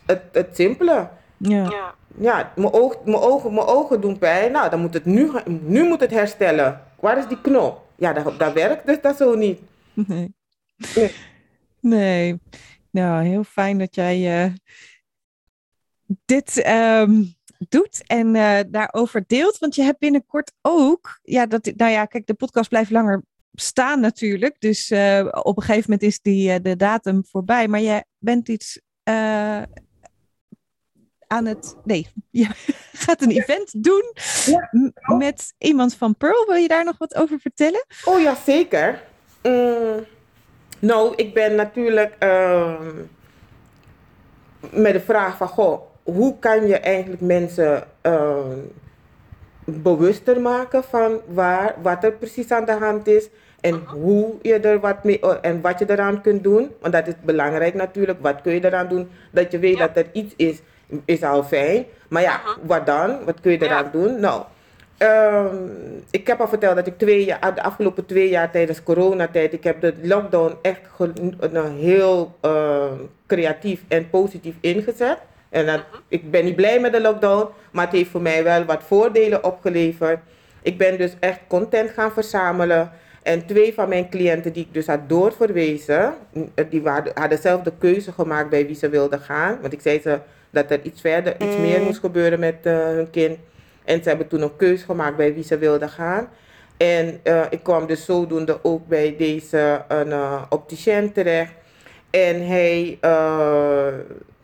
het, 0.05 0.21
het 0.31 0.49
simpele. 0.53 1.09
Ja. 1.37 1.63
ja. 1.63 1.95
Ja, 2.19 2.51
mijn, 2.55 2.73
oog, 2.73 3.03
mijn, 3.03 3.17
ogen, 3.17 3.53
mijn 3.53 3.67
ogen 3.67 4.01
doen 4.01 4.17
pijn. 4.17 4.51
Nou, 4.51 4.69
dan 4.69 4.79
moet 4.79 4.93
het 4.93 5.05
nu, 5.05 5.31
nu 5.45 5.83
moet 5.83 5.99
het 5.99 6.11
herstellen. 6.11 6.81
Waar 6.99 7.17
is 7.17 7.27
die 7.27 7.41
knop? 7.41 7.81
Ja, 7.95 8.13
dat, 8.13 8.39
dat 8.39 8.53
werkt 8.53 8.85
dus 8.85 9.01
dat 9.01 9.17
zo 9.17 9.35
niet. 9.35 9.59
Nee. 9.93 10.35
Nee. 10.95 11.11
nee. 11.79 12.39
Nou, 12.91 13.25
heel 13.25 13.43
fijn 13.43 13.77
dat 13.77 13.95
jij 13.95 14.53
dit 16.25 16.67
um, 16.67 17.36
doet 17.69 18.03
en 18.07 18.35
uh, 18.35 18.59
daarover 18.67 19.23
deelt. 19.27 19.57
Want 19.57 19.75
je 19.75 19.81
hebt 19.81 19.99
binnenkort 19.99 20.51
ook, 20.61 21.19
ja, 21.23 21.45
dat, 21.45 21.71
nou 21.75 21.91
ja, 21.91 22.05
kijk, 22.05 22.27
de 22.27 22.33
podcast 22.33 22.69
blijft 22.69 22.91
langer 22.91 23.23
staan 23.53 23.99
natuurlijk. 23.99 24.55
Dus 24.59 24.91
uh, 24.91 25.27
op 25.41 25.57
een 25.57 25.63
gegeven 25.63 25.91
moment 25.91 26.07
is 26.07 26.21
die, 26.21 26.49
uh, 26.49 26.55
de 26.61 26.75
datum 26.75 27.25
voorbij. 27.25 27.67
Maar 27.67 27.81
je 27.81 28.05
bent 28.17 28.47
iets 28.49 28.79
aan 31.27 31.45
het. 31.45 31.75
Nee, 31.83 32.07
je 32.29 32.47
gaat 32.93 33.21
een 33.21 33.31
event 33.31 33.83
doen 33.83 34.13
ja. 34.45 34.69
met 35.17 35.53
iemand 35.57 35.95
van 35.95 36.15
Pearl. 36.15 36.45
Wil 36.45 36.55
je 36.55 36.67
daar 36.67 36.85
nog 36.85 36.97
wat 36.97 37.15
over 37.15 37.39
vertellen? 37.39 37.85
Oh 38.05 38.21
ja, 38.21 38.35
zeker. 38.45 39.03
Mm, 39.43 40.05
nou, 40.79 41.13
ik 41.15 41.33
ben 41.33 41.55
natuurlijk 41.55 42.15
ehm, 42.19 42.93
met 44.71 44.93
de 44.93 45.01
vraag 45.01 45.37
van: 45.37 45.47
goh, 45.47 45.81
hoe 46.13 46.39
kan 46.39 46.67
je 46.67 46.77
eigenlijk 46.77 47.21
mensen 47.21 47.83
uh, 48.03 48.37
bewuster 49.63 50.41
maken 50.41 50.83
van 50.83 51.19
waar, 51.27 51.75
wat 51.81 52.03
er 52.03 52.11
precies 52.11 52.51
aan 52.51 52.65
de 52.65 52.71
hand 52.71 53.07
is 53.07 53.29
en 53.61 53.83
hoe 53.85 54.33
je 54.41 54.59
er 54.59 54.79
wat 54.79 55.03
mee 55.03 55.23
oh, 55.23 55.37
en 55.41 55.61
wat 55.61 55.79
je 55.79 55.89
eraan 55.89 56.21
kunt 56.21 56.43
doen. 56.43 56.71
Want 56.81 56.93
dat 56.93 57.07
is 57.07 57.13
belangrijk 57.21 57.73
natuurlijk. 57.73 58.17
Wat 58.21 58.41
kun 58.41 58.53
je 58.53 58.65
eraan 58.65 58.87
doen? 58.87 59.09
Dat 59.31 59.51
je 59.51 59.59
weet 59.59 59.77
dat 59.77 59.97
er 59.97 60.05
iets 60.11 60.33
is, 60.35 60.61
is 61.05 61.23
al 61.23 61.43
fijn. 61.43 61.85
Maar 62.07 62.21
ja, 62.21 62.41
wat 62.61 62.85
dan? 62.85 63.25
Wat 63.25 63.39
kun 63.41 63.51
je 63.51 63.61
eraan 63.61 63.89
doen? 63.91 64.19
Nou, 64.19 64.43
um, 64.97 66.03
ik 66.11 66.27
heb 66.27 66.39
al 66.39 66.47
verteld 66.47 66.75
dat 66.75 66.87
ik 66.87 66.97
twee 66.97 67.25
jaar, 67.25 67.55
de 67.55 67.63
afgelopen 67.63 68.05
twee 68.05 68.29
jaar 68.29 68.51
tijdens 68.51 68.83
coronatijd, 68.83 69.53
ik 69.53 69.63
heb 69.63 69.81
de 69.81 69.93
lockdown 70.01 70.55
echt 70.61 70.81
heel 71.77 72.35
uh, 72.45 72.85
creatief 73.27 73.83
en 73.87 74.09
positief 74.09 74.55
ingezet. 74.59 75.17
En 75.49 75.65
dat, 75.65 75.81
ik 76.07 76.31
ben 76.31 76.45
niet 76.45 76.55
blij 76.55 76.79
met 76.79 76.91
de 76.91 77.01
lockdown, 77.01 77.49
maar 77.71 77.85
het 77.85 77.93
heeft 77.93 78.09
voor 78.09 78.21
mij 78.21 78.43
wel 78.43 78.65
wat 78.65 78.83
voordelen 78.83 79.43
opgeleverd. 79.43 80.19
Ik 80.61 80.77
ben 80.77 80.97
dus 80.97 81.13
echt 81.19 81.39
content 81.47 81.89
gaan 81.89 82.11
verzamelen. 82.11 82.91
En 83.23 83.45
twee 83.45 83.73
van 83.73 83.89
mijn 83.89 84.09
cliënten 84.09 84.53
die 84.53 84.63
ik 84.63 84.73
dus 84.73 84.87
had 84.87 85.09
doorverwezen, 85.09 86.13
die 86.69 86.81
hadden 87.13 87.37
zelf 87.37 87.61
de 87.61 87.73
keuze 87.77 88.11
gemaakt 88.11 88.49
bij 88.49 88.65
wie 88.65 88.75
ze 88.75 88.89
wilden 88.89 89.19
gaan. 89.19 89.57
Want 89.61 89.73
ik 89.73 89.81
zei 89.81 89.99
ze 90.01 90.19
dat 90.49 90.71
er 90.71 90.79
iets 90.83 91.01
verder, 91.01 91.33
iets 91.41 91.57
meer 91.57 91.79
mm. 91.79 91.85
moest 91.85 91.99
gebeuren 91.99 92.39
met 92.39 92.55
uh, 92.63 92.73
hun 92.73 93.09
kind. 93.09 93.37
En 93.83 94.03
ze 94.03 94.09
hebben 94.09 94.27
toen 94.27 94.41
een 94.41 94.55
keuze 94.55 94.85
gemaakt 94.85 95.17
bij 95.17 95.33
wie 95.33 95.43
ze 95.43 95.57
wilden 95.57 95.89
gaan. 95.89 96.29
En 96.77 97.19
uh, 97.23 97.41
ik 97.49 97.63
kwam 97.63 97.87
dus 97.87 98.05
zodoende 98.05 98.59
ook 98.61 98.87
bij 98.87 99.15
deze 99.17 99.81
een 99.87 100.07
uh, 100.07 100.41
opticien 100.49 101.11
terecht. 101.11 101.51
En 102.09 102.47
hij 102.47 102.97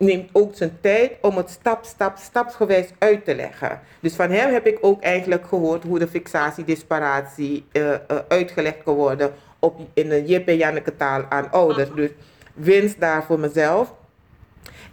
neemt 0.04 0.30
ook 0.32 0.56
zijn 0.56 0.78
tijd 0.82 1.12
om 1.22 1.38
het 1.38 1.50
stap, 1.50 1.86
stap, 1.86 2.18
stapsgewijs 2.18 2.88
uit 2.98 3.26
te 3.26 3.36
leggen. 3.36 3.80
Dus 4.00 4.14
van 4.14 4.30
hem 4.30 4.54
heb 4.54 4.68
ik 4.68 4.78
ook 4.82 5.02
eigenlijk 5.02 5.48
gehoord 5.48 5.84
hoe 5.84 6.00
de 6.00 6.08
fixatie-disparatie 6.08 7.66
uh, 7.72 7.90
uh, 7.90 7.98
uitgelegd 8.28 8.84
kan 8.84 8.96
worden 8.96 9.34
op, 9.60 9.80
in 9.94 10.12
een 10.12 10.26
Jip 10.26 10.48
en 10.48 10.58
Janneke 10.58 10.96
taal 10.96 11.24
aan 11.30 11.52
ouders. 11.52 11.90
Dus 11.96 12.10
winst 12.54 13.00
daar 13.00 13.24
voor 13.24 13.40
mezelf. 13.40 13.94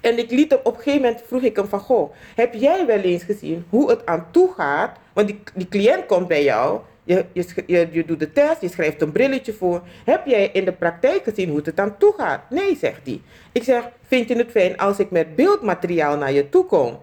En 0.01 0.19
ik 0.19 0.31
liet 0.31 0.51
hem, 0.51 0.61
op 0.63 0.77
een 0.77 0.83
gegeven 0.83 1.01
moment 1.01 1.23
vroeg 1.27 1.43
ik 1.43 1.57
hem 1.57 1.69
van, 1.69 1.81
goh, 1.81 2.13
heb 2.35 2.55
jij 2.55 2.87
wel 2.87 2.99
eens 2.99 3.23
gezien 3.23 3.65
hoe 3.69 3.91
het 3.91 4.07
aan 4.07 4.27
toe 4.31 4.53
gaat? 4.57 4.99
Want 5.13 5.27
die, 5.27 5.43
die 5.55 5.69
cliënt 5.69 6.07
komt 6.07 6.29
bij 6.29 6.45
jou 6.45 6.81
je, 7.05 7.27
je, 7.67 7.89
je, 7.91 8.05
doet 8.05 8.19
de 8.19 8.33
test, 8.33 8.61
je 8.61 8.69
schrijft 8.69 9.03
een 9.03 9.13
brilletje 9.13 9.53
voor. 9.53 9.83
Heb 10.05 10.27
jij 10.27 10.51
in 10.53 10.65
de 10.65 10.73
praktijk 10.73 11.25
gezien 11.25 11.49
hoe 11.49 11.61
het 11.65 11.81
aan 11.81 11.99
toe 11.99 12.15
gaat? 12.17 12.51
Nee, 12.51 12.77
zegt 12.77 13.01
hij. 13.05 13.21
Ik 13.53 13.63
zeg, 13.63 13.89
vind 14.07 14.29
je 14.29 14.37
het 14.37 14.51
fijn 14.51 14.77
als 14.77 14.99
ik 14.99 15.11
met 15.11 15.37
beeldmateriaal 15.37 16.17
naar 16.17 16.33
je 16.33 16.49
toe 16.49 16.67
kom? 16.67 16.99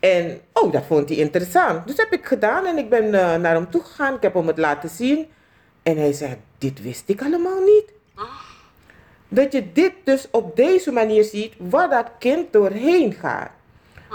En, 0.00 0.40
oh, 0.52 0.72
dat 0.72 0.84
vond 0.86 1.08
hij 1.08 1.18
interessant. 1.18 1.86
Dus 1.86 1.96
heb 1.96 2.12
ik 2.12 2.26
gedaan 2.26 2.66
en 2.66 2.78
ik 2.78 2.88
ben 2.88 3.04
uh, 3.04 3.12
naar 3.12 3.54
hem 3.54 3.70
toe 3.70 3.82
gegaan. 3.82 4.14
Ik 4.14 4.22
heb 4.22 4.34
hem 4.34 4.46
het 4.46 4.58
laten 4.58 4.88
zien. 4.88 5.26
En 5.82 5.96
hij 5.96 6.12
zegt, 6.12 6.36
dit 6.58 6.82
wist 6.82 7.08
ik 7.08 7.22
allemaal 7.22 7.60
niet. 7.60 7.92
Dat 9.28 9.52
je 9.52 9.72
dit 9.72 9.92
dus 10.04 10.28
op 10.30 10.56
deze 10.56 10.92
manier 10.92 11.24
ziet, 11.24 11.54
waar 11.58 11.90
dat 11.90 12.10
kind 12.18 12.52
doorheen 12.52 13.12
gaat. 13.12 13.50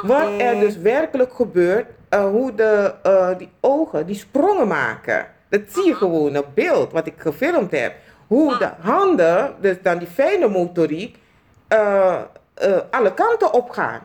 Wat 0.01 0.41
er 0.41 0.59
dus 0.59 0.77
werkelijk 0.77 1.33
gebeurt 1.33 1.87
uh, 2.17 2.29
hoe 2.29 2.55
de, 2.55 2.93
uh, 3.05 3.37
die 3.37 3.49
ogen 3.59 4.05
die 4.05 4.15
sprongen 4.15 4.67
maken. 4.67 5.25
Dat 5.49 5.61
zie 5.67 5.85
je 5.85 5.95
gewoon 5.95 6.37
op 6.37 6.47
beeld, 6.53 6.91
wat 6.91 7.07
ik 7.07 7.13
gefilmd 7.17 7.71
heb. 7.71 7.93
Hoe 8.27 8.57
de 8.57 8.69
handen, 8.79 9.55
dus 9.59 9.75
dan 9.81 9.97
die 9.97 10.07
fijne 10.07 10.47
motoriek, 10.47 11.17
uh, 11.73 12.15
alle 12.89 13.13
kanten 13.13 13.53
op 13.53 13.69
gaan. 13.69 14.01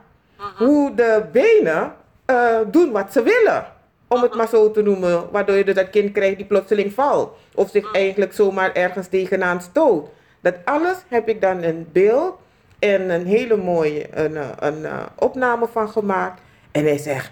Hoe 0.56 0.94
de 0.94 1.24
benen 1.32 1.92
doen 2.66 2.92
wat 2.92 3.12
ze 3.12 3.22
willen. 3.22 3.64
Om 4.08 4.22
het 4.22 4.34
maar 4.34 4.48
zo 4.48 4.70
te 4.70 4.82
noemen. 4.82 5.30
Waardoor 5.30 5.56
je 5.56 5.64
dus 5.64 5.74
dat 5.74 5.90
kind 5.90 6.12
krijgt 6.12 6.36
die 6.36 6.46
plotseling 6.46 6.92
valt. 6.92 7.36
Of 7.54 7.70
zich 7.70 7.92
eigenlijk 7.92 8.32
zomaar 8.32 8.72
ergens 8.72 9.08
tegenaan 9.08 9.60
stoot. 9.60 10.08
Dat 10.40 10.54
alles 10.64 10.96
heb 11.08 11.28
ik 11.28 11.40
dan 11.40 11.62
in 11.62 11.88
beeld 11.92 12.34
en 12.78 13.10
een 13.10 13.26
hele 13.26 13.56
mooie 13.56 14.06
een, 14.10 14.36
een, 14.36 14.84
een 14.84 14.86
opname 15.18 15.68
van 15.72 15.88
gemaakt. 15.88 16.40
En 16.70 16.84
hij 16.84 16.98
zegt, 16.98 17.30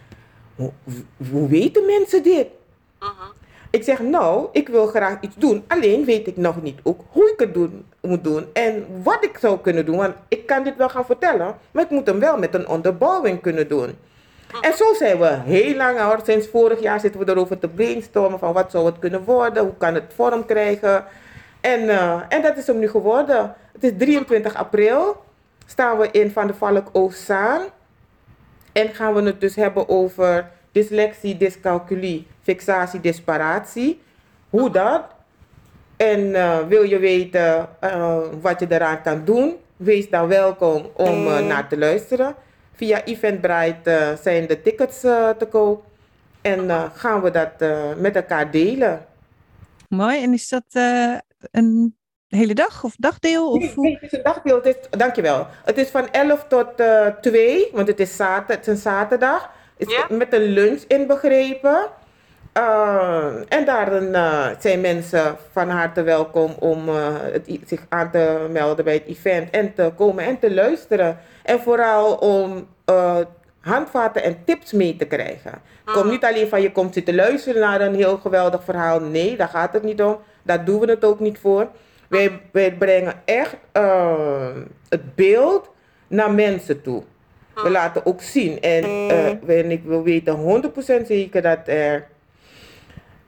hoe, 1.30 1.48
weten 1.48 1.86
mensen 1.86 2.22
dit? 2.22 2.46
Ik 3.70 3.82
zeg, 3.82 4.00
nou, 4.00 4.48
ik 4.52 4.68
wil 4.68 4.86
graag 4.86 5.20
iets 5.20 5.36
doen. 5.36 5.64
Alleen 5.66 6.04
weet 6.04 6.26
ik 6.26 6.36
nog 6.36 6.62
niet 6.62 6.78
ook 6.82 7.00
hoe 7.08 7.30
ik 7.32 7.40
het 7.40 7.54
doen, 7.54 7.84
moet 8.00 8.24
doen 8.24 8.46
en 8.52 8.86
wat 9.02 9.24
ik 9.24 9.38
zou 9.38 9.58
kunnen 9.58 9.86
doen. 9.86 9.96
Want 9.96 10.14
ik 10.28 10.46
kan 10.46 10.64
dit 10.64 10.76
wel 10.76 10.88
gaan 10.88 11.04
vertellen, 11.04 11.56
maar 11.70 11.84
ik 11.84 11.90
moet 11.90 12.06
hem 12.06 12.20
wel 12.20 12.38
met 12.38 12.54
een 12.54 12.68
onderbouwing 12.68 13.40
kunnen 13.40 13.68
doen. 13.68 13.98
En 14.60 14.74
zo 14.76 14.94
zijn 14.94 15.18
we 15.18 15.26
heel 15.26 15.76
lang 15.76 16.00
al. 16.00 16.16
Sinds 16.24 16.48
vorig 16.48 16.80
jaar 16.80 17.00
zitten 17.00 17.20
we 17.20 17.30
erover 17.30 17.58
te 17.58 17.68
brainstormen 17.68 18.38
van 18.38 18.52
wat 18.52 18.70
zou 18.70 18.86
het 18.86 18.98
kunnen 18.98 19.24
worden, 19.24 19.62
hoe 19.62 19.76
kan 19.78 19.94
het 19.94 20.12
vorm 20.14 20.46
krijgen. 20.46 21.04
En, 21.60 21.80
uh, 21.80 22.20
en 22.28 22.42
dat 22.42 22.56
is 22.56 22.66
hem 22.66 22.78
nu 22.78 22.88
geworden. 22.88 23.54
Het 23.72 23.84
is 23.84 23.92
23 23.98 24.54
april. 24.54 25.22
Staan 25.66 25.98
we 25.98 26.10
in 26.10 26.30
Van 26.30 26.46
de 26.46 26.54
Valk 26.54 26.88
Oostzaan. 26.92 27.60
En 28.72 28.88
gaan 28.88 29.14
we 29.14 29.22
het 29.22 29.40
dus 29.40 29.56
hebben 29.56 29.88
over 29.88 30.50
dyslexie, 30.72 31.36
dyscalculie, 31.36 32.26
fixatie, 32.42 33.00
disparatie. 33.00 34.00
Hoe 34.50 34.70
dat? 34.70 35.02
En 35.96 36.20
uh, 36.20 36.66
wil 36.66 36.82
je 36.82 36.98
weten 36.98 37.68
uh, 37.84 38.18
wat 38.40 38.60
je 38.60 38.66
eraan 38.68 39.02
kan 39.02 39.24
doen? 39.24 39.56
Wees 39.76 40.10
dan 40.10 40.28
welkom 40.28 40.90
om 40.94 41.26
uh, 41.26 41.46
naar 41.46 41.68
te 41.68 41.78
luisteren. 41.78 42.34
Via 42.74 43.04
Eventbrite 43.04 44.18
zijn 44.22 44.46
de 44.46 44.62
tickets 44.62 45.00
te 45.00 45.46
koop. 45.50 45.84
En 46.40 46.90
gaan 46.94 47.22
we 47.22 47.30
dat 47.30 47.52
met 47.98 48.16
elkaar 48.16 48.50
delen. 48.50 49.06
Mooi. 49.88 50.22
En 50.22 50.32
is 50.32 50.48
dat 50.48 50.64
een 51.50 51.96
hele 52.36 52.54
dag 52.54 52.84
of 52.84 52.94
dagdeel? 52.98 53.50
Of 53.50 53.76
nee, 53.76 53.98
het 54.00 54.02
is 54.02 54.12
een 54.12 54.22
dagdeel. 54.22 54.56
Het 54.56 54.66
is, 54.66 54.76
dankjewel. 54.90 55.46
Het 55.64 55.78
is 55.78 55.88
van 55.88 56.10
11 56.10 56.44
tot 56.48 56.66
2, 57.20 57.68
want 57.72 57.88
het 57.88 58.00
is, 58.00 58.16
zaterdag, 58.16 58.56
het 58.56 58.66
is 58.66 58.72
een 58.74 58.80
zaterdag. 58.80 59.50
Is 59.76 59.90
ja? 59.90 60.06
Met 60.08 60.32
een 60.32 60.42
lunch 60.42 60.82
inbegrepen. 60.88 61.88
Uh, 62.58 63.34
en 63.48 63.64
daarin 63.64 64.08
uh, 64.08 64.46
zijn 64.58 64.80
mensen 64.80 65.36
van 65.52 65.68
harte 65.68 66.02
welkom 66.02 66.54
om 66.58 66.88
uh, 66.88 67.08
het, 67.20 67.58
zich 67.66 67.86
aan 67.88 68.10
te 68.10 68.46
melden 68.50 68.84
bij 68.84 68.94
het 68.94 69.06
event 69.06 69.50
en 69.50 69.74
te 69.74 69.92
komen 69.96 70.24
en 70.24 70.38
te 70.38 70.54
luisteren. 70.54 71.18
En 71.42 71.60
vooral 71.60 72.14
om 72.14 72.68
handvaten 73.60 74.22
en 74.22 74.44
tips 74.44 74.72
mee 74.72 74.96
te 74.96 75.04
krijgen. 75.04 75.52
Kom 75.84 76.08
niet 76.08 76.24
alleen 76.24 76.48
van 76.48 76.62
je 76.62 76.72
komt 76.72 76.94
zitten 76.94 77.14
luisteren 77.14 77.60
naar 77.60 77.80
een 77.80 77.94
heel 77.94 78.16
geweldig 78.16 78.64
verhaal. 78.64 79.00
Nee, 79.00 79.36
daar 79.36 79.48
gaat 79.48 79.72
het 79.72 79.82
niet 79.82 80.02
om. 80.02 80.18
Daar 80.42 80.64
doen 80.64 80.80
we 80.80 80.90
het 80.90 81.04
ook 81.04 81.20
niet 81.20 81.38
voor. 81.38 81.68
Wij, 82.10 82.40
wij 82.52 82.72
brengen 82.72 83.14
echt 83.24 83.56
het 84.88 85.14
beeld 85.14 85.70
naar 86.06 86.30
mensen 86.30 86.82
toe. 86.82 87.02
We 87.54 87.70
laten 87.70 88.06
ook 88.06 88.22
zien. 88.22 88.60
En 88.60 88.84
uh, 89.46 89.70
ik 89.70 89.82
wil 89.84 90.02
weten 90.02 90.62
100% 91.02 91.06
zeker 91.06 91.42
dat 91.42 91.58
er 91.64 92.06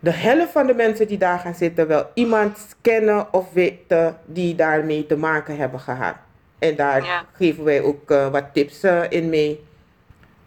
de 0.02 0.10
helft 0.10 0.52
van 0.52 0.66
de 0.66 0.74
mensen 0.74 1.06
die 1.06 1.18
daar 1.18 1.38
gaan 1.38 1.54
zitten 1.54 1.86
wel 1.86 2.06
iemand 2.14 2.76
kennen 2.80 3.32
of 3.32 3.52
weten 3.52 4.16
die 4.24 4.54
daarmee 4.54 5.06
te 5.06 5.16
maken 5.16 5.56
hebben 5.56 5.80
gehad. 5.80 6.14
En 6.58 6.76
daar 6.76 7.26
geven 7.32 7.64
wij 7.64 7.82
ook 7.82 8.10
uh, 8.10 8.28
wat 8.28 8.44
tips 8.52 8.84
uh, 8.84 9.02
in 9.08 9.28
mee. 9.28 9.64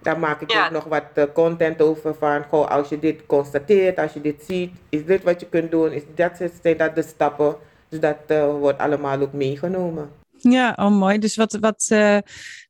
Daar 0.01 0.19
maak 0.19 0.41
ik 0.41 0.51
ja. 0.51 0.65
ook 0.65 0.71
nog 0.71 0.83
wat 0.83 1.03
uh, 1.15 1.23
content 1.33 1.81
over 1.81 2.15
van, 2.15 2.43
goh, 2.49 2.69
als 2.69 2.89
je 2.89 2.99
dit 2.99 3.25
constateert, 3.25 3.97
als 3.97 4.13
je 4.13 4.21
dit 4.21 4.43
ziet, 4.47 4.71
is 4.89 5.05
dit 5.05 5.23
wat 5.23 5.39
je 5.39 5.45
kunt 5.49 5.71
doen, 5.71 5.91
is 5.91 6.03
dat, 6.15 6.31
zijn 6.61 6.77
dat 6.77 6.95
de 6.95 7.01
stappen. 7.01 7.55
Dus 7.89 7.99
dat 7.99 8.49
wordt 8.59 8.79
allemaal 8.79 9.21
ook 9.21 9.33
meegenomen. 9.33 10.09
Ja, 10.37 10.73
oh 10.79 10.91
mooi. 10.91 11.17
Dus 11.17 11.35
wat, 11.35 11.57
wat 11.59 11.87
uh, 11.91 12.17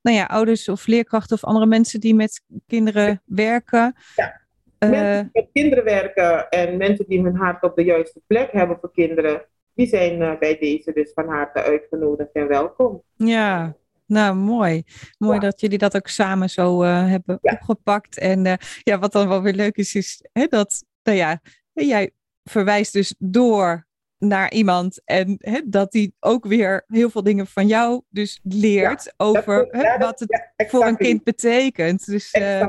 nou 0.01 0.18
ja, 0.18 0.26
ouders 0.26 0.70
of 0.70 0.88
leerkrachten 0.88 1.36
of 1.36 1.43
andere 1.43 1.66
mensen 1.66 1.99
die 1.99 2.16
met 2.16 2.41
kinderen 2.68 3.22
werken. 3.26 3.95
Ja. 4.16 4.41
Uh, 4.80 4.89
mensen 4.89 5.32
die 5.32 5.41
met 5.41 5.49
kinderen 5.53 5.84
werken 5.84 6.49
en 6.49 6.78
mensen 6.78 7.05
die 7.07 7.22
hun 7.22 7.36
hart 7.36 7.63
op 7.63 7.76
de 7.76 7.84
juiste 7.84 8.22
plek 8.28 8.51
hebben 8.51 8.78
voor 8.82 8.91
kinderen, 8.91 9.45
die 9.74 9.88
zijn 9.88 10.38
bij 10.39 10.57
deze 10.59 10.91
dus 10.93 11.11
van 11.13 11.28
harte 11.28 11.61
uitgenodigd 11.61 12.32
en 12.34 12.47
welkom. 12.47 13.03
Ja, 13.16 13.76
nou, 14.05 14.36
mooi. 14.36 14.84
Mooi 15.18 15.34
ja. 15.34 15.39
dat 15.39 15.61
jullie 15.61 15.78
dat 15.78 15.95
ook 15.95 16.07
samen 16.07 16.49
zo 16.49 16.84
uh, 16.84 17.09
hebben 17.09 17.39
ja. 17.41 17.51
opgepakt. 17.53 18.18
En 18.18 18.45
uh, 18.45 18.53
ja, 18.84 18.99
wat 18.99 19.11
dan 19.11 19.28
wel 19.28 19.41
weer 19.41 19.53
leuk 19.53 19.76
is, 19.76 19.95
is 19.95 20.26
hè, 20.32 20.45
dat, 20.45 20.84
nou 21.03 21.18
ja, 21.18 21.39
jij 21.74 22.11
verwijst 22.43 22.93
dus 22.93 23.16
door 23.18 23.84
naar 24.18 24.51
iemand 24.51 25.01
en 25.05 25.36
hè, 25.39 25.61
dat 25.66 25.91
die 25.91 26.13
ook 26.20 26.45
weer 26.45 26.84
heel 26.88 27.09
veel 27.09 27.24
dingen 27.24 27.47
van 27.47 27.68
jou 27.68 28.01
dus 28.09 28.39
leert 28.43 29.03
ja, 29.03 29.13
over 29.18 29.78
ja, 29.82 29.97
wat 29.97 30.20
het 30.20 30.51
ja, 30.55 30.66
voor 30.68 30.86
een 30.86 30.97
kind 30.97 31.24
betekent. 31.24 32.05
Dus, 32.05 32.34
uh, 32.34 32.68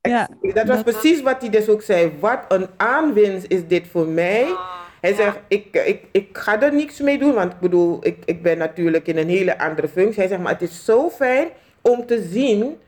ja, 0.00 0.28
dat 0.54 0.66
was 0.66 0.82
precies 0.82 1.22
wat 1.22 1.40
hij 1.40 1.50
dus 1.50 1.68
ook 1.68 1.82
zei. 1.82 2.12
Wat 2.20 2.44
een 2.48 2.66
aanwinst 2.76 3.46
is 3.48 3.66
dit 3.66 3.86
voor 3.86 4.06
mij. 4.06 4.44
Ah, 4.44 4.80
hij 5.00 5.14
zegt, 5.14 5.38
ik, 5.48 5.76
ik, 5.76 6.04
ik 6.12 6.38
ga 6.38 6.62
er 6.62 6.74
niks 6.74 7.00
mee 7.00 7.18
doen, 7.18 7.34
want 7.34 7.52
ik 7.52 7.60
bedoel, 7.60 8.06
ik, 8.06 8.16
ik 8.24 8.42
ben 8.42 8.58
natuurlijk 8.58 9.06
in 9.06 9.16
een 9.16 9.28
hele 9.28 9.58
andere 9.58 9.88
functie. 9.88 10.20
Hij 10.20 10.28
zegt, 10.28 10.40
maar 10.40 10.52
het 10.52 10.62
is 10.62 10.84
zo 10.84 11.10
fijn 11.10 11.48
om 11.80 12.06
te 12.06 12.28
zien 12.30 12.78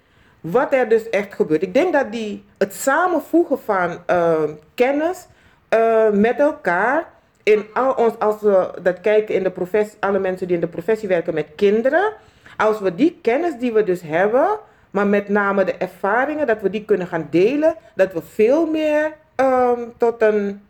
wat 0.41 0.73
er 0.73 0.89
dus 0.89 1.11
echt 1.11 1.35
gebeurt. 1.35 1.63
Ik 1.63 1.75
denk 1.75 1.93
dat 1.93 2.13
die, 2.13 2.45
het 2.59 2.75
samenvoegen 2.75 3.59
van 3.59 3.99
uh, 4.11 4.43
kennis 4.75 5.27
uh, 5.75 6.11
met 6.11 6.39
elkaar 6.39 7.14
in 7.45 7.67
al 7.73 7.93
ons, 7.93 8.19
als 8.19 8.41
we 8.41 8.71
dat 8.83 9.01
kijken 9.01 9.35
in 9.35 9.43
de 9.43 9.51
professie, 9.51 9.97
alle 10.01 10.19
mensen 10.19 10.47
die 10.47 10.57
in 10.57 10.63
de 10.63 10.69
professie 10.69 11.09
werken 11.09 11.35
met 11.35 11.47
kinderen, 11.57 12.13
als 12.57 12.81
we 12.81 12.95
die 12.95 13.19
kennis 13.23 13.59
die 13.59 13.73
we 13.73 13.85
dus 13.85 14.01
hebben, 14.03 14.59
maar 14.91 15.07
met 15.07 15.29
name 15.29 15.65
de 15.65 15.75
ervaringen, 15.75 16.47
dat 16.47 16.61
we 16.61 16.71
die 16.71 16.85
kunnen 16.85 17.07
gaan 17.07 17.29
delen, 17.31 17.77
dat 17.95 18.13
we 18.13 18.23
veel 18.23 18.67
meer 18.67 19.17
um, 19.37 19.93
tot 19.97 20.23
een, 20.23 20.63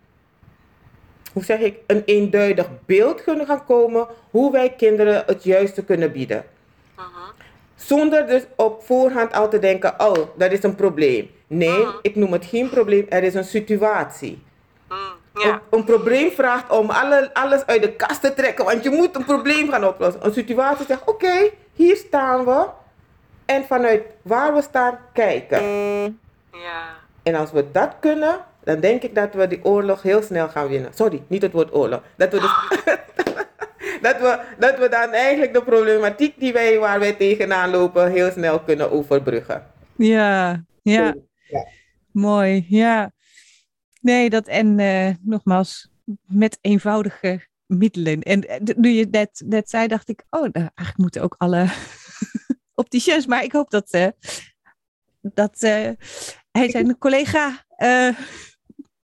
hoe 1.33 1.45
zeg 1.45 1.61
ik, 1.61 1.79
een 1.87 2.03
eenduidig 2.05 2.69
beeld 2.87 3.23
kunnen 3.23 3.47
gaan 3.47 3.65
komen 3.65 4.07
hoe 4.31 4.53
wij 4.53 4.75
kinderen 4.77 5.23
het 5.27 5.45
juiste 5.45 5.85
kunnen 5.85 6.13
bieden. 6.13 6.45
Uh 6.99 7.05
-huh. 7.05 7.29
Zonder 7.75 8.27
dus 8.27 8.47
op 8.57 8.83
voorhand 8.83 9.33
al 9.33 9.49
te 9.49 9.59
denken, 9.59 9.95
oh, 9.99 10.29
dat 10.37 10.53
is 10.53 10.63
een 10.63 10.75
probleem. 10.75 11.31
Nee, 11.47 11.69
uh 11.69 11.85
-huh. 11.85 11.95
ik 12.03 12.15
noem 12.15 12.33
het 12.33 12.45
geen 12.45 12.71
probleem, 12.71 13.07
er 13.09 13.23
is 13.23 13.35
een 13.35 13.45
situatie. 13.45 14.43
Ja. 15.35 15.53
Een, 15.53 15.61
een, 15.71 15.85
probleem 15.85 16.31
vraagt 16.31 16.71
om 16.71 16.91
alle, 16.91 17.31
alles 17.33 17.67
uit 17.67 17.83
de 17.83 17.93
kast 17.93 18.21
te 18.21 18.35
trekken, 18.35 18.65
want 18.65 18.85
je 18.85 18.91
moet 18.91 19.17
een 19.17 19.25
probleem 19.25 19.71
gaan 19.71 19.87
oplossen. 19.87 20.27
Een 20.27 20.33
situatie 20.33 20.87
zegt: 20.87 21.01
Oké, 21.01 21.11
okay, 21.11 21.53
hier 21.73 21.97
staan 21.97 22.45
we. 22.45 22.67
En 23.45 23.65
vanuit 23.65 24.03
waar 24.23 24.55
we 24.55 24.63
staan, 24.63 24.99
kijken. 25.13 25.63
Ja. 26.53 26.97
En 27.23 27.35
als 27.35 27.53
we 27.53 27.71
dat 27.71 27.97
kunnen, 28.01 28.45
dan 28.65 28.81
denk 28.81 29.03
ik 29.03 29.15
dat 29.15 29.35
we 29.35 29.47
die 29.47 29.65
oorlog 29.65 30.03
heel 30.03 30.23
snel 30.23 30.49
gaan 30.49 30.69
winnen. 30.69 30.95
Sorry, 30.95 31.23
niet 31.27 31.43
het 31.43 31.53
woord 31.53 31.75
oorlog. 31.75 32.03
Dat 32.17 32.33
we, 32.33 32.41
dus, 32.41 32.55
dat 34.07 34.21
we, 34.21 34.39
dat 34.59 34.79
we 34.79 34.89
dan 34.89 35.11
eigenlijk 35.11 35.55
de 35.55 35.63
problematiek 35.63 36.41
die 36.41 36.53
wij, 36.53 36.79
waar 36.79 36.99
wij 36.99 37.13
tegenaan 37.13 37.71
lopen, 37.71 38.11
heel 38.11 38.31
snel 38.31 38.61
kunnen 38.61 38.91
overbruggen. 38.91 39.67
Ja, 39.97 40.65
ja. 40.83 41.15
ja. 41.49 41.67
Mooi, 42.13 42.67
ja. 42.69 43.11
Nee, 44.05 44.31
dat 44.31 44.47
en 44.47 44.79
uh, 44.79 45.11
nogmaals, 45.21 45.91
met 46.27 46.59
eenvoudige 46.61 47.47
middelen. 47.67 48.23
En 48.23 48.45
uh, 48.45 48.77
nu 48.77 48.89
je 48.89 49.07
net, 49.11 49.43
net 49.47 49.71
zei, 49.71 49.87
dacht 49.87 50.09
ik, 50.09 50.25
oh, 50.31 50.41
nou, 50.41 50.53
eigenlijk 50.53 50.97
moeten 50.97 51.23
ook 51.23 51.35
alle 51.39 51.67
opticiens, 52.83 53.27
maar 53.27 53.45
ik 53.45 53.53
hoop 53.53 53.71
dat, 53.71 53.95
uh, 53.95 54.07
dat 55.21 55.61
hij 56.51 56.71
zijn 56.71 56.99
collega 56.99 57.65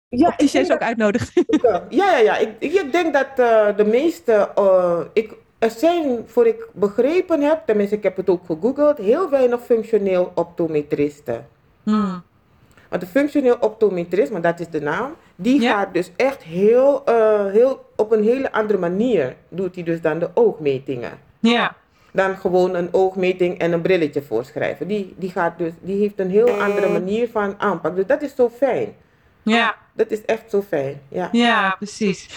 ja, 0.08 0.28
opticiens 0.28 0.72
ook 0.72 0.82
uitnodigt. 0.82 1.32
ja, 1.62 1.86
ja, 1.88 2.18
ja. 2.18 2.36
Ik, 2.36 2.50
ik 2.58 2.92
denk 2.92 3.12
dat 3.12 3.36
de 3.76 3.84
meeste, 3.84 4.50
ik, 5.12 5.34
er 5.58 5.70
zijn, 5.70 6.22
voor 6.26 6.46
ik 6.46 6.68
begrepen 6.72 7.40
heb, 7.40 7.66
tenminste 7.66 7.96
ik 7.96 8.02
heb 8.02 8.16
het 8.16 8.28
ook 8.28 8.46
gegoogeld, 8.46 8.98
heel 8.98 9.30
weinig 9.30 9.64
functioneel 9.64 10.32
optometristen. 10.34 11.46
Hmm. 11.82 12.22
Maar 12.94 13.02
de 13.02 13.08
functioneel 13.10 13.56
optometrisme, 13.60 14.40
dat 14.40 14.60
is 14.60 14.68
de 14.68 14.80
naam, 14.80 15.16
die 15.36 15.60
gaat 15.60 15.94
dus 15.94 16.10
echt 16.16 16.42
heel, 16.42 17.02
uh, 17.08 17.46
heel, 17.46 17.90
op 17.96 18.12
een 18.12 18.22
hele 18.22 18.52
andere 18.52 18.78
manier, 18.78 19.36
doet 19.48 19.74
hij 19.74 19.84
dus 19.84 20.00
dan 20.00 20.18
de 20.18 20.30
oogmetingen. 20.34 21.18
Ja. 21.40 21.76
Dan 22.12 22.36
gewoon 22.36 22.74
een 22.74 22.88
oogmeting 22.92 23.58
en 23.58 23.72
een 23.72 23.80
brilletje 23.80 24.22
voorschrijven. 24.22 24.88
Die, 24.88 25.14
die, 25.18 25.30
gaat 25.30 25.58
dus, 25.58 25.72
die 25.80 26.00
heeft 26.00 26.18
een 26.20 26.30
heel 26.30 26.50
andere 26.50 26.88
manier 26.88 27.28
van 27.28 27.60
aanpak. 27.60 27.96
Dus 27.96 28.06
dat 28.06 28.22
is 28.22 28.34
zo 28.34 28.50
fijn. 28.50 28.94
Ja. 29.42 29.76
Dat 29.94 30.10
is 30.10 30.24
echt 30.24 30.50
zo 30.50 30.62
fijn. 30.62 31.00
Ja, 31.08 31.28
ja 31.32 31.74
precies. 31.78 32.28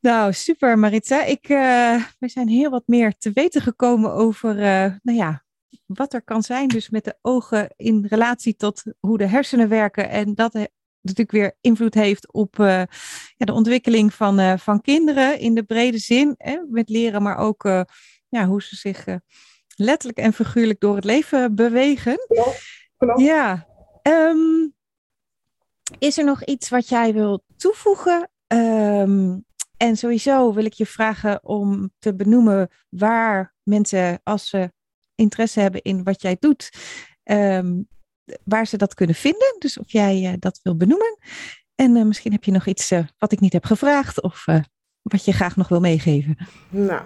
Nou, 0.00 0.32
super 0.32 0.78
Maritza. 0.78 1.24
Ik, 1.24 1.48
uh, 1.48 2.02
we 2.18 2.28
zijn 2.28 2.48
heel 2.48 2.70
wat 2.70 2.86
meer 2.86 3.14
te 3.16 3.30
weten 3.34 3.60
gekomen 3.60 4.12
over, 4.12 4.56
uh, 4.56 4.92
nou 5.02 5.18
ja, 5.18 5.42
wat 5.88 6.12
er 6.12 6.22
kan 6.22 6.42
zijn, 6.42 6.68
dus 6.68 6.90
met 6.90 7.04
de 7.04 7.18
ogen 7.22 7.72
in 7.76 8.06
relatie 8.08 8.56
tot 8.56 8.82
hoe 9.00 9.18
de 9.18 9.26
hersenen 9.26 9.68
werken. 9.68 10.08
En 10.08 10.34
dat 10.34 10.54
natuurlijk 11.00 11.30
weer 11.30 11.56
invloed 11.60 11.94
heeft 11.94 12.32
op 12.32 12.58
uh, 12.58 12.66
ja, 13.36 13.46
de 13.46 13.52
ontwikkeling 13.52 14.14
van, 14.14 14.40
uh, 14.40 14.56
van 14.56 14.80
kinderen 14.80 15.38
in 15.38 15.54
de 15.54 15.62
brede 15.62 15.98
zin. 15.98 16.34
Hè, 16.36 16.58
met 16.70 16.88
leren, 16.88 17.22
maar 17.22 17.36
ook 17.36 17.64
uh, 17.64 17.82
ja, 18.28 18.46
hoe 18.46 18.62
ze 18.62 18.76
zich 18.76 19.04
letterlijk 19.76 20.18
en 20.18 20.32
figuurlijk 20.32 20.80
door 20.80 20.94
het 20.94 21.04
leven 21.04 21.54
bewegen. 21.54 22.16
Klopt, 22.26 22.62
klopt. 22.96 23.20
Ja. 23.20 23.66
Um, 24.02 24.74
Is 25.98 26.18
er 26.18 26.24
nog 26.24 26.44
iets 26.44 26.68
wat 26.68 26.88
jij 26.88 27.12
wil 27.12 27.44
toevoegen? 27.56 28.30
Um, 28.46 29.44
en 29.76 29.96
sowieso 29.96 30.52
wil 30.52 30.64
ik 30.64 30.72
je 30.72 30.86
vragen 30.86 31.44
om 31.44 31.90
te 31.98 32.14
benoemen 32.14 32.68
waar 32.88 33.54
mensen, 33.62 34.20
als 34.22 34.48
ze 34.48 34.72
interesse 35.18 35.60
hebben 35.60 35.82
in 35.82 36.02
wat 36.02 36.22
jij 36.22 36.36
doet, 36.40 36.70
um, 37.24 37.88
waar 38.44 38.66
ze 38.66 38.76
dat 38.76 38.94
kunnen 38.94 39.14
vinden. 39.14 39.56
Dus 39.58 39.78
of 39.78 39.90
jij 39.90 40.22
uh, 40.22 40.32
dat 40.38 40.60
wil 40.62 40.76
benoemen. 40.76 41.18
En 41.74 41.96
uh, 41.96 42.04
misschien 42.04 42.32
heb 42.32 42.44
je 42.44 42.52
nog 42.52 42.66
iets 42.66 42.92
uh, 42.92 43.00
wat 43.18 43.32
ik 43.32 43.40
niet 43.40 43.52
heb 43.52 43.64
gevraagd 43.64 44.22
of 44.22 44.44
wat 45.02 45.24
je 45.24 45.32
graag 45.32 45.56
nog 45.56 45.68
wil 45.68 45.80
meegeven. 45.80 46.36
Nou, 46.68 47.02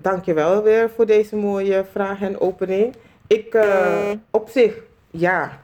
dank 0.00 0.24
je 0.24 0.34
wel 0.34 0.62
weer 0.62 0.90
voor 0.90 1.06
deze 1.06 1.36
mooie 1.36 1.84
vraag 1.92 2.20
en 2.20 2.40
opening. 2.40 2.94
Ik 3.26 3.58
op 4.30 4.48
zich, 4.48 4.74
ja, 5.10 5.62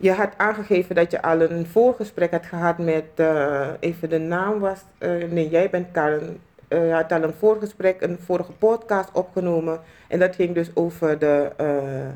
je 0.00 0.12
had 0.12 0.32
aangegeven 0.36 0.94
dat 0.94 1.10
je 1.10 1.22
al 1.22 1.40
een 1.40 1.66
voorgesprek 1.66 2.30
had 2.30 2.46
gehad 2.46 2.78
met, 2.78 3.04
uh, 3.16 3.68
even 3.80 4.08
de 4.08 4.18
naam 4.18 4.58
was, 4.58 4.78
uh, 4.98 5.30
nee 5.30 5.48
jij 5.48 5.70
bent 5.70 5.90
Karen, 5.92 6.40
uh, 6.70 6.86
je 6.86 6.92
had 6.92 7.12
al 7.12 7.22
een 7.22 7.34
voorgesprek, 7.38 8.00
een 8.00 8.18
vorige 8.24 8.52
podcast 8.52 9.08
opgenomen 9.12 9.80
en 10.08 10.18
dat 10.18 10.34
ging 10.34 10.54
dus 10.54 10.70
over 10.74 11.18
de 11.18 11.50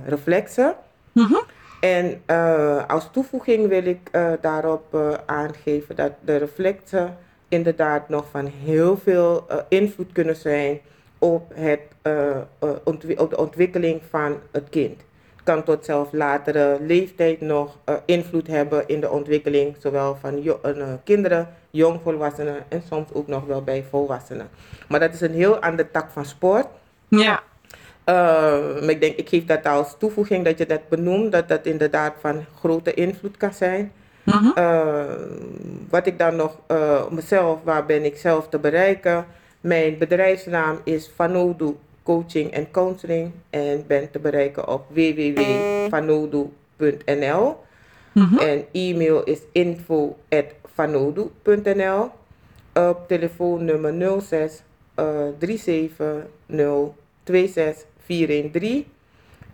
reflexen. 0.07 0.75
Mm 1.13 1.25
-hmm. 1.25 1.43
En 1.81 2.23
als 2.89 3.09
toevoeging 3.13 3.69
wil 3.69 3.85
ik 3.85 4.11
daarop 4.41 4.97
aangeven 5.27 5.97
dat 5.97 6.13
de 6.21 6.37
reflexen 6.37 7.17
inderdaad 7.49 8.09
nog 8.09 8.25
van 8.31 8.47
heel 8.47 8.97
veel 8.97 9.47
invloed 9.69 10.13
kunnen 10.13 10.37
zijn 10.37 10.81
op, 11.19 11.53
het, 11.55 11.81
op 13.19 13.31
de 13.31 13.37
ontwikkeling 13.37 14.01
van 14.11 14.37
het 14.51 14.69
kind 14.69 15.03
kan 15.45 15.63
tot 15.63 15.85
zelfs 15.85 16.13
latere 16.13 16.79
leeftijd 16.81 17.41
nog 17.41 17.79
uh, 17.89 17.95
invloed 18.05 18.47
hebben 18.47 18.89
in 18.89 19.01
de 19.01 19.11
ontwikkeling, 19.11 19.77
zowel 19.79 20.17
van 20.21 20.43
jo 20.43 20.61
uh, 20.67 20.87
kinderen, 21.05 21.49
jongvolwassenen 21.71 22.65
en 22.69 22.83
soms 22.89 23.13
ook 23.13 23.27
nog 23.27 23.45
wel 23.45 23.63
bij 23.63 23.85
volwassenen. 23.91 24.49
Maar 24.89 25.01
dat 25.01 25.15
is 25.15 25.21
een 25.21 25.35
heel 25.35 25.59
andere 25.59 25.91
tak 25.91 26.11
van 26.11 26.25
sport. 26.25 26.67
Ja. 27.09 27.43
Uh, 28.09 28.15
maar 28.81 28.91
ik 28.91 29.01
denk, 29.01 29.17
ik 29.17 29.29
geef 29.29 29.45
dat 29.45 29.67
als 29.67 29.95
toevoeging 29.99 30.45
dat 30.45 30.59
je 30.59 30.67
dat 30.67 30.89
benoemt, 30.89 31.33
dat 31.33 31.49
dat 31.49 31.67
inderdaad 31.67 32.15
van 32.21 32.45
grote 32.59 32.95
invloed 32.95 33.37
kan 33.37 33.53
zijn. 33.53 33.93
Mm 34.23 34.33
-hmm. 34.33 34.55
wat 35.91 36.07
ik 36.07 36.19
dan 36.19 36.37
nog, 36.37 36.59
mezelf, 37.11 37.59
waar 37.65 37.87
ben 37.87 38.05
ik 38.05 38.17
zelf 38.17 38.49
te 38.49 38.59
bereiken? 38.59 39.27
Mijn 39.61 39.99
bedrijfsnaam 39.99 40.81
is 40.85 41.11
Vanodu 41.17 41.77
coaching 42.05 42.53
en 42.53 42.71
counseling 42.71 43.33
en 43.51 43.85
ben 43.87 44.11
te 44.11 44.19
bereiken 44.19 44.69
op 44.69 44.85
www.vanodu.nl. 44.89 47.57
Mm 48.13 48.39
En 48.39 48.65
e-mail 48.73 49.23
is 49.23 49.41
info.vanodu.nl. 49.53 52.11
Op 52.75 53.09
telefoonnummer 53.09 54.23
06 54.23 54.63
uh, 54.99 55.29
370 55.39 56.27
26413. 57.23 58.87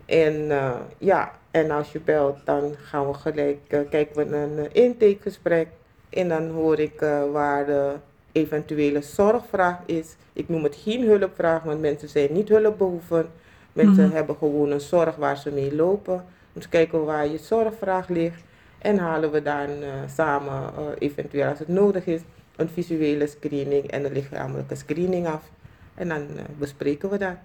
En 0.07 0.34
uh, 0.34 0.74
ja, 0.98 1.38
en 1.51 1.70
als 1.70 1.92
je 1.92 2.01
belt, 2.01 2.36
dan 2.44 2.74
gaan 2.78 3.07
we 3.07 3.14
gelijk 3.14 3.59
uh, 3.68 3.80
kijken 3.90 4.16
we 4.16 4.24
een 4.36 4.72
intakegesprek. 4.72 5.68
En 6.11 6.28
dan 6.28 6.48
hoor 6.48 6.78
ik 6.78 7.01
waar 7.32 7.66
de 7.66 7.94
eventuele 8.32 9.02
zorgvraag 9.02 9.78
is. 9.86 10.16
Ik 10.32 10.48
noem 10.48 10.64
het 10.64 10.76
geen 10.76 11.04
hulpvraag, 11.06 11.62
want 11.62 11.80
mensen 11.80 12.08
zijn 12.08 12.32
niet 12.32 12.48
hulpbehoevend. 12.48 13.26
Mensen 13.72 14.06
mm. 14.06 14.12
hebben 14.12 14.36
gewoon 14.36 14.70
een 14.70 14.80
zorg 14.80 15.16
waar 15.16 15.36
ze 15.36 15.50
mee 15.50 15.74
lopen. 15.74 16.24
Dus 16.52 16.68
kijken 16.68 17.04
waar 17.04 17.28
je 17.28 17.38
zorgvraag 17.38 18.08
ligt. 18.08 18.42
En 18.78 18.98
halen 18.98 19.30
we 19.30 19.42
dan 19.42 19.68
uh, 19.68 19.88
samen, 20.14 20.72
uh, 20.78 20.84
eventueel 20.98 21.48
als 21.48 21.58
het 21.58 21.68
nodig 21.68 22.06
is, 22.06 22.20
een 22.56 22.68
visuele 22.68 23.26
screening 23.26 23.86
en 23.86 24.04
een 24.04 24.12
lichamelijke 24.12 24.74
screening 24.74 25.26
af. 25.26 25.50
En 25.94 26.08
dan 26.08 26.20
uh, 26.20 26.42
bespreken 26.58 27.10
we 27.10 27.18
dat. 27.18 27.36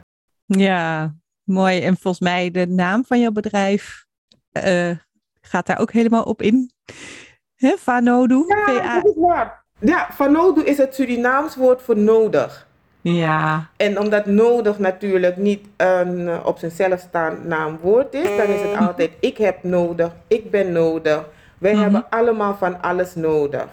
Ja, 0.45 1.15
mooi. 1.43 1.81
En 1.81 1.97
volgens 1.97 2.23
mij 2.23 2.51
de 2.51 2.67
naam 2.67 3.05
van 3.05 3.19
jouw 3.19 3.31
bedrijf 3.31 4.05
gaat 5.41 5.65
daar 5.65 5.79
ook 5.79 5.91
helemaal 5.91 6.23
op 6.23 6.41
in. 6.41 6.71
Hè? 7.55 7.75
Vanodu? 7.77 8.43
Ja, 8.47 9.01
dat 9.01 9.05
is 9.05 9.21
waar. 9.21 9.64
Ja, 9.85 10.07
van 10.11 10.31
nodig 10.31 10.63
is 10.63 10.77
het 10.77 10.95
Surinaams 10.95 11.55
woord 11.55 11.81
voor 11.81 11.97
nodig. 11.97 12.67
Ja. 13.01 13.67
En 13.77 13.99
omdat 13.99 14.25
nodig 14.25 14.79
natuurlijk 14.79 15.37
niet 15.37 15.67
een 15.77 16.19
uh, 16.19 16.45
op 16.45 16.57
zichzelf 16.57 16.99
staand 16.99 17.45
naamwoord 17.45 18.13
is, 18.13 18.37
dan 18.37 18.47
is 18.47 18.61
het 18.61 18.77
altijd 18.87 19.11
ik 19.19 19.37
heb 19.37 19.63
nodig, 19.63 20.11
ik 20.27 20.51
ben 20.51 20.71
nodig. 20.71 21.23
Wij 21.57 21.73
mm 21.73 21.81
-hmm. 21.81 21.93
hebben 21.93 22.09
allemaal 22.09 22.55
van 22.55 22.81
alles 22.81 23.15
nodig. 23.15 23.65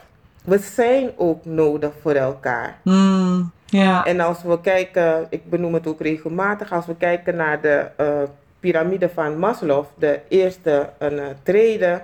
We 0.44 0.58
zijn 0.58 1.10
ook 1.16 1.44
nodig 1.44 1.92
voor 2.00 2.12
elkaar. 2.12 2.78
Mm, 2.82 3.50
ja. 3.66 4.04
En 4.04 4.20
als 4.20 4.42
we 4.42 4.60
kijken, 4.60 5.26
ik 5.30 5.50
benoem 5.50 5.74
het 5.74 5.86
ook 5.86 6.00
regelmatig, 6.00 6.72
als 6.72 6.86
we 6.86 6.96
kijken 6.96 7.36
naar 7.36 7.60
de 7.60 7.86
uh, 8.00 8.06
piramide 8.60 9.08
van 9.08 9.38
Maslow, 9.38 9.84
de 9.94 10.20
eerste 10.28 10.90
uh, 11.02 11.22
trede, 11.42 12.02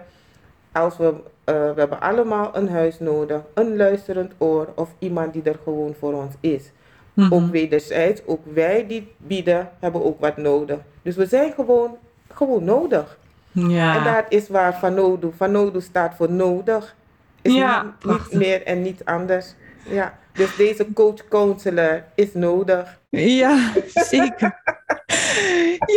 als 0.72 0.96
we 0.96 1.14
we 1.52 1.74
hebben 1.76 2.00
allemaal 2.00 2.56
een 2.56 2.68
huis 2.68 2.98
nodig, 2.98 3.40
een 3.54 3.76
luisterend 3.76 4.32
oor 4.38 4.68
of 4.74 4.94
iemand 4.98 5.32
die 5.32 5.42
er 5.42 5.58
gewoon 5.62 5.94
voor 5.98 6.12
ons 6.12 6.34
is. 6.40 6.70
Mm 7.12 7.24
-hmm. 7.24 7.34
Ook 7.34 7.50
wederzijds, 7.50 8.22
ook 8.26 8.40
wij 8.52 8.86
die 8.86 9.12
bieden, 9.16 9.70
hebben 9.78 10.04
ook 10.04 10.20
wat 10.20 10.36
nodig. 10.36 10.78
Dus 11.02 11.16
we 11.16 11.26
zijn 11.26 11.52
gewoon, 11.52 11.96
gewoon 12.32 12.64
nodig. 12.64 13.18
Ja. 13.52 13.96
En 13.96 14.14
dat 14.14 14.24
is 14.28 14.48
waar 14.48 14.78
Vanodu, 14.78 15.30
Vanodu 15.36 15.80
staat 15.80 16.14
voor 16.14 16.32
nodig. 16.32 16.96
Is 17.42 17.54
ja, 17.54 17.82
niet, 17.82 18.18
niet 18.18 18.32
meer 18.32 18.62
en 18.62 18.82
niet 18.82 19.04
anders. 19.04 19.54
Ja, 19.88 20.18
dus 20.32 20.56
deze 20.56 20.92
coach-counselor 20.92 22.04
is 22.14 22.34
nodig. 22.34 22.97
Ja, 23.10 23.72
zeker. 23.94 24.62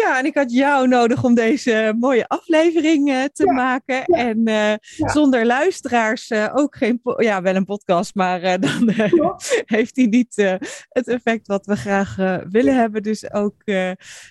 ja, 0.02 0.18
en 0.18 0.26
ik 0.26 0.36
had 0.36 0.52
jou 0.52 0.88
nodig 0.88 1.24
om 1.24 1.36
deze 1.36 1.96
mooie 2.00 2.28
aflevering 2.28 3.10
uh, 3.10 3.24
te 3.24 3.46
ja, 3.46 3.52
maken. 3.52 3.96
Ja, 3.96 4.18
en 4.18 4.38
uh, 4.38 4.74
ja. 4.76 5.10
zonder 5.10 5.46
luisteraars 5.46 6.30
uh, 6.30 6.52
ook 6.54 6.76
geen, 6.76 7.02
ja, 7.18 7.42
wel 7.42 7.56
een 7.56 7.66
podcast, 7.66 8.16
maar 8.16 8.60
dan 8.60 8.90
heeft 9.76 9.96
hij 9.96 10.06
niet 10.06 10.60
het 10.90 11.08
effect 11.08 11.48
wat 11.48 11.66
we 11.66 11.76
graag 11.76 12.16
willen 12.50 12.76
hebben. 12.76 13.04
Dus 13.04 13.34
ook 13.34 13.64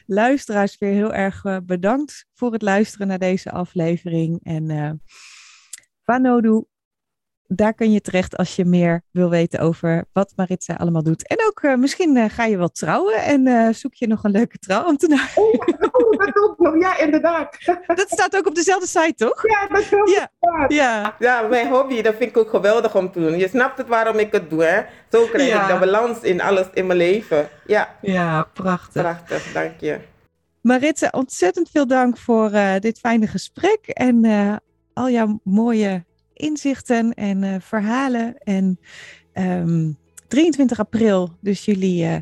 luisteraars 0.07 0.79
weer 0.79 0.93
heel 0.93 1.15
erg 1.15 1.43
bedankt 1.65 2.27
voor 2.35 2.53
het 2.53 2.63
luisteren 2.63 3.07
naar 3.07 3.19
deze 3.19 3.51
aflevering. 3.51 4.41
En 4.43 5.01
Vanodu 6.05 6.65
daar 7.53 7.75
kun 7.75 7.93
je 7.93 8.01
terecht 8.01 8.37
als 8.37 8.57
je 8.57 8.65
meer 8.65 9.03
wil 9.11 9.31
weten 9.31 9.61
over 9.61 10.05
wat 10.13 10.33
Maritza 10.37 10.75
allemaal 10.75 11.03
doet. 11.03 11.27
En 11.27 11.37
ook 11.47 11.63
uh, 11.63 11.75
misschien 11.75 12.17
uh, 12.17 12.25
ga 12.29 12.45
je 12.45 12.57
wel 12.57 12.69
trouwen 12.69 13.15
en 13.15 13.47
uh, 13.47 13.73
zoek 13.73 13.95
je 13.95 14.07
nog 14.07 14.25
een 14.25 14.31
leuke 14.31 14.59
trouwambtenaar. 14.59 15.33
Oh, 15.35 15.67
dat 16.07 16.37
ook 16.43 16.59
nog. 16.59 16.81
Ja, 16.81 16.99
inderdaad. 16.99 17.57
Dat 18.01 18.11
staat 18.11 18.37
ook 18.37 18.47
op 18.47 18.55
dezelfde 18.55 18.87
site, 18.87 19.15
toch? 19.15 19.43
Ja, 19.49 19.67
dat 19.67 19.89
klopt. 19.89 20.11
Ja. 20.11 20.31
Ja. 20.69 21.17
ja, 21.19 21.43
mijn 21.43 21.69
hobby, 21.69 22.03
dat 22.03 22.15
vind 22.15 22.31
ik 22.31 22.37
ook 22.37 22.51
geweldig 22.51 22.97
om 22.97 23.13
te 23.13 23.21
doen. 23.21 23.39
Je 23.39 23.49
snapt 23.49 23.79
het 23.79 23.89
waarom 23.89 24.19
ik 24.19 24.33
het 24.33 24.51
doe, 24.51 24.65
hè? 24.65 24.83
Zo 25.11 25.27
krijg 25.27 25.49
ja. 25.49 25.63
ik 25.63 25.73
de 25.73 25.79
balans 25.79 26.21
in 26.21 26.41
alles 26.41 26.67
in 26.75 26.87
mijn 26.87 26.99
leven. 26.99 27.49
Ja, 27.67 27.97
ja 28.01 28.49
prachtig. 28.53 29.03
Prachtig, 29.03 29.53
dank 29.53 29.81
je. 29.81 29.99
Maritza, 30.61 31.09
ontzettend 31.11 31.71
veel 31.71 31.87
dank 31.87 32.19
voor 32.19 32.51
dit 32.79 32.99
fijne 32.99 33.27
gesprek 33.27 33.87
en 33.87 34.25
al 34.93 35.11
jouw 35.11 35.41
mooie 35.45 36.05
inzichten 36.41 37.15
en 37.15 37.43
uh, 37.43 37.55
verhalen. 37.59 38.39
En 38.39 38.65
um, 38.65 38.79
ehm, 39.33 39.93
23 40.29 40.79
april, 40.79 41.31
dus 41.41 41.65
jullie 41.65 42.05
uh, 42.05 42.17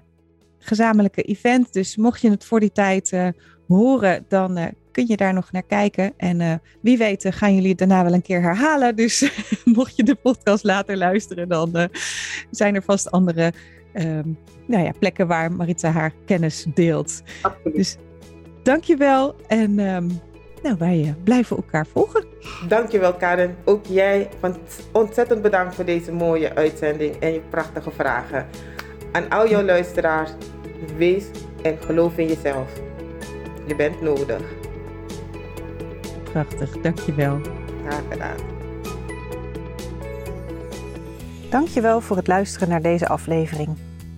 gezamenlijke 0.58 1.22
event. 1.22 1.72
Dus 1.72 1.96
mocht 1.96 2.20
je 2.20 2.30
het 2.30 2.44
voor 2.44 2.60
die 2.60 2.72
tijd 2.72 3.12
uh, 3.12 3.28
horen, 3.66 4.24
dan 4.28 4.74
kun 4.92 5.06
je 5.06 5.16
daar 5.16 5.34
nog 5.34 5.52
naar 5.52 5.62
kijken. 5.62 6.12
En 6.16 6.62
wie 6.80 6.98
weet 6.98 7.26
gaan 7.28 7.54
jullie 7.54 7.68
het 7.68 7.78
daarna 7.78 8.04
wel 8.04 8.12
een 8.12 8.22
keer 8.22 8.42
herhalen. 8.42 8.96
Dus 8.96 9.30
mocht 9.64 9.96
je 9.96 10.02
de 10.02 10.14
podcast 10.14 10.64
later 10.64 10.96
luisteren, 10.96 11.48
dan 11.48 11.88
zijn 12.50 12.74
er 12.74 12.82
vast 12.82 13.10
andere 13.10 13.52
um, 13.94 14.38
nou 14.66 14.84
ja, 14.84 14.92
plekken 14.98 15.26
waar 15.26 15.52
Maritza 15.52 15.90
haar 15.90 16.12
kennis 16.26 16.66
deelt. 16.74 17.22
Absoluut. 17.42 17.76
Dus 17.76 17.96
dankjewel 18.62 19.34
en... 19.46 19.78
Um, 19.78 20.20
nou, 20.62 20.76
wij 20.78 20.98
uh, 20.98 21.10
blijven 21.24 21.56
elkaar 21.56 21.86
volgen. 21.86 22.24
Dankjewel 22.68 23.14
Karen. 23.14 23.56
Ook 23.64 23.86
jij 23.86 24.28
ontzettend 24.92 25.42
bedankt 25.42 25.74
voor 25.74 25.84
deze 25.84 26.12
mooie 26.12 26.54
uitzending 26.54 27.16
en 27.16 27.32
je 27.32 27.40
prachtige 27.40 27.90
vragen. 27.90 28.46
Aan 29.12 29.28
al 29.28 29.48
jouw 29.48 29.62
luisteraars, 29.62 30.30
wees 30.96 31.24
en 31.62 31.78
geloof 31.86 32.16
in 32.18 32.26
jezelf. 32.26 32.72
Je 33.66 33.76
bent 33.76 34.00
nodig. 34.00 34.42
Prachtig, 36.32 36.80
dankjewel. 36.80 37.40
Graag 37.86 38.02
gedaan. 38.10 38.36
Dankjewel 41.50 42.00
voor 42.00 42.16
het 42.16 42.26
luisteren 42.26 42.68
naar 42.68 42.82
deze 42.82 43.08
aflevering. 43.08 43.76